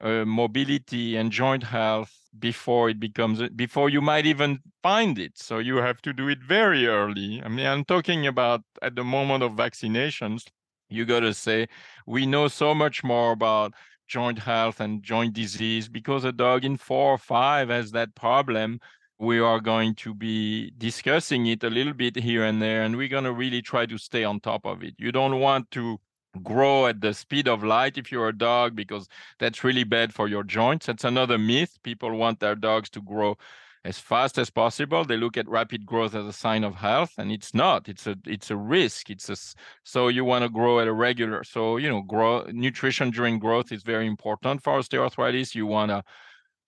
uh, 0.00 0.24
mobility 0.24 1.16
and 1.16 1.30
joint 1.30 1.62
health 1.62 2.14
before 2.38 2.90
it 2.90 3.00
becomes 3.00 3.42
before 3.50 3.90
you 3.90 4.00
might 4.00 4.26
even 4.26 4.60
find 4.82 5.18
it. 5.18 5.32
So 5.36 5.58
you 5.58 5.76
have 5.76 6.00
to 6.02 6.12
do 6.12 6.28
it 6.28 6.42
very 6.42 6.86
early. 6.86 7.42
I 7.44 7.48
mean 7.48 7.66
i'm 7.66 7.84
talking 7.84 8.26
about 8.26 8.62
at 8.82 8.94
the 8.96 9.04
moment 9.04 9.42
of 9.42 9.52
vaccinations. 9.52 10.44
You 10.88 11.04
got 11.04 11.20
to 11.20 11.32
say 11.32 11.68
we 12.06 12.26
know 12.26 12.48
so 12.48 12.74
much 12.74 13.04
more 13.04 13.32
about 13.32 13.74
joint 14.08 14.40
health 14.40 14.80
and 14.80 15.02
joint 15.02 15.32
disease 15.32 15.88
because 15.88 16.24
a 16.24 16.32
dog 16.32 16.64
in 16.64 16.76
four 16.76 17.12
or 17.12 17.18
five 17.18 17.68
has 17.68 17.92
that 17.92 18.14
problem 18.16 18.80
we 19.20 19.38
are 19.38 19.60
going 19.60 19.94
to 19.94 20.14
be 20.14 20.72
discussing 20.78 21.44
it 21.46 21.62
a 21.62 21.68
little 21.68 21.92
bit 21.92 22.16
here 22.16 22.42
and 22.42 22.60
there, 22.62 22.82
and 22.82 22.96
we're 22.96 23.06
going 23.08 23.24
to 23.24 23.32
really 23.32 23.60
try 23.60 23.84
to 23.84 23.98
stay 23.98 24.24
on 24.24 24.40
top 24.40 24.64
of 24.64 24.82
it. 24.82 24.94
You 24.96 25.12
don't 25.12 25.38
want 25.38 25.70
to 25.72 25.98
grow 26.42 26.86
at 26.86 27.02
the 27.02 27.12
speed 27.12 27.46
of 27.46 27.62
light 27.62 27.98
if 27.98 28.10
you're 28.10 28.28
a 28.28 28.36
dog 28.36 28.74
because 28.74 29.08
that's 29.38 29.62
really 29.62 29.84
bad 29.84 30.14
for 30.14 30.26
your 30.26 30.42
joints. 30.42 30.86
That's 30.86 31.04
another 31.04 31.36
myth. 31.36 31.78
People 31.82 32.16
want 32.16 32.40
their 32.40 32.54
dogs 32.54 32.88
to 32.90 33.02
grow 33.02 33.36
as 33.84 33.98
fast 33.98 34.38
as 34.38 34.48
possible. 34.48 35.04
They 35.04 35.18
look 35.18 35.36
at 35.36 35.48
rapid 35.48 35.84
growth 35.84 36.14
as 36.14 36.24
a 36.24 36.32
sign 36.32 36.64
of 36.64 36.76
health, 36.76 37.12
and 37.18 37.30
it's 37.30 37.52
not. 37.52 37.90
It's 37.90 38.06
a 38.06 38.16
it's 38.26 38.50
a 38.50 38.56
risk. 38.56 39.10
It's 39.10 39.28
a 39.28 39.36
so 39.84 40.08
you 40.08 40.24
want 40.24 40.44
to 40.44 40.48
grow 40.48 40.80
at 40.80 40.88
a 40.88 40.94
regular. 40.94 41.44
So 41.44 41.76
you 41.76 41.90
know, 41.90 42.00
grow 42.00 42.46
nutrition 42.52 43.10
during 43.10 43.38
growth 43.38 43.70
is 43.70 43.82
very 43.82 44.06
important 44.06 44.62
for 44.62 44.78
osteoarthritis. 44.78 45.54
You 45.54 45.66
want 45.66 45.90
to 45.90 46.04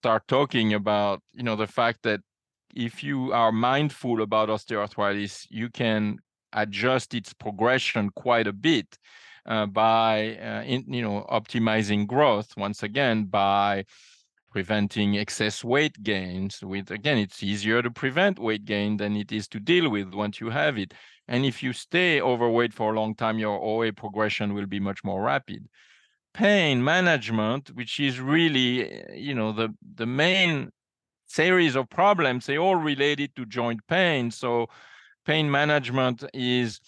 start 0.01 0.27
talking 0.27 0.73
about 0.73 1.23
you 1.33 1.43
know 1.43 1.55
the 1.55 1.67
fact 1.67 2.03
that 2.03 2.21
if 2.75 3.03
you 3.03 3.31
are 3.33 3.51
mindful 3.51 4.21
about 4.21 4.49
osteoarthritis, 4.49 5.47
you 5.49 5.69
can 5.69 6.17
adjust 6.53 7.13
its 7.13 7.33
progression 7.33 8.09
quite 8.15 8.47
a 8.47 8.53
bit 8.53 8.97
uh, 9.45 9.65
by 9.65 10.37
uh, 10.37 10.63
in, 10.63 10.83
you 10.87 11.01
know 11.01 11.25
optimizing 11.29 12.05
growth 12.07 12.55
once 12.57 12.83
again 12.83 13.25
by 13.25 13.83
preventing 14.51 15.15
excess 15.17 15.63
weight 15.63 16.01
gains 16.03 16.61
with 16.61 16.91
again 16.91 17.17
it's 17.17 17.41
easier 17.41 17.81
to 17.81 17.89
prevent 17.89 18.37
weight 18.37 18.65
gain 18.65 18.97
than 18.97 19.15
it 19.15 19.31
is 19.31 19.47
to 19.47 19.59
deal 19.59 19.89
with 19.89 20.13
once 20.13 20.39
you 20.39 20.49
have 20.51 20.77
it 20.77 20.93
And 21.27 21.45
if 21.45 21.63
you 21.63 21.73
stay 21.73 22.21
overweight 22.21 22.73
for 22.73 22.93
a 22.93 22.99
long 22.99 23.15
time, 23.15 23.39
your 23.39 23.57
OA 23.63 23.91
progression 23.93 24.53
will 24.53 24.67
be 24.67 24.79
much 24.79 25.03
more 25.03 25.21
rapid. 25.23 25.61
Pain 26.33 26.83
management, 26.83 27.69
which 27.73 27.99
is 27.99 28.19
really, 28.19 29.03
you 29.15 29.33
know, 29.35 29.51
the, 29.53 29.69
the 29.95 30.05
main 30.05 30.71
series 31.33 31.75
of 31.75 31.89
problems, 31.89 32.45
they 32.45 32.57
all 32.57 32.75
related 32.75 33.35
to 33.35 33.45
joint 33.45 33.81
pain. 33.87 34.31
So 34.31 34.67
pain 35.25 35.49
management 35.49 36.23
is 36.33 36.79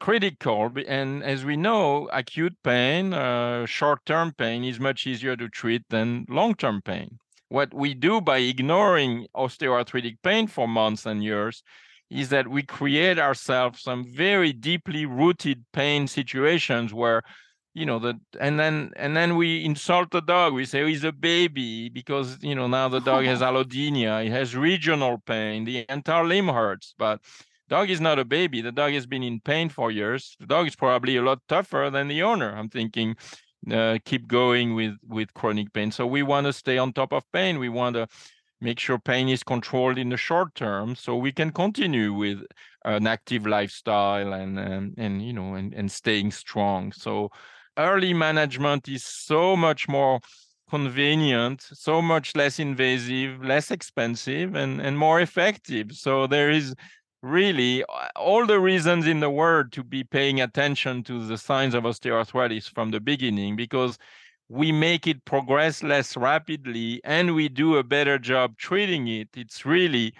critical. 0.00 0.70
And 0.86 1.22
as 1.22 1.44
we 1.44 1.56
know, 1.56 2.08
acute 2.12 2.56
pain, 2.64 3.14
uh, 3.14 3.66
short-term 3.66 4.32
pain 4.36 4.64
is 4.64 4.80
much 4.80 5.06
easier 5.06 5.36
to 5.36 5.48
treat 5.48 5.82
than 5.90 6.26
long-term 6.28 6.82
pain. 6.82 7.18
What 7.48 7.72
we 7.72 7.94
do 7.94 8.20
by 8.20 8.38
ignoring 8.38 9.26
osteoarthritic 9.36 10.16
pain 10.22 10.46
for 10.48 10.66
months 10.66 11.06
and 11.06 11.22
years 11.22 11.62
is 12.10 12.28
that 12.30 12.48
we 12.48 12.62
create 12.62 13.18
ourselves 13.18 13.82
some 13.82 14.04
very 14.12 14.52
deeply 14.52 15.06
rooted 15.06 15.64
pain 15.72 16.06
situations 16.06 16.92
where 16.92 17.22
you 17.74 17.86
know 17.86 17.98
that 17.98 18.16
and 18.38 18.58
then 18.60 18.92
and 18.96 19.16
then 19.16 19.36
we 19.36 19.64
insult 19.64 20.10
the 20.10 20.20
dog. 20.20 20.52
We 20.52 20.64
say 20.64 20.82
oh, 20.82 20.86
he's 20.86 21.04
a 21.04 21.12
baby 21.12 21.88
because 21.88 22.38
you 22.42 22.54
know 22.54 22.66
now 22.66 22.88
the 22.88 23.00
dog 23.00 23.24
has 23.24 23.40
allodynia. 23.48 24.22
He 24.22 24.30
has 24.30 24.54
regional 24.54 25.18
pain. 25.18 25.64
The 25.64 25.86
entire 25.88 26.24
limb 26.24 26.48
hurts. 26.48 26.94
But 26.98 27.20
dog 27.68 27.88
is 27.88 28.00
not 28.00 28.18
a 28.18 28.24
baby. 28.24 28.60
The 28.60 28.72
dog 28.72 28.92
has 28.92 29.06
been 29.06 29.22
in 29.22 29.40
pain 29.40 29.68
for 29.70 29.90
years. 29.90 30.36
The 30.40 30.46
dog 30.46 30.66
is 30.66 30.76
probably 30.76 31.16
a 31.16 31.22
lot 31.22 31.38
tougher 31.48 31.88
than 31.90 32.08
the 32.08 32.22
owner. 32.22 32.54
I'm 32.54 32.68
thinking 32.68 33.16
uh, 33.70 33.98
keep 34.04 34.28
going 34.28 34.74
with 34.74 34.96
with 35.08 35.32
chronic 35.34 35.72
pain. 35.72 35.90
So 35.90 36.06
we 36.06 36.22
want 36.22 36.46
to 36.46 36.52
stay 36.52 36.78
on 36.78 36.92
top 36.92 37.12
of 37.12 37.22
pain. 37.32 37.58
We 37.58 37.68
want 37.68 37.96
to 37.96 38.06
make 38.60 38.78
sure 38.78 38.98
pain 38.98 39.28
is 39.28 39.42
controlled 39.42 39.98
in 39.98 40.08
the 40.10 40.16
short 40.16 40.54
term 40.54 40.94
so 40.94 41.16
we 41.16 41.32
can 41.32 41.50
continue 41.50 42.12
with 42.12 42.38
an 42.84 43.06
active 43.06 43.46
lifestyle 43.46 44.32
and 44.32 44.58
and, 44.58 44.94
and 44.98 45.22
you 45.22 45.32
know 45.32 45.54
and, 45.54 45.72
and 45.74 45.90
staying 45.90 46.32
strong. 46.32 46.92
So 46.92 47.30
early 47.76 48.14
management 48.14 48.88
is 48.88 49.04
so 49.04 49.56
much 49.56 49.88
more 49.88 50.20
convenient 50.70 51.60
so 51.60 52.00
much 52.00 52.34
less 52.34 52.58
invasive 52.58 53.44
less 53.44 53.70
expensive 53.70 54.54
and 54.54 54.80
and 54.80 54.96
more 54.96 55.20
effective. 55.20 55.92
So 55.92 56.26
there 56.26 56.50
is 56.50 56.74
really 57.22 57.84
uh, 57.84 58.08
all 58.16 58.46
the 58.46 58.58
reasons 58.58 59.06
in 59.06 59.20
the 59.20 59.30
world 59.30 59.70
to 59.72 59.84
be 59.84 60.02
paying 60.02 60.40
attention 60.40 61.02
to 61.04 61.26
the 61.26 61.38
signs 61.38 61.74
of 61.74 61.84
osteoarthritis 61.84 62.68
from 62.74 62.90
the 62.90 63.00
beginning 63.00 63.54
because 63.54 63.98
we 64.48 64.72
make 64.72 65.06
it 65.06 65.24
progress 65.24 65.82
less 65.82 66.16
rapidly 66.16 67.00
and 67.04 67.34
we 67.34 67.48
do 67.48 67.76
a 67.76 67.84
better 67.84 68.18
job 68.18 68.56
treating 68.58 69.08
it, 69.08 69.28
it's 69.34 69.64
really 69.64 70.12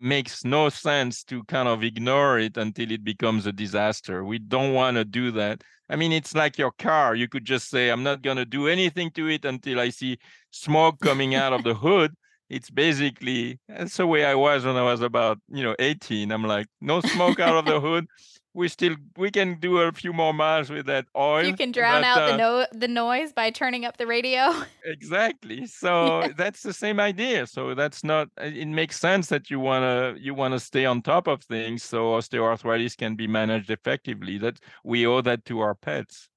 makes 0.00 0.44
no 0.44 0.68
sense 0.68 1.22
to 1.24 1.44
kind 1.44 1.68
of 1.68 1.82
ignore 1.82 2.38
it 2.38 2.56
until 2.56 2.90
it 2.90 3.04
becomes 3.04 3.46
a 3.46 3.52
disaster. 3.52 4.24
We 4.24 4.38
don't 4.38 4.72
want 4.72 4.96
to 4.96 5.04
do 5.04 5.30
that. 5.32 5.62
I 5.88 5.96
mean, 5.96 6.12
it's 6.12 6.34
like 6.34 6.58
your 6.58 6.72
car. 6.72 7.14
You 7.14 7.28
could 7.28 7.44
just 7.44 7.68
say, 7.68 7.90
I'm 7.90 8.02
not 8.02 8.22
going 8.22 8.36
to 8.36 8.44
do 8.44 8.68
anything 8.68 9.10
to 9.12 9.28
it 9.28 9.44
until 9.44 9.80
I 9.80 9.90
see 9.90 10.18
smoke 10.50 11.00
coming 11.00 11.34
out 11.34 11.52
of 11.52 11.64
the 11.64 11.74
hood. 11.84 12.14
It's 12.48 12.70
basically 12.70 13.60
that's 13.68 13.96
the 13.96 14.06
way 14.06 14.24
I 14.24 14.34
was 14.34 14.64
when 14.64 14.76
I 14.76 14.82
was 14.82 15.02
about, 15.02 15.38
you 15.48 15.62
know, 15.62 15.76
18. 15.78 16.32
I'm 16.32 16.44
like, 16.44 16.66
no 16.80 17.00
smoke 17.00 17.38
out 17.38 17.56
of 17.56 17.64
the 17.64 17.80
hood 17.80 18.06
we 18.52 18.68
still 18.68 18.96
we 19.16 19.30
can 19.30 19.60
do 19.60 19.78
a 19.78 19.92
few 19.92 20.12
more 20.12 20.34
miles 20.34 20.70
with 20.70 20.86
that 20.86 21.06
oil. 21.16 21.44
You 21.44 21.54
can 21.54 21.70
drown 21.70 22.02
but, 22.02 22.08
out 22.08 22.22
uh, 22.22 22.30
the 22.30 22.36
no 22.36 22.66
the 22.72 22.88
noise 22.88 23.32
by 23.32 23.50
turning 23.50 23.84
up 23.84 23.96
the 23.96 24.06
radio. 24.06 24.52
Exactly. 24.84 25.66
So 25.66 26.20
yeah. 26.20 26.28
that's 26.36 26.62
the 26.62 26.72
same 26.72 26.98
idea. 27.00 27.46
So 27.46 27.74
that's 27.74 28.02
not. 28.02 28.28
Uh, 28.40 28.44
it 28.44 28.66
makes 28.66 28.98
sense 28.98 29.28
that 29.28 29.50
you 29.50 29.60
wanna 29.60 30.14
you 30.18 30.34
wanna 30.34 30.58
stay 30.58 30.84
on 30.84 31.02
top 31.02 31.28
of 31.28 31.42
things 31.42 31.82
so 31.82 32.12
osteoarthritis 32.12 32.96
can 32.96 33.14
be 33.14 33.26
managed 33.26 33.70
effectively. 33.70 34.38
That 34.38 34.58
we 34.84 35.06
owe 35.06 35.20
that 35.20 35.44
to 35.46 35.60
our 35.60 35.74
pets. 35.74 36.28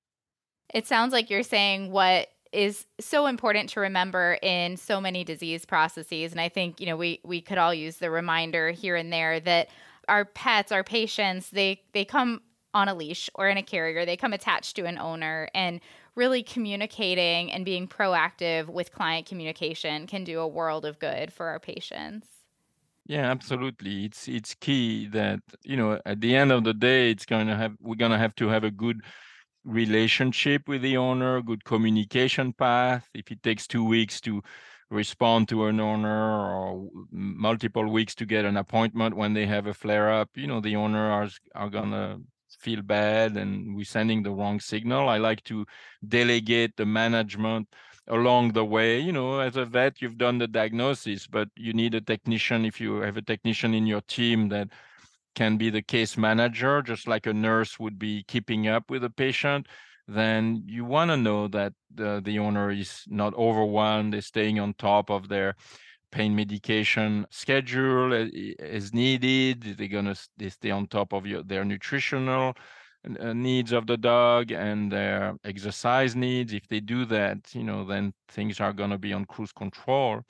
It 0.73 0.87
sounds 0.87 1.13
like 1.13 1.29
you're 1.29 1.43
saying 1.43 1.91
what 1.91 2.27
is 2.51 2.85
so 2.99 3.25
important 3.25 3.69
to 3.69 3.79
remember 3.79 4.37
in 4.43 4.77
so 4.77 5.01
many 5.01 5.23
disease 5.23 5.65
processes 5.65 6.31
and 6.31 6.39
i 6.39 6.47
think 6.47 6.79
you 6.79 6.85
know 6.85 6.95
we 6.95 7.19
we 7.23 7.41
could 7.41 7.57
all 7.57 7.73
use 7.73 7.97
the 7.97 8.11
reminder 8.11 8.69
here 8.69 8.95
and 8.95 9.11
there 9.11 9.39
that 9.39 9.69
our 10.07 10.25
pets, 10.25 10.71
our 10.71 10.83
patients, 10.83 11.49
they 11.49 11.81
they 11.93 12.05
come 12.05 12.41
on 12.73 12.89
a 12.89 12.93
leash 12.95 13.29
or 13.35 13.47
in 13.47 13.57
a 13.57 13.63
carrier. 13.63 14.05
They 14.05 14.17
come 14.17 14.33
attached 14.33 14.75
to 14.77 14.85
an 14.85 14.97
owner 14.97 15.49
and 15.53 15.79
really 16.15 16.43
communicating 16.43 17.51
and 17.51 17.65
being 17.65 17.87
proactive 17.87 18.67
with 18.67 18.91
client 18.91 19.25
communication 19.25 20.07
can 20.07 20.23
do 20.23 20.39
a 20.39 20.47
world 20.47 20.85
of 20.85 20.99
good 20.99 21.31
for 21.33 21.47
our 21.47 21.59
patients. 21.59 22.27
Yeah, 23.05 23.29
absolutely. 23.29 24.05
It's 24.05 24.27
it's 24.29 24.53
key 24.55 25.07
that, 25.07 25.41
you 25.63 25.75
know, 25.75 25.99
at 26.05 26.21
the 26.21 26.35
end 26.35 26.51
of 26.51 26.63
the 26.63 26.73
day, 26.73 27.11
it's 27.11 27.25
going 27.25 27.47
to 27.47 27.55
have 27.55 27.75
we're 27.79 27.95
going 27.95 28.11
to 28.11 28.17
have 28.17 28.35
to 28.35 28.47
have 28.47 28.63
a 28.63 28.71
good 28.71 29.01
relationship 29.65 30.67
with 30.67 30.81
the 30.81 30.97
owner, 30.97 31.41
good 31.41 31.65
communication 31.65 32.53
path. 32.53 33.09
If 33.13 33.31
it 33.31 33.43
takes 33.43 33.67
2 33.67 33.83
weeks 33.83 34.21
to 34.21 34.41
respond 34.89 35.47
to 35.49 35.65
an 35.65 35.79
owner 35.79 36.55
or 36.55 36.87
multiple 37.11 37.89
weeks 37.89 38.15
to 38.15 38.25
get 38.25 38.45
an 38.45 38.57
appointment 38.57 39.15
when 39.15 39.33
they 39.33 39.45
have 39.45 39.67
a 39.67 39.73
flare 39.73 40.11
up 40.11 40.29
you 40.35 40.47
know 40.47 40.61
the 40.61 40.75
owner 40.75 41.09
are, 41.11 41.29
are 41.55 41.69
gonna 41.69 42.19
feel 42.59 42.81
bad 42.81 43.35
and 43.35 43.75
we're 43.75 43.83
sending 43.83 44.23
the 44.23 44.31
wrong 44.31 44.59
signal. 44.59 45.09
I 45.09 45.17
like 45.17 45.43
to 45.45 45.65
delegate 46.07 46.75
the 46.77 46.85
management 46.85 47.67
along 48.07 48.51
the 48.51 48.65
way 48.65 48.99
you 48.99 49.13
know 49.13 49.39
as 49.39 49.55
a 49.55 49.65
vet 49.65 50.01
you've 50.01 50.17
done 50.17 50.37
the 50.37 50.47
diagnosis 50.47 51.25
but 51.25 51.47
you 51.55 51.71
need 51.71 51.95
a 51.95 52.01
technician 52.01 52.65
if 52.65 52.81
you 52.81 52.97
have 52.97 53.15
a 53.15 53.21
technician 53.21 53.73
in 53.73 53.87
your 53.87 54.01
team 54.01 54.49
that 54.49 54.67
can 55.35 55.55
be 55.55 55.69
the 55.69 55.81
case 55.81 56.17
manager 56.17 56.81
just 56.81 57.07
like 57.07 57.25
a 57.27 57.33
nurse 57.33 57.79
would 57.79 57.97
be 57.97 58.21
keeping 58.27 58.67
up 58.67 58.89
with 58.89 59.05
a 59.05 59.09
patient 59.09 59.67
then 60.07 60.63
you 60.67 60.85
want 60.85 61.11
to 61.11 61.17
know 61.17 61.47
that 61.49 61.73
the, 61.93 62.21
the 62.23 62.39
owner 62.39 62.71
is 62.71 63.03
not 63.07 63.33
overwhelmed, 63.35 64.15
is 64.15 64.25
staying 64.25 64.59
on 64.59 64.73
top 64.75 65.09
of 65.09 65.29
their 65.29 65.55
pain 66.11 66.35
medication 66.35 67.25
schedule 67.31 68.13
as 68.59 68.93
needed. 68.93 69.63
They're 69.77 69.87
gonna 69.87 70.15
they 70.37 70.49
stay 70.49 70.71
on 70.71 70.87
top 70.87 71.13
of 71.13 71.25
your, 71.25 71.43
their 71.43 71.65
nutritional 71.65 72.53
uh, 73.19 73.33
needs 73.33 73.71
of 73.71 73.87
the 73.87 73.97
dog 73.97 74.51
and 74.51 74.91
their 74.91 75.35
exercise 75.43 76.15
needs. 76.15 76.53
If 76.53 76.67
they 76.67 76.79
do 76.79 77.05
that, 77.05 77.53
you 77.53 77.63
know, 77.63 77.85
then 77.85 78.13
things 78.29 78.59
are 78.59 78.73
gonna 78.73 78.97
be 78.97 79.13
on 79.13 79.25
cruise 79.25 79.51
control. 79.51 80.21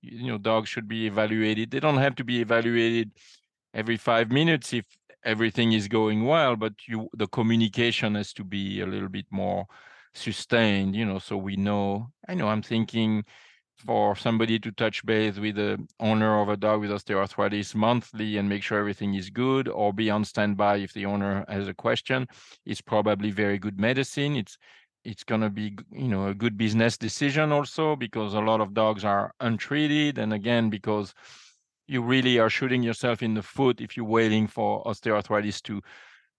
You 0.00 0.28
know, 0.28 0.38
dogs 0.38 0.68
should 0.68 0.88
be 0.88 1.06
evaluated. 1.06 1.70
They 1.70 1.80
don't 1.80 1.98
have 1.98 2.14
to 2.16 2.24
be 2.24 2.40
evaluated 2.40 3.12
every 3.74 3.96
five 3.96 4.30
minutes 4.30 4.72
if 4.72 4.86
everything 5.24 5.72
is 5.72 5.88
going 5.88 6.24
well, 6.24 6.56
but 6.56 6.72
you 6.86 7.08
the 7.14 7.28
communication 7.28 8.14
has 8.14 8.32
to 8.34 8.44
be 8.44 8.80
a 8.80 8.86
little 8.86 9.08
bit 9.08 9.26
more 9.30 9.66
sustained, 10.14 10.94
you 10.94 11.04
know, 11.04 11.18
so 11.18 11.36
we 11.36 11.56
know. 11.56 12.08
I 12.28 12.34
know 12.34 12.48
I'm 12.48 12.62
thinking 12.62 13.24
for 13.84 14.14
somebody 14.14 14.58
to 14.58 14.70
touch 14.72 15.04
base 15.04 15.38
with 15.38 15.56
the 15.56 15.84
owner 15.98 16.40
of 16.40 16.48
a 16.48 16.56
dog 16.56 16.80
with 16.80 16.90
osteoarthritis 16.90 17.74
monthly 17.74 18.36
and 18.36 18.48
make 18.48 18.62
sure 18.62 18.78
everything 18.78 19.14
is 19.14 19.30
good 19.30 19.68
or 19.68 19.92
be 19.92 20.10
on 20.10 20.24
standby 20.24 20.76
if 20.76 20.92
the 20.92 21.06
owner 21.06 21.44
has 21.48 21.66
a 21.68 21.74
question 21.74 22.26
is 22.64 22.80
probably 22.80 23.30
very 23.30 23.58
good 23.58 23.80
medicine 23.80 24.36
it's 24.36 24.56
it's 25.04 25.24
going 25.24 25.40
to 25.40 25.50
be 25.50 25.76
you 25.90 26.06
know 26.06 26.28
a 26.28 26.34
good 26.34 26.56
business 26.56 26.96
decision 26.96 27.50
also 27.50 27.96
because 27.96 28.34
a 28.34 28.40
lot 28.40 28.60
of 28.60 28.74
dogs 28.74 29.04
are 29.04 29.32
untreated 29.40 30.18
and 30.18 30.32
again 30.32 30.70
because 30.70 31.12
you 31.86 32.02
really 32.02 32.38
are 32.38 32.50
shooting 32.50 32.82
yourself 32.82 33.22
in 33.22 33.34
the 33.34 33.42
foot 33.42 33.80
if 33.80 33.96
you're 33.96 34.06
waiting 34.06 34.46
for 34.46 34.82
osteoarthritis 34.84 35.62
to 35.62 35.82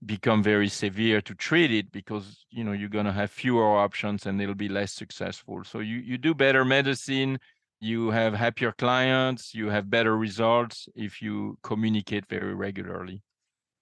become 0.05 0.43
very 0.43 0.67
severe 0.67 1.21
to 1.21 1.33
treat 1.35 1.71
it 1.71 1.91
because 1.91 2.45
you 2.49 2.63
know 2.63 2.73
you're 2.73 2.89
going 2.89 3.05
to 3.05 3.11
have 3.11 3.31
fewer 3.31 3.77
options 3.77 4.25
and 4.25 4.41
it'll 4.41 4.55
be 4.55 4.69
less 4.69 4.91
successful. 4.91 5.63
So 5.63 5.79
you 5.79 5.97
you 5.97 6.17
do 6.17 6.33
better 6.33 6.65
medicine 6.65 7.39
you 7.83 8.11
have 8.11 8.33
happier 8.33 8.71
clients 8.71 9.53
you 9.53 9.67
have 9.67 9.89
better 9.89 10.17
results 10.17 10.87
if 10.95 11.21
you 11.21 11.57
communicate 11.63 12.25
very 12.29 12.55
regularly 12.55 13.21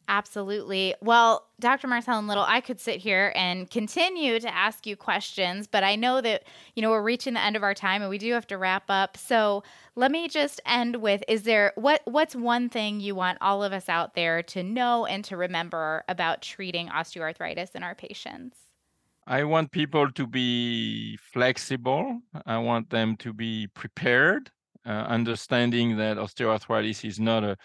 Absolutely. 0.08 0.94
Well, 1.02 1.48
Dr. 1.60 1.88
Marcellin 1.88 2.28
Little, 2.28 2.44
I 2.46 2.60
could 2.60 2.80
sit 2.80 3.00
here 3.00 3.32
and 3.36 3.70
continue 3.70 4.40
to 4.40 4.54
ask 4.54 4.86
you 4.86 4.96
questions, 4.96 5.68
but 5.68 5.84
I 5.84 5.96
know 5.96 6.20
that, 6.22 6.44
you 6.76 6.82
know, 6.82 6.90
we're 6.90 7.02
reaching 7.02 7.34
the 7.34 7.42
end 7.42 7.56
of 7.56 7.64
our 7.64 7.74
time 7.74 8.02
and 8.02 8.10
we 8.10 8.18
do 8.18 8.34
have 8.34 8.48
to 8.48 8.58
wrap 8.58 8.84
up. 8.90 9.16
So 9.16 9.64
let 9.96 10.12
me 10.12 10.28
just 10.28 10.60
end 10.66 10.98
with 10.98 11.24
is 11.28 11.44
there 11.44 11.72
what 11.76 12.02
what's 12.06 12.36
one 12.36 12.68
thing 12.68 13.00
you 13.00 13.16
want 13.16 13.38
all 13.42 13.64
of 13.64 13.74
us 13.74 13.88
out 13.88 14.14
there 14.16 14.44
to 14.44 14.64
know 14.64 15.06
and 15.06 15.24
to 15.26 15.38
remember 15.38 16.04
about 16.10 16.42
treating 16.42 16.90
osteoarthritis 16.90 17.76
in 17.76 17.84
our 17.84 17.96
patients? 17.96 18.58
I 19.28 19.44
want 19.44 19.72
people 19.72 20.12
to 20.12 20.28
be 20.28 21.18
flexible. 21.18 22.20
I 22.46 22.58
want 22.58 22.90
them 22.90 23.16
to 23.18 23.32
be 23.32 23.68
prepared, 23.68 24.50
uh, 24.86 24.90
understanding 24.90 25.96
that 25.98 26.18
osteoarthritis 26.18 27.06
is 27.06 27.20
not 27.20 27.44
a 27.44 27.56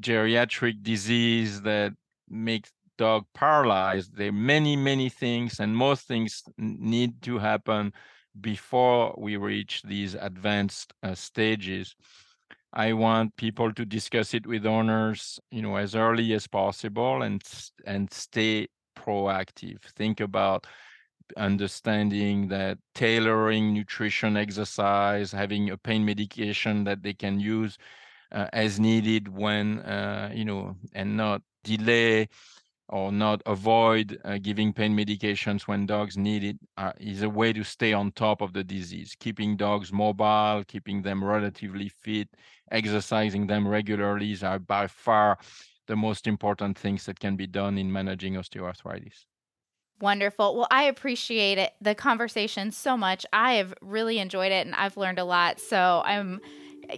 geriatric 0.00 0.82
disease 0.82 1.62
that 1.62 1.92
makes 2.28 2.72
dog 2.98 3.24
paralyzed. 3.34 4.16
There 4.16 4.28
are 4.28 4.32
many, 4.32 4.76
many 4.76 5.08
things, 5.08 5.60
and 5.60 5.76
most 5.76 6.06
things 6.06 6.42
need 6.58 7.22
to 7.22 7.38
happen 7.38 7.92
before 8.40 9.14
we 9.18 9.36
reach 9.36 9.82
these 9.82 10.14
advanced 10.14 10.92
uh, 11.02 11.14
stages. 11.14 11.94
I 12.72 12.94
want 12.94 13.36
people 13.36 13.72
to 13.74 13.84
discuss 13.84 14.32
it 14.32 14.46
with 14.46 14.64
owners, 14.64 15.38
you 15.50 15.60
know, 15.60 15.76
as 15.76 15.94
early 15.94 16.32
as 16.32 16.46
possible 16.46 17.22
and 17.22 17.42
and 17.84 18.10
stay 18.12 18.68
proactive. 18.96 19.82
Think 19.96 20.20
about 20.20 20.66
understanding 21.36 22.48
that 22.48 22.78
tailoring 22.94 23.74
nutrition, 23.74 24.36
exercise, 24.36 25.32
having 25.32 25.70
a 25.70 25.76
pain 25.76 26.04
medication 26.04 26.84
that 26.84 27.02
they 27.02 27.14
can 27.14 27.40
use 27.40 27.76
as 28.32 28.80
needed 28.80 29.28
when 29.28 29.80
uh, 29.80 30.30
you 30.34 30.44
know, 30.44 30.76
and 30.94 31.16
not 31.16 31.42
delay 31.64 32.28
or 32.88 33.10
not 33.10 33.40
avoid 33.46 34.20
uh, 34.24 34.38
giving 34.38 34.72
pain 34.72 34.94
medications 34.94 35.62
when 35.62 35.86
dogs 35.86 36.16
need 36.16 36.44
it 36.44 36.56
uh, 36.76 36.92
is 36.98 37.22
a 37.22 37.30
way 37.30 37.52
to 37.52 37.64
stay 37.64 37.92
on 37.92 38.12
top 38.12 38.42
of 38.42 38.52
the 38.52 38.62
disease. 38.62 39.16
Keeping 39.18 39.56
dogs 39.56 39.92
mobile, 39.92 40.62
keeping 40.68 41.00
them 41.02 41.24
relatively 41.24 41.88
fit, 41.88 42.28
exercising 42.70 43.46
them 43.46 43.66
regularly 43.66 44.36
are 44.42 44.58
by 44.58 44.86
far 44.86 45.38
the 45.86 45.96
most 45.96 46.26
important 46.26 46.78
things 46.78 47.06
that 47.06 47.18
can 47.18 47.34
be 47.34 47.46
done 47.46 47.78
in 47.78 47.90
managing 47.90 48.34
osteoarthritis. 48.34 49.24
Wonderful. 50.00 50.56
Well, 50.56 50.68
I 50.70 50.84
appreciate 50.84 51.58
it, 51.58 51.72
the 51.80 51.94
conversation 51.94 52.72
so 52.72 52.96
much. 52.96 53.24
I 53.32 53.54
have 53.54 53.72
really 53.80 54.18
enjoyed 54.18 54.52
it 54.52 54.66
and 54.66 54.74
I've 54.74 54.96
learned 54.96 55.18
a 55.18 55.24
lot. 55.24 55.60
So 55.60 56.02
I'm, 56.04 56.40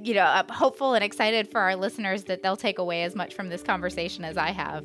you 0.02 0.14
know, 0.14 0.42
hopeful 0.50 0.94
and 0.94 1.04
excited 1.04 1.48
for 1.48 1.60
our 1.60 1.76
listeners 1.76 2.24
that 2.24 2.42
they'll 2.42 2.56
take 2.56 2.78
away 2.78 3.04
as 3.04 3.14
much 3.14 3.34
from 3.34 3.48
this 3.48 3.62
conversation 3.62 4.24
as 4.24 4.36
I 4.36 4.50
have 4.50 4.84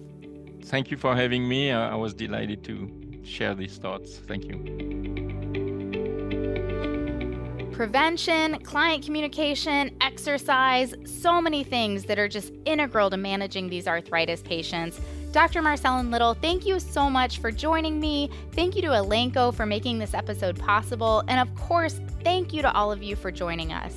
thank 0.70 0.92
you 0.92 0.98
for 0.98 1.16
having 1.16 1.48
me. 1.48 1.72
I 1.72 1.96
was 1.96 2.14
delighted 2.14 2.64
to 2.66 2.90
share 3.24 3.56
these 3.56 3.78
thoughts. 3.78 4.18
Thank 4.28 4.46
you. 4.46 4.58
Prevention, 7.72 8.60
client 8.60 9.06
communication, 9.06 9.96
exercise, 10.02 10.94
so 11.06 11.42
many 11.42 11.64
things 11.64 12.04
that 12.06 12.20
are 12.20 12.28
just 12.28 12.52
integral 12.66 13.10
to 13.10 13.18
managing 13.18 13.70
these 13.70 13.88
arthritis 13.88 14.42
patients. 14.42 15.00
Dr. 15.32 15.62
Marcellin 15.62 16.12
Little, 16.12 16.34
thank 16.34 16.66
you 16.66 16.80
so 16.80 17.10
much 17.10 17.40
for 17.40 17.52
joining 17.52 18.00
me. 18.00 18.30
Thank 18.52 18.76
you 18.76 18.82
to 18.82 18.90
Elanco 18.90 19.54
for 19.54 19.66
making 19.66 20.00
this 20.00 20.14
episode 20.14 20.60
possible. 20.60 21.24
And 21.28 21.40
of 21.40 21.56
course, 21.56 22.02
thank 22.24 22.54
you 22.54 22.62
to 22.64 22.72
all 22.74 22.92
of 22.92 23.02
you 23.02 23.16
for 23.16 23.32
joining 23.32 23.72
us. 23.72 23.96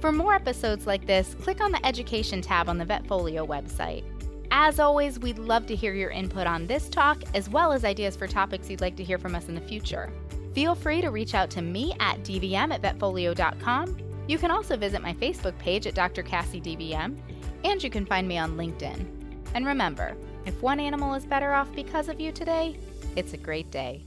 For 0.00 0.12
more 0.12 0.34
episodes 0.34 0.86
like 0.86 1.06
this, 1.06 1.34
click 1.42 1.60
on 1.60 1.72
the 1.72 1.86
Education 1.86 2.40
tab 2.40 2.70
on 2.70 2.78
the 2.78 2.86
Vetfolio 2.86 3.46
website. 3.46 4.02
As 4.50 4.80
always, 4.80 5.18
we'd 5.18 5.38
love 5.38 5.66
to 5.66 5.76
hear 5.76 5.92
your 5.92 6.08
input 6.08 6.46
on 6.46 6.66
this 6.66 6.88
talk, 6.88 7.22
as 7.34 7.50
well 7.50 7.70
as 7.70 7.84
ideas 7.84 8.16
for 8.16 8.26
topics 8.26 8.70
you'd 8.70 8.80
like 8.80 8.96
to 8.96 9.04
hear 9.04 9.18
from 9.18 9.34
us 9.34 9.48
in 9.48 9.54
the 9.54 9.60
future. 9.60 10.10
Feel 10.54 10.74
free 10.74 11.02
to 11.02 11.10
reach 11.10 11.34
out 11.34 11.50
to 11.50 11.62
me 11.62 11.94
at 12.00 12.18
dvm 12.24 12.72
at 12.72 12.80
vetfolio.com. 12.80 13.96
You 14.26 14.38
can 14.38 14.50
also 14.50 14.76
visit 14.76 15.02
my 15.02 15.12
Facebook 15.12 15.56
page 15.58 15.86
at 15.86 15.94
Dr. 15.94 16.22
Cassi 16.22 16.62
DVM, 16.62 17.18
and 17.64 17.82
you 17.82 17.90
can 17.90 18.06
find 18.06 18.26
me 18.26 18.38
on 18.38 18.56
LinkedIn. 18.56 19.06
And 19.54 19.66
remember, 19.66 20.16
if 20.46 20.62
one 20.62 20.80
animal 20.80 21.12
is 21.12 21.26
better 21.26 21.52
off 21.52 21.72
because 21.74 22.08
of 22.08 22.20
you 22.20 22.32
today, 22.32 22.78
it's 23.16 23.34
a 23.34 23.36
great 23.36 23.70
day. 23.70 24.04